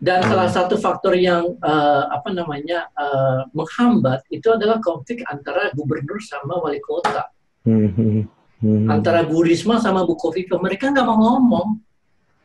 Dan 0.00 0.24
hmm. 0.24 0.28
salah 0.32 0.48
satu 0.48 0.80
faktor 0.80 1.12
yang 1.12 1.60
uh, 1.60 2.08
apa 2.08 2.32
namanya 2.32 2.88
uh, 2.96 3.44
menghambat 3.52 4.24
itu 4.32 4.48
adalah 4.48 4.80
konflik 4.80 5.20
antara 5.28 5.68
gubernur 5.76 6.16
sama 6.24 6.56
wali 6.56 6.80
kota. 6.80 7.28
Hmm. 7.68 7.92
Hmm. 7.92 8.24
hmm. 8.64 8.88
Antara 8.88 9.28
Bu 9.28 9.44
Risma 9.44 9.76
sama 9.76 10.08
Bu 10.08 10.16
Kofifa 10.16 10.56
mereka 10.56 10.88
nggak 10.88 11.04
mau 11.04 11.20
ngomong. 11.20 11.68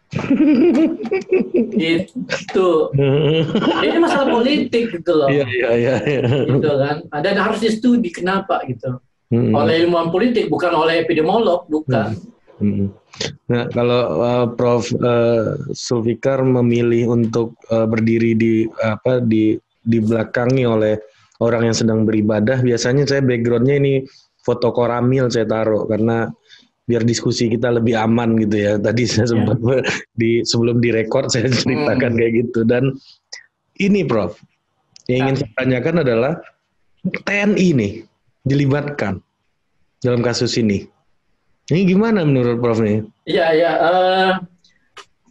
itu 1.75 2.69
ini 3.83 3.97
masalah 3.97 4.27
politik 4.29 4.91
gitu 4.91 5.11
loh. 5.15 5.31
Iya 5.31 5.47
iya 5.47 5.71
iya. 5.73 5.95
Gitu 6.45 6.71
kan. 6.75 7.07
Dan 7.23 7.35
harus 7.39 7.63
studi 7.63 8.11
kenapa 8.11 8.67
gitu. 8.67 8.99
Hmm. 9.31 9.55
Oleh 9.55 9.87
ilmuwan 9.87 10.11
politik 10.11 10.51
bukan 10.51 10.75
oleh 10.75 11.07
epidemiolog 11.07 11.71
bukan. 11.71 12.19
Hmm. 12.19 12.34
Hmm. 12.55 12.87
Nah, 13.51 13.67
kalau 13.71 14.01
uh, 14.23 14.47
Prof 14.55 14.87
uh, 15.03 15.59
Sulfikar 15.75 16.39
memilih 16.39 17.11
untuk 17.11 17.59
uh, 17.67 17.83
berdiri 17.83 18.31
di 18.35 18.53
apa 18.79 19.19
di 19.19 19.59
di 19.85 19.97
belakangi 19.99 20.63
oleh 20.63 20.95
orang 21.43 21.71
yang 21.71 21.75
sedang 21.75 22.07
beribadah, 22.07 22.63
biasanya 22.63 23.03
saya 23.03 23.19
backgroundnya 23.19 23.75
ini 23.75 23.93
foto 24.39 24.71
koramil 24.71 25.27
saya 25.27 25.43
taruh 25.49 25.83
karena 25.89 26.31
biar 26.85 27.01
diskusi 27.01 27.49
kita 27.49 27.75
lebih 27.75 27.97
aman 27.97 28.39
gitu 28.39 28.55
ya. 28.55 28.73
Tadi 28.79 29.03
saya 29.03 29.27
ya. 29.27 29.31
sempat 29.35 29.57
yeah. 29.59 29.83
di 30.15 30.31
sebelum 30.47 30.79
direkord 30.79 31.27
saya 31.27 31.51
ceritakan 31.51 32.15
hmm. 32.15 32.19
kayak 32.19 32.33
gitu 32.39 32.59
dan 32.63 32.95
ini 33.83 34.07
Prof 34.07 34.39
yang 35.11 35.27
ingin 35.27 35.35
saya 35.43 35.51
tanyakan 35.59 35.95
adalah 36.07 36.33
TNI 37.27 37.67
nih 37.75 37.93
dilibatkan 38.47 39.19
dalam 40.01 40.21
kasus 40.23 40.55
ini. 40.55 40.94
Ini 41.65 41.81
gimana 41.89 42.21
menurut 42.21 42.61
Prof 42.61 42.77
nih? 42.77 43.01
Iya, 43.25 43.47
ya. 43.57 43.71
Uh, 43.81 44.33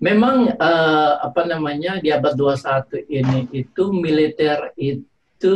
memang 0.03 0.51
uh, 0.59 1.13
apa 1.23 1.47
namanya 1.47 2.03
di 2.03 2.11
abad 2.11 2.35
21 2.35 3.07
ini 3.07 3.47
itu 3.55 3.95
militer 3.95 4.75
itu 4.75 5.55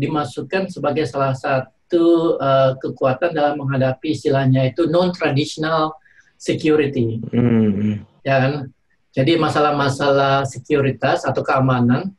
dimasukkan 0.00 0.72
sebagai 0.72 1.04
salah 1.04 1.36
satu 1.36 2.40
uh, 2.40 2.72
kekuatan 2.80 3.36
dalam 3.36 3.60
menghadapi 3.60 4.16
istilahnya 4.16 4.72
itu 4.72 4.88
non 4.88 5.12
traditional 5.12 5.92
security. 6.40 7.20
Hmm. 7.28 8.00
Ya 8.24 8.40
kan? 8.40 8.54
Jadi 9.14 9.38
masalah-masalah 9.38 10.48
sekuritas 10.48 11.22
atau 11.22 11.44
keamanan 11.44 12.16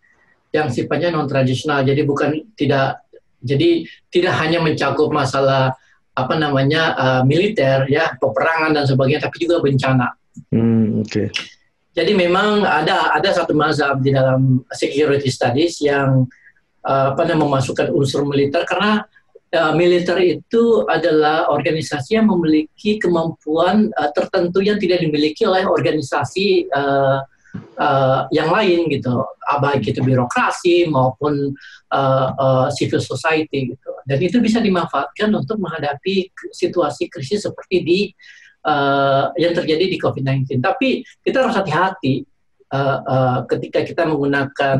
yang 0.53 0.69
sifatnya 0.69 1.09
non 1.09 1.25
tradisional. 1.25 1.81
Jadi 1.81 2.05
bukan 2.05 2.53
tidak 2.53 3.01
jadi 3.41 3.83
tidak 4.13 4.33
hanya 4.39 4.61
mencakup 4.61 5.09
masalah 5.09 5.73
apa 6.15 6.33
namanya 6.39 6.95
uh, 6.95 7.21
militer 7.27 7.83
ya 7.91 8.15
peperangan 8.15 8.71
dan 8.71 8.87
sebagainya 8.87 9.27
tapi 9.27 9.43
juga 9.43 9.59
bencana. 9.59 10.15
Hmm, 10.51 11.03
Oke. 11.03 11.11
Okay. 11.11 11.27
Jadi 11.95 12.11
memang 12.11 12.67
ada 12.67 13.15
ada 13.15 13.31
satu 13.31 13.55
mazhab 13.55 14.03
di 14.03 14.11
dalam 14.11 14.63
security 14.75 15.31
studies 15.31 15.79
yang 15.79 16.27
uh, 16.83 17.15
apa 17.15 17.23
namanya 17.23 17.55
memasukkan 17.59 17.87
unsur 17.91 18.27
militer 18.27 18.67
karena 18.67 19.07
uh, 19.55 19.73
militer 19.75 20.19
itu 20.19 20.83
adalah 20.91 21.47
organisasi 21.47 22.19
yang 22.19 22.27
memiliki 22.27 22.99
kemampuan 22.99 23.91
uh, 23.95 24.11
tertentu 24.11 24.59
yang 24.59 24.75
tidak 24.75 25.03
dimiliki 25.03 25.47
oleh 25.47 25.63
organisasi 25.63 26.67
uh, 26.75 27.23
uh, 27.77 28.27
yang 28.31 28.49
lain 28.51 28.87
gitu, 28.89 29.23
baik 29.61 29.85
itu 29.87 30.01
birokrasi 30.01 30.89
maupun 30.89 31.53
uh, 31.93 32.27
uh, 32.35 32.67
civil 32.73 33.01
society 33.01 33.73
gitu. 33.73 33.91
Dan 34.05 34.19
itu 34.21 34.37
bisa 34.41 34.61
dimanfaatkan 34.61 35.33
untuk 35.33 35.57
menghadapi 35.57 36.29
situasi 36.53 37.09
krisis 37.09 37.45
seperti 37.45 37.77
di 37.81 37.99
uh, 38.65 39.31
yang 39.37 39.53
terjadi 39.53 39.85
di 39.85 39.97
COVID-19. 39.97 40.61
Tapi 40.61 41.05
kita 41.21 41.45
harus 41.45 41.55
hati-hati 41.57 42.25
uh, 42.73 42.99
uh, 43.05 43.39
ketika 43.49 43.85
kita 43.85 44.03
menggunakan 44.05 44.79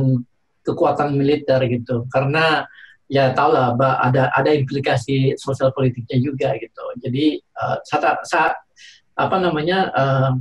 kekuatan 0.65 1.13
militer 1.13 1.61
gitu, 1.69 2.09
karena 2.09 2.65
ya 3.05 3.30
tau 3.38 3.53
lah 3.53 3.78
ada 4.01 4.34
ada 4.34 4.49
implikasi 4.49 5.38
sosial 5.38 5.69
politiknya 5.69 6.17
juga 6.17 6.57
gitu. 6.57 6.86
Jadi 7.05 7.38
uh, 7.38 7.78
saat, 7.86 8.26
saat 8.26 8.53
apa 9.15 9.38
namanya 9.39 9.93
uh, 9.93 10.32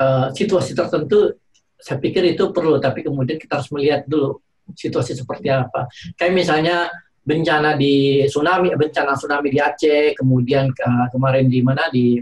uh, 0.00 0.28
situasi 0.32 0.72
tertentu 0.72 1.36
saya 1.76 2.00
pikir 2.00 2.24
itu 2.24 2.50
perlu 2.50 2.80
tapi 2.80 3.04
kemudian 3.04 3.36
kita 3.36 3.60
harus 3.60 3.68
melihat 3.72 4.08
dulu 4.08 4.40
situasi 4.72 5.14
seperti 5.14 5.52
apa 5.52 5.86
kayak 6.16 6.32
misalnya 6.34 6.90
bencana 7.26 7.74
di 7.74 8.24
tsunami 8.26 8.72
bencana 8.74 9.14
tsunami 9.14 9.48
di 9.52 9.58
Aceh 9.60 10.16
kemudian 10.16 10.72
uh, 10.72 11.06
kemarin 11.12 11.46
di 11.46 11.60
mana 11.60 11.86
di 11.92 12.18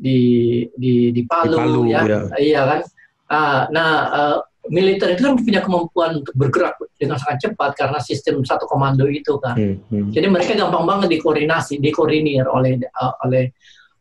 di 0.00 0.18
di 0.72 1.12
di 1.12 1.22
Palu, 1.28 1.56
di 1.56 1.60
Palu 1.60 1.82
ya. 1.90 2.00
ya 2.06 2.20
iya 2.40 2.60
kan 2.64 2.80
uh, 3.28 3.62
nah 3.68 3.90
uh, 4.08 4.38
militer 4.68 5.16
itu 5.16 5.24
kan 5.24 5.34
punya 5.40 5.60
kemampuan 5.64 6.20
untuk 6.20 6.34
bergerak 6.36 6.76
dengan 7.00 7.16
sangat 7.16 7.48
cepat 7.48 7.72
karena 7.72 7.98
sistem 7.98 8.44
satu 8.44 8.68
komando 8.68 9.08
itu 9.08 9.40
kan. 9.40 9.56
Hmm, 9.56 9.80
hmm. 9.88 10.12
Jadi 10.12 10.26
mereka 10.28 10.52
gampang 10.52 10.84
banget 10.84 11.16
dikoordinasi, 11.16 11.80
dikoordinir 11.80 12.44
oleh 12.44 12.76
uh, 13.00 13.16
oleh 13.24 13.56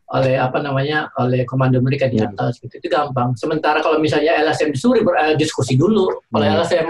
oleh 0.09 0.41
apa 0.41 0.57
namanya 0.57 1.13
oleh 1.21 1.45
komando 1.45 1.77
mereka 1.77 2.09
di 2.09 2.17
hmm. 2.17 2.33
atas 2.33 2.57
gitu 2.57 2.81
itu 2.81 2.87
gampang 2.89 3.37
sementara 3.37 3.77
kalau 3.85 4.01
misalnya 4.01 4.41
LSM 4.41 4.73
disuruh 4.73 5.05
ber, 5.05 5.13
uh, 5.13 5.33
diskusi 5.37 5.77
dulu 5.77 6.09
kalau 6.33 6.45
hmm. 6.49 6.57
LSM 6.65 6.87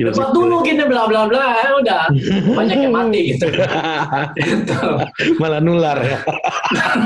debat 0.00 0.32
dulu 0.32 0.64
gini 0.64 0.84
bla 0.88 1.04
bla 1.04 1.28
bla 1.28 1.52
ya 1.60 1.70
udah 1.76 2.04
banyak 2.56 2.78
yang 2.88 2.94
mati 2.96 3.36
gitu, 3.36 3.44
gitu. 4.40 4.80
malah 5.36 5.60
nular 5.60 6.00
ya 6.00 6.18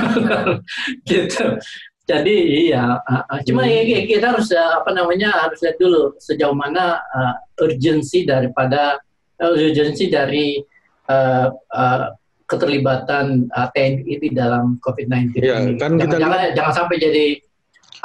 gitu 1.10 1.58
jadi 2.06 2.36
iya 2.70 3.02
uh, 3.02 3.26
uh, 3.26 3.40
cuma 3.42 3.66
hmm. 3.66 3.90
ya, 3.90 4.00
kita 4.06 4.38
harus 4.38 4.54
uh, 4.54 4.78
apa 4.78 4.94
namanya 4.94 5.34
harus 5.50 5.58
lihat 5.66 5.82
dulu 5.82 6.14
sejauh 6.22 6.54
mana 6.54 7.02
uh, 7.02 7.34
urgensi 7.58 8.22
daripada 8.22 9.02
uh, 9.42 9.50
urgensi 9.50 10.06
dari 10.06 10.62
uh, 11.10 11.50
uh, 11.50 12.06
keterlibatan 12.46 13.50
uh, 13.50 13.68
TNI 13.74 14.14
di 14.22 14.30
dalam 14.30 14.78
COVID-19 14.82 15.42
ya, 15.42 15.62
ini. 15.62 15.78
Kan 15.78 15.98
jangan, 15.98 16.06
kita 16.06 16.16
jangan, 16.22 16.40
jangan 16.54 16.72
sampai 16.74 16.96
jadi 17.02 17.26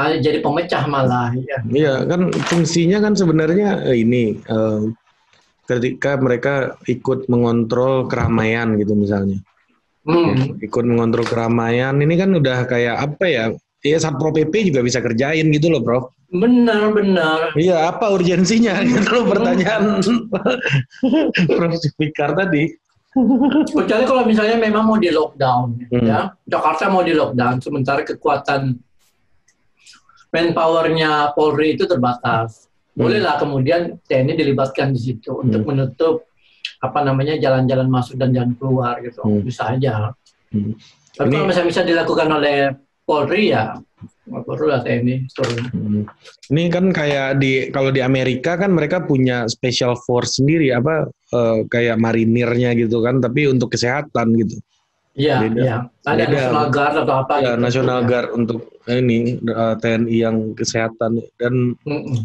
uh, 0.01 0.17
jadi 0.17 0.37
pemecah 0.41 0.83
malah. 0.89 1.29
Ya. 1.37 1.57
Iya 1.69 1.95
kan 2.09 2.33
fungsinya 2.49 2.97
kan 3.05 3.13
sebenarnya 3.13 3.85
uh, 3.85 3.95
ini 3.95 4.41
uh, 4.49 4.89
ketika 5.69 6.17
mereka 6.17 6.75
ikut 6.89 7.29
mengontrol 7.29 8.09
keramaian 8.09 8.75
gitu 8.81 8.97
misalnya. 8.97 9.37
Hmm. 10.01 10.33
Ya, 10.33 10.65
ikut 10.65 10.83
mengontrol 10.83 11.29
keramaian 11.29 11.93
ini 12.01 12.17
kan 12.17 12.33
udah 12.33 12.65
kayak 12.65 12.97
apa 12.97 13.25
ya? 13.29 13.45
Ya 13.81 13.97
Satpol 13.97 14.29
PP 14.29 14.69
juga 14.69 14.85
bisa 14.85 15.01
kerjain 15.01 15.49
gitu 15.49 15.73
loh, 15.73 15.81
Prof. 15.81 16.13
Benar, 16.29 16.93
benar. 16.93 17.49
Iya, 17.57 17.89
apa 17.89 18.13
urgensinya 18.13 18.77
gitu 18.85 19.09
loh 19.09 19.25
pertanyaan 19.25 20.01
Prof. 21.57 21.73
Fikar 21.97 22.37
tadi. 22.37 22.69
Kecuali 23.75 24.03
kalau 24.07 24.23
misalnya 24.23 24.55
memang 24.55 24.87
mau 24.87 24.95
di 24.95 25.11
lockdown, 25.11 25.83
hmm. 25.91 26.05
ya 26.07 26.31
Jakarta 26.47 26.87
mau 26.87 27.03
di 27.03 27.11
lockdown, 27.11 27.59
sementara 27.59 28.07
kekuatan 28.07 28.71
manpowernya 30.31 31.35
Polri 31.35 31.75
itu 31.75 31.83
terbatas. 31.85 32.67
bolehlah 32.91 33.39
kemudian 33.39 34.03
TNI 34.03 34.35
dilibatkan 34.35 34.91
di 34.91 34.99
situ 34.99 35.31
untuk 35.39 35.63
menutup 35.63 36.27
apa 36.83 36.99
namanya 36.99 37.39
jalan-jalan 37.39 37.87
masuk 37.87 38.19
dan 38.19 38.35
jalan 38.35 38.51
keluar 38.59 38.99
gitu 38.99 39.23
Hmm. 39.23 39.39
bisa 39.39 39.71
aja. 39.71 40.11
Hmm. 40.51 40.75
Tapi 41.15 41.27
Ini- 41.31 41.35
kalau 41.39 41.47
misalnya 41.47 41.69
bisa 41.71 41.81
dilakukan 41.87 42.27
oleh 42.27 42.57
Polri 43.01 43.51
ya 43.51 43.75
nggak 44.01 44.43
perlu 44.47 44.65
lah 44.71 44.79
TNI 44.79 45.27
turun. 45.35 45.63
Hmm. 45.73 46.03
Ini 46.49 46.63
kan 46.71 46.85
kayak 46.89 47.41
di 47.41 47.67
kalau 47.69 47.91
di 47.91 47.99
Amerika 47.99 48.55
kan 48.55 48.71
mereka 48.71 49.03
punya 49.03 49.45
special 49.45 49.99
force 49.99 50.39
sendiri 50.39 50.71
apa 50.71 51.05
eh, 51.09 51.57
kayak 51.67 51.99
marinirnya 51.99 52.71
gitu 52.73 53.03
kan 53.03 53.19
tapi 53.19 53.49
untuk 53.51 53.73
kesehatan 53.73 54.31
gitu. 54.39 54.55
Iya, 55.11 55.43
iya. 55.51 55.77
Ada 56.07 56.23
Beda. 56.23 56.31
National 56.39 56.67
Guard 56.71 56.95
atau 57.03 57.15
apa 57.19 57.33
Ya, 57.35 57.51
gitu. 57.51 57.59
National 57.59 57.99
Ya. 57.99 58.07
Guard 58.07 58.29
untuk 58.31 58.59
ini 58.87 59.19
eh, 59.43 59.75
TNI 59.75 60.15
yang 60.15 60.37
kesehatan 60.55 61.11
dan 61.35 61.53
Mm-mm. 61.83 62.17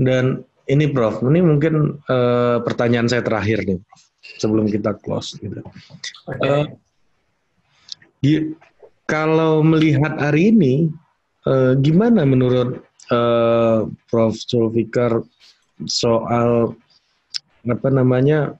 dan 0.00 0.24
ini 0.64 0.86
Prof, 0.88 1.20
ini 1.20 1.42
mungkin 1.44 2.00
eh, 2.08 2.56
pertanyaan 2.64 3.10
saya 3.10 3.20
terakhir 3.20 3.66
nih 3.68 3.76
Prof, 3.76 4.02
sebelum 4.40 4.70
kita 4.70 4.96
close 4.96 5.36
gitu. 5.36 5.60
Oke. 6.24 6.40
Eh, 6.40 6.64
gi- 8.22 8.56
kalau 9.10 9.66
melihat 9.66 10.14
hari 10.22 10.54
ini, 10.54 10.86
eh, 11.50 11.74
gimana 11.82 12.22
menurut 12.22 12.78
eh, 13.10 13.78
Prof. 14.06 14.38
Sulfikar 14.38 15.26
soal 15.90 16.78
apa 17.66 17.88
namanya 17.90 18.54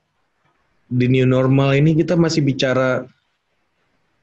di 0.90 1.07
new 1.07 1.24
normal 1.24 1.78
ini 1.78 1.94
kita 1.94 2.18
masih 2.18 2.42
bicara 2.42 3.07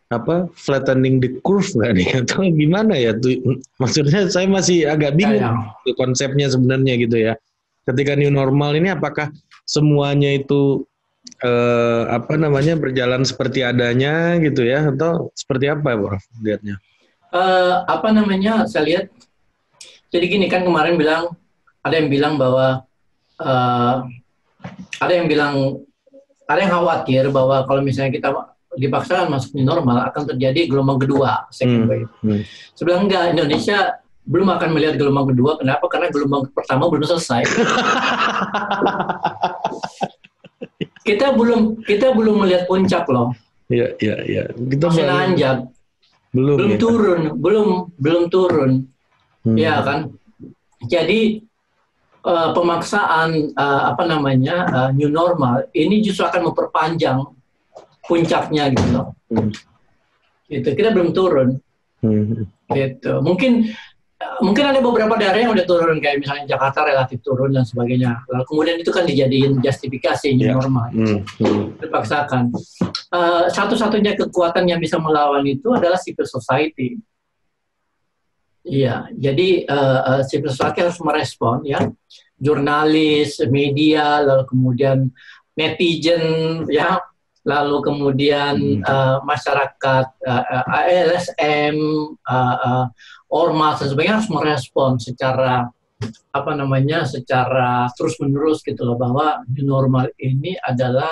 apa 0.08 0.48
flattening 0.56 1.20
the 1.24 1.40
curve 1.44 1.68
nggak 1.72 1.94
nih? 1.96 2.08
Atau 2.24 2.44
gimana 2.52 2.96
ya? 2.96 3.16
Tuh 3.16 3.60
maksudnya 3.80 4.28
saya 4.28 4.48
masih 4.52 4.88
agak 4.88 5.16
bingung 5.16 5.40
Ya, 5.40 5.94
konsepnya 5.96 6.52
sebenarnya 6.52 6.94
gitu 7.00 7.18
ya. 7.20 7.34
Ketika 7.88 8.20
new 8.20 8.32
normal 8.32 8.76
ini 8.76 8.92
apakah 8.92 9.32
semuanya 9.64 10.36
itu 10.36 10.84
eh, 11.40 12.04
apa 12.08 12.34
namanya 12.36 12.74
berjalan 12.76 13.22
seperti 13.24 13.62
adanya 13.62 14.36
gitu 14.40 14.64
ya 14.64 14.90
atau 14.90 15.30
seperti 15.38 15.70
apa 15.70 15.96
Prof 15.96 16.24
lihatnya 16.42 16.78
Eh, 17.28 17.76
apa 17.84 18.08
namanya? 18.16 18.64
Saya 18.72 18.88
lihat. 18.88 19.06
Jadi 20.08 20.26
gini 20.32 20.48
kan 20.48 20.64
kemarin 20.64 20.96
bilang 20.96 21.36
ada 21.84 22.00
yang 22.00 22.08
bilang 22.08 22.40
bahwa 22.40 22.88
eh, 23.36 23.96
ada 25.04 25.12
yang 25.12 25.28
bilang 25.28 25.84
ada 26.48 26.60
yang 26.64 26.72
khawatir 26.72 27.28
bahwa 27.28 27.68
kalau 27.68 27.84
misalnya 27.84 28.16
kita 28.16 28.32
dipaksakan 28.80 29.28
masuk 29.28 29.60
new 29.60 29.68
normal 29.68 30.08
akan 30.08 30.24
terjadi 30.32 30.72
gelombang 30.72 31.04
kedua 31.04 31.52
second 31.52 31.84
Hmm, 31.84 31.92
wave. 31.92 32.08
hmm. 32.24 32.42
Sebenarnya 32.80 33.04
enggak 33.04 33.24
Indonesia 33.36 33.78
belum 34.24 34.48
akan 34.48 34.70
melihat 34.72 34.96
gelombang 34.96 35.28
kedua. 35.36 35.60
Kenapa? 35.60 35.84
Karena 35.92 36.08
gelombang 36.08 36.48
pertama 36.56 36.88
belum 36.88 37.04
selesai. 37.04 37.44
kita 41.08 41.32
belum 41.32 41.88
kita 41.88 42.12
belum 42.12 42.44
melihat 42.44 42.68
puncak 42.68 43.08
loh. 43.08 43.32
Iya, 43.72 43.96
iya, 44.04 44.16
iya. 44.28 44.44
Kita 44.52 44.92
Masih 44.92 45.08
nanjak, 45.08 45.58
belum, 46.36 46.56
belum 46.60 46.72
ya? 46.76 46.80
turun, 46.80 47.22
belum 47.40 47.68
belum 47.96 48.24
turun. 48.28 48.72
Hmm. 49.48 49.56
Ya 49.56 49.80
kan. 49.84 50.12
Jadi 50.84 51.42
eh, 52.28 52.50
pemaksaan 52.52 53.56
eh, 53.56 53.82
apa 53.88 54.04
namanya 54.04 54.68
eh, 54.68 54.90
new 55.00 55.08
normal 55.08 55.72
ini 55.72 56.04
justru 56.04 56.28
akan 56.28 56.52
memperpanjang 56.52 57.24
puncaknya 58.04 58.76
gitu 58.76 58.88
loh. 58.92 59.08
Hmm. 59.32 59.52
Gitu. 60.52 60.68
Kita 60.76 60.92
belum 60.92 61.16
turun. 61.16 61.64
Hmm. 61.98 62.46
gitu 62.68 63.26
mungkin 63.26 63.74
mungkin 64.42 64.66
ada 64.66 64.82
beberapa 64.82 65.14
daerah 65.14 65.38
yang 65.46 65.54
udah 65.54 65.66
turun 65.66 66.02
kayak 66.02 66.18
misalnya 66.18 66.50
Jakarta 66.50 66.90
relatif 66.90 67.22
turun 67.22 67.54
dan 67.54 67.62
sebagainya 67.62 68.26
lalu 68.26 68.44
kemudian 68.50 68.78
itu 68.82 68.90
kan 68.90 69.06
dijadiin 69.06 69.62
justifikasi 69.62 70.34
new 70.34 70.50
Ya. 70.50 70.58
normal 70.58 70.90
Hmm. 70.90 71.22
Hmm. 71.38 71.64
dipaksakan 71.78 72.44
Eh, 73.08 73.46
satu-satunya 73.48 74.20
kekuatan 74.20 74.68
yang 74.68 74.84
bisa 74.84 75.00
melawan 75.00 75.40
itu 75.48 75.72
adalah 75.72 75.96
civil 75.96 76.28
society 76.28 77.00
iya 78.68 79.08
jadi 79.16 79.64
eh, 79.64 80.22
civil 80.28 80.52
society 80.52 80.84
harus 80.84 81.00
merespon 81.00 81.64
ya 81.64 81.80
jurnalis 82.36 83.40
media 83.48 84.20
lalu 84.22 84.44
kemudian 84.46 85.08
netizen 85.56 86.22
ya 86.68 87.00
lalu 87.48 87.80
kemudian 87.80 88.56
eh, 88.84 89.18
masyarakat 89.24 90.06
eh, 90.20 90.46
eh, 90.52 90.66
LSM 91.08 91.78
eh, 92.12 92.56
eh, 92.68 92.86
ormas 93.28 93.84
dan 93.84 93.88
sebagainya 93.92 94.16
harus 94.22 94.32
merespon 94.32 94.92
secara 94.98 95.68
apa 96.32 96.52
namanya 96.54 97.04
secara 97.10 97.90
terus 97.98 98.16
menerus 98.22 98.62
gitu 98.62 98.86
loh 98.86 98.96
bahwa 98.96 99.42
new 99.50 99.66
normal 99.66 100.14
ini 100.22 100.54
adalah 100.62 101.10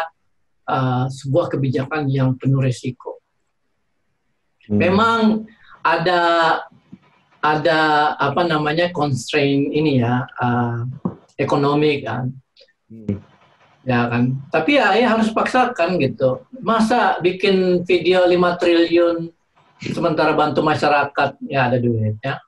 uh, 0.69 1.09
sebuah 1.09 1.49
kebijakan 1.57 2.05
yang 2.07 2.37
penuh 2.37 2.61
resiko. 2.61 3.19
Hmm. 4.69 4.77
Memang 4.77 5.19
ada 5.81 6.21
ada 7.45 8.13
apa 8.17 8.41
namanya 8.41 8.89
constraint 8.89 9.69
ini 9.69 10.01
ya 10.01 10.25
uh, 10.41 10.81
ekonomi 11.37 12.01
kan 12.01 12.33
Hmm. 12.85 13.17
ya 13.81 14.05
kan 14.13 14.37
tapi 14.53 14.77
ya, 14.77 14.93
ya 14.93 15.17
harus 15.17 15.33
paksakan 15.33 15.97
gitu 15.97 16.45
masa 16.61 17.17
bikin 17.17 17.81
video 17.81 18.29
5 18.29 18.61
triliun 18.61 19.33
sementara 19.81 20.31
bantu 20.33 20.63
masyarakat 20.63 21.39
ya 21.51 21.67
ada 21.67 21.77
duitnya 21.79 22.39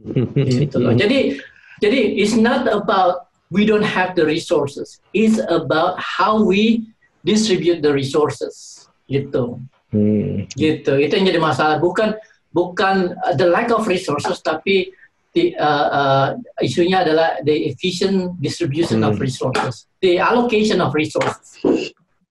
gitu 0.64 0.80
loh. 0.80 0.96
Jadi 0.96 1.36
jadi 1.80 2.00
it's 2.16 2.36
not 2.36 2.68
about 2.68 3.28
we 3.52 3.66
don't 3.66 3.84
have 3.84 4.16
the 4.16 4.24
resources. 4.24 5.00
It's 5.12 5.40
about 5.50 6.00
how 6.00 6.40
we 6.40 6.88
distribute 7.24 7.84
the 7.84 7.92
resources. 7.92 8.86
Gitu. 9.10 9.60
Hmm. 9.90 10.46
Gitu. 10.54 10.92
Itu 11.02 11.12
yang 11.18 11.26
jadi 11.28 11.40
masalah 11.42 11.82
bukan 11.82 12.14
bukan 12.54 13.14
uh, 13.26 13.34
the 13.36 13.46
lack 13.46 13.70
of 13.74 13.86
resources 13.90 14.38
tapi 14.40 14.90
the, 15.34 15.54
uh, 15.58 15.86
uh, 15.90 16.28
isunya 16.62 17.02
adalah 17.02 17.42
the 17.42 17.70
efficient 17.70 18.38
distribution 18.40 19.02
of 19.02 19.18
Hmm. 19.18 19.26
resources. 19.26 19.90
The 20.00 20.16
allocation 20.22 20.80
of 20.80 20.94
resources. 20.94 21.60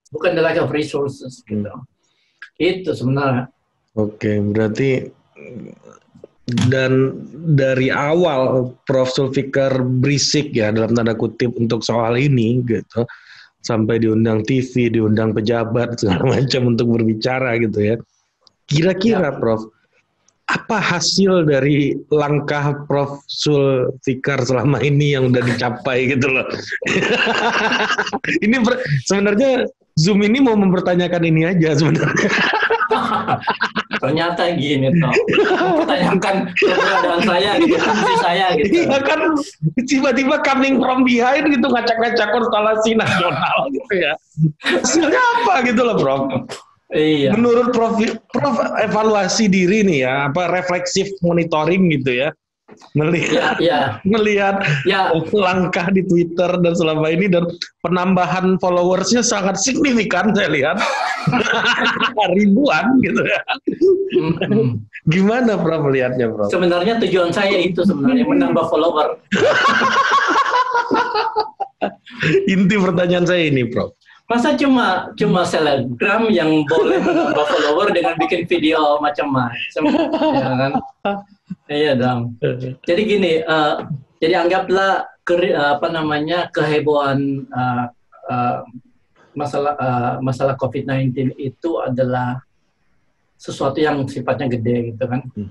Bukan 0.10 0.34
the 0.34 0.41
lack 0.41 0.57
of 0.57 0.74
resources 0.74 1.45
gitu. 1.45 1.70
Itu 2.57 2.97
sebenarnya. 2.97 3.53
Oke, 3.97 4.37
berarti 4.37 5.09
dan 6.69 7.13
dari 7.57 7.93
awal 7.93 8.73
Prof 8.85 9.09
Sulfikar 9.13 9.81
berisik 9.81 10.53
ya 10.53 10.73
dalam 10.73 10.97
tanda 10.97 11.13
kutip 11.13 11.53
untuk 11.57 11.85
soal 11.85 12.17
ini 12.17 12.61
gitu 12.65 13.05
sampai 13.61 14.01
diundang 14.01 14.41
TV, 14.47 14.89
diundang 14.89 15.35
pejabat 15.35 15.99
segala 16.01 16.25
macam 16.37 16.73
untuk 16.73 16.89
berbicara 16.95 17.59
gitu 17.61 17.93
ya. 17.93 17.95
Kira-kira 18.69 19.33
Prof 19.37 19.65
apa 20.49 20.81
hasil 20.81 21.45
dari 21.45 21.93
langkah 22.09 22.73
Prof 22.89 23.21
Sulfikar 23.29 24.41
selama 24.41 24.81
ini 24.81 25.13
yang 25.13 25.29
udah 25.29 25.45
dicapai 25.45 26.09
gitu 26.17 26.25
loh. 26.25 26.45
ini 28.45 28.57
sebenarnya 29.05 29.69
Zoom 29.93 30.25
ini 30.25 30.41
mau 30.41 30.57
mempertanyakan 30.57 31.21
ini 31.29 31.41
aja 31.45 31.77
sebenarnya. 31.77 32.29
Ternyata 34.03 34.55
gini 34.55 34.89
toh. 34.97 35.13
Mempertanyakan 35.59 36.35
keberadaan 36.55 37.21
saya 37.25 37.51
gitu, 37.59 37.75
fungsi 37.77 38.15
saya 38.23 38.45
gitu. 38.55 38.87
Iya 38.87 38.99
kan 39.03 39.19
tiba-tiba 39.85 40.35
coming 40.41 40.79
from 40.79 41.03
behind 41.03 41.49
gitu 41.51 41.67
ngacak-ngacak 41.67 42.29
konstelasi 42.31 42.95
nasional 42.95 43.57
gitu 43.73 43.93
ya. 43.99 44.13
Hasilnya 44.63 45.21
apa 45.41 45.53
gitu 45.67 45.81
loh 45.83 45.95
Prof. 45.99 46.21
Iya. 46.89 47.37
Menurut 47.37 47.69
Prof, 47.69 48.01
Prof 48.33 48.55
evaluasi 48.81 49.45
diri 49.45 49.85
nih 49.85 49.99
ya, 50.09 50.13
apa 50.31 50.49
refleksif 50.49 51.09
monitoring 51.21 51.91
gitu 51.93 52.17
ya. 52.25 52.29
Melihat 52.97 53.61
Ya, 53.61 54.01
melihat 54.05 54.61
ya, 54.86 55.11
langkah 55.36 55.89
di 55.93 56.01
Twitter 56.05 56.49
dan 56.61 56.74
selama 56.74 57.09
ini 57.11 57.30
dan 57.30 57.45
penambahan 57.86 58.57
followersnya 58.61 59.22
sangat 59.22 59.59
signifikan 59.61 60.34
saya 60.34 60.49
lihat 60.49 60.78
ribuan 62.38 62.86
gitu 63.03 63.22
ya. 63.26 63.41
mm, 64.17 64.34
mm. 64.47 64.70
Gimana 65.09 65.57
Prof 65.57 65.82
melihatnya 65.88 66.30
Prof? 66.34 66.49
Sebenarnya 66.51 66.99
tujuan 67.01 67.34
saya 67.34 67.57
itu 67.57 67.84
sebenarnya 67.86 68.26
menambah 68.26 68.65
follower. 68.67 69.17
Inti 72.51 72.76
pertanyaan 72.76 73.26
saya 73.26 73.47
ini 73.47 73.63
Prof. 73.70 73.93
Masa 74.30 74.53
cuma 74.53 75.09
cuma 75.17 75.41
selebgram 75.41 76.30
yang 76.30 76.61
boleh 76.69 77.01
menambah 77.01 77.45
follower 77.49 77.89
dengan 77.89 78.13
bikin 78.13 78.45
video 78.45 79.01
macam-macam, 79.01 79.84
ya 80.38 80.53
kan? 80.53 80.71
Iya 81.65 81.93
dong. 81.97 82.38
Jadi 82.86 83.01
gini, 83.09 83.41
eh, 83.41 83.75
jadi 84.21 84.45
anggaplah 84.45 85.09
keri- 85.25 85.57
apa 85.57 85.89
namanya 85.89 86.45
kehebohan 86.53 87.49
eh, 87.49 87.86
eh, 88.30 88.57
masalah 89.34 89.73
eh, 89.82 90.13
masalah 90.21 90.53
COVID-19 90.61 91.34
itu 91.41 91.82
adalah 91.82 92.38
sesuatu 93.34 93.82
yang 93.82 94.05
sifatnya 94.05 94.45
gede 94.45 94.93
gitu 94.93 95.09
kan. 95.09 95.25
Hmm. 95.34 95.49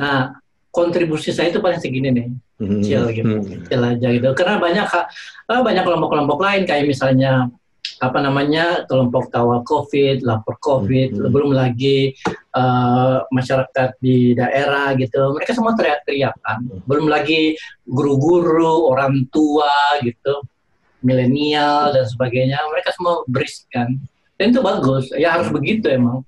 Nah, 0.00 0.40
kontribusi 0.72 1.36
saya 1.36 1.52
itu 1.52 1.60
paling 1.60 1.84
segini 1.84 2.08
nih. 2.16 2.28
kecil 2.56 3.12
gitu, 3.12 3.34
kecil 3.68 3.80
aja 3.84 4.08
gitu. 4.08 4.28
Karena 4.32 4.56
banyak 4.56 4.88
banyak 5.44 5.84
kelompok-kelompok 5.84 6.40
lain 6.40 6.64
kayak 6.64 6.88
misalnya 6.88 7.52
apa 7.96 8.18
namanya 8.20 8.84
kelompok 8.84 9.32
kawal 9.32 9.64
COVID, 9.64 10.20
lapor 10.20 10.60
COVID, 10.60 11.16
hmm. 11.16 11.32
belum 11.32 11.56
lagi 11.56 12.12
uh, 12.52 13.24
masyarakat 13.32 13.96
di 14.04 14.36
daerah 14.36 14.92
gitu, 15.00 15.32
mereka 15.32 15.56
semua 15.56 15.72
teriak-teriak 15.72 16.36
kan. 16.44 16.60
Hmm. 16.60 16.84
Belum 16.84 17.08
lagi 17.08 17.56
guru-guru, 17.88 18.92
orang 18.92 19.24
tua 19.32 19.72
gitu, 20.04 20.44
milenial 21.00 21.96
dan 21.96 22.04
sebagainya, 22.04 22.60
mereka 22.68 22.92
semua 22.92 23.24
berisik 23.24 23.64
kan. 23.72 23.88
Dan 24.36 24.52
itu 24.52 24.60
bagus, 24.60 25.08
ya 25.16 25.40
harus 25.40 25.48
begitu 25.48 25.88
emang. 25.88 26.20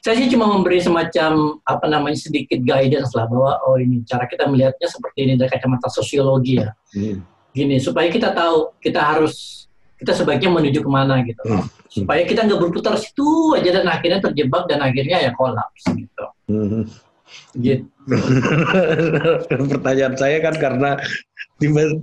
Saya 0.00 0.16
sih 0.16 0.32
cuma 0.32 0.48
memberi 0.48 0.80
semacam 0.80 1.60
apa 1.68 1.84
namanya 1.84 2.16
sedikit 2.16 2.56
guidance 2.64 3.12
lah 3.12 3.28
bahwa 3.28 3.60
oh 3.68 3.76
ini 3.76 4.00
cara 4.08 4.24
kita 4.24 4.48
melihatnya 4.48 4.88
seperti 4.88 5.28
ini 5.28 5.36
dari 5.36 5.52
kacamata 5.52 5.92
sosiologi 5.92 6.56
ya. 6.56 6.72
Hmm. 6.96 7.20
Gini 7.52 7.76
supaya 7.76 8.08
kita 8.08 8.32
tahu 8.32 8.72
kita 8.80 8.96
harus 8.96 9.61
kita 10.02 10.18
sebaiknya 10.18 10.50
menuju 10.50 10.82
ke 10.82 10.90
mana 10.90 11.22
gitu 11.22 11.38
hmm. 11.46 11.62
supaya 11.86 12.26
kita 12.26 12.42
nggak 12.42 12.58
berputar 12.58 12.98
situ 12.98 13.54
aja 13.54 13.78
dan 13.78 13.86
akhirnya 13.86 14.18
terjebak 14.18 14.66
dan 14.66 14.82
akhirnya 14.82 15.22
ya 15.22 15.30
kolaps 15.38 15.86
gitu. 15.94 16.26
Hmm. 16.50 16.90
Gitu. 17.54 17.86
Pertanyaan 19.72 20.18
saya 20.18 20.42
kan 20.42 20.58
karena 20.58 20.98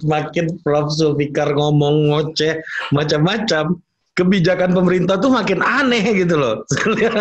makin 0.07 0.45
Prof 0.63 0.95
Zulfikar 0.95 1.51
ngomong 1.51 2.09
ngoceh 2.09 2.63
macam-macam, 2.95 3.75
kebijakan 4.15 4.71
pemerintah 4.71 5.19
tuh 5.19 5.35
makin 5.35 5.59
aneh 5.59 6.03
gitu 6.15 6.39
loh. 6.39 6.63
Iya. 6.99 7.11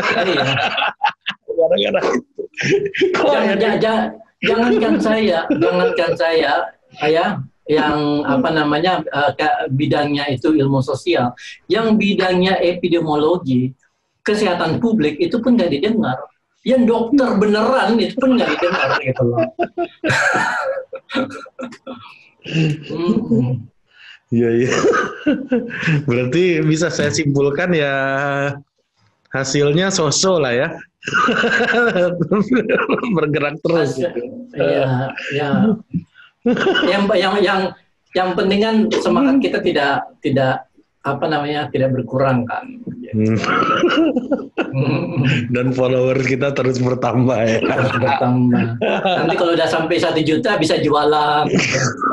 Gara-gara 1.58 2.00
itu. 2.14 2.42
Jangan, 3.18 3.56
jangan, 3.58 4.02
jangankan 4.40 4.94
saya, 5.02 5.38
jangankan 5.50 6.12
saya, 6.14 6.52
saya 7.02 7.24
yang 7.68 8.24
apa 8.24 8.48
namanya 8.48 9.04
uh, 9.12 9.36
bidangnya 9.68 10.24
itu 10.32 10.56
ilmu 10.56 10.80
sosial, 10.80 11.36
yang 11.68 12.00
bidangnya 12.00 12.56
epidemiologi, 12.64 13.76
kesehatan 14.24 14.80
publik 14.80 15.20
itu 15.20 15.36
pun 15.38 15.54
nggak 15.54 15.76
didengar. 15.76 16.16
Yang 16.64 16.90
dokter 16.90 17.28
beneran 17.38 18.00
itu 18.00 18.16
pun 18.16 18.40
nggak 18.40 18.50
didengar 18.56 18.90
gitu 19.04 19.22
loh. 19.28 19.44
Iya 24.28 24.60
iya. 24.60 24.76
Berarti 26.04 26.60
bisa 26.60 26.92
saya 26.92 27.08
simpulkan 27.08 27.72
ya 27.72 27.96
hasilnya 29.32 29.88
sosok 29.88 30.44
lah 30.44 30.52
ya. 30.52 30.68
Bergerak 33.16 33.56
terus. 33.64 33.96
Iya, 34.52 35.08
iya 35.32 35.48
yang 36.86 37.08
yang 37.16 37.34
yang 37.42 37.60
yang 38.16 38.28
penting 38.38 38.60
kan 38.62 38.76
semangat 39.02 39.36
kita 39.42 39.58
tidak 39.60 40.06
tidak 40.24 40.68
apa 41.06 41.24
namanya 41.30 41.70
tidak 41.72 41.94
berkurang 41.94 42.44
kan. 42.44 42.66
Hmm. 43.08 43.38
Dan 45.48 45.72
follower 45.72 46.20
kita 46.20 46.52
terus 46.52 46.76
bertambah 46.82 47.38
ya. 47.38 47.58
Terus 47.64 47.92
bertambah. 47.96 48.66
Nanti 48.82 49.34
kalau 49.38 49.52
udah 49.56 49.68
sampai 49.70 49.96
satu 49.96 50.20
juta 50.20 50.60
bisa 50.60 50.76
jualan. 50.82 51.48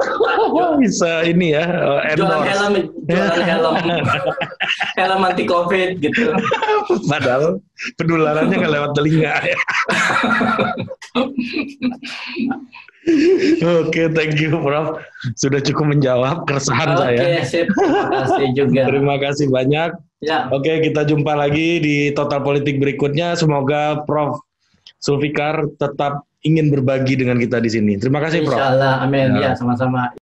bisa 0.83 1.25
ini 1.27 1.51
ya. 1.51 1.65
Uh, 1.67 1.99
jualan 2.15 2.47
helm, 2.47 2.73
jualan 3.09 3.43
helm, 3.43 3.75
helm 5.01 5.21
anti 5.27 5.43
covid 5.43 5.99
gitu. 5.99 6.31
Padahal 7.09 7.59
penularannya 7.99 8.55
nggak 8.55 8.73
lewat 8.79 8.91
telinga 8.95 9.35
ya. 9.43 9.59
Oke, 13.05 13.61
okay, 13.93 14.05
thank 14.09 14.41
you 14.41 14.49
Prof. 14.49 14.97
Sudah 15.37 15.61
cukup 15.61 15.93
menjawab 15.93 16.49
keresahan 16.49 16.97
okay, 16.97 17.01
saya. 17.01 17.19
Oke, 17.21 17.33
sip. 17.45 17.67
Terima 17.69 18.05
kasih 18.09 18.47
juga. 18.57 18.81
Terima 18.89 19.15
kasih 19.21 19.47
banyak. 19.53 19.89
Ya. 20.25 20.49
Oke, 20.49 20.73
okay, 20.73 20.75
kita 20.89 21.05
jumpa 21.05 21.37
lagi 21.37 21.77
di 21.77 21.95
Total 22.17 22.41
Politik 22.41 22.81
berikutnya. 22.81 23.37
Semoga 23.37 24.01
Prof. 24.09 24.41
Sulfikar 24.97 25.69
tetap 25.77 26.25
ingin 26.41 26.73
berbagi 26.73 27.13
dengan 27.13 27.37
kita 27.37 27.61
di 27.61 27.69
sini. 27.69 27.93
Terima 28.01 28.17
kasih, 28.25 28.41
Prof. 28.41 28.57
Insyaallah, 28.57 29.05
amin. 29.05 29.37
Ya, 29.37 29.53
sama-sama. 29.53 30.17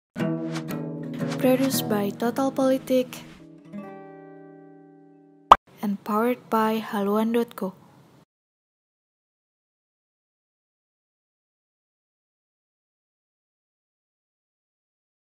Produced 1.43 1.87
by 1.91 2.15
Total 2.15 2.51
Politik 2.55 3.11
and 5.83 5.99
powered 6.07 6.39
by 6.51 6.79
haluan.co. 6.79 7.88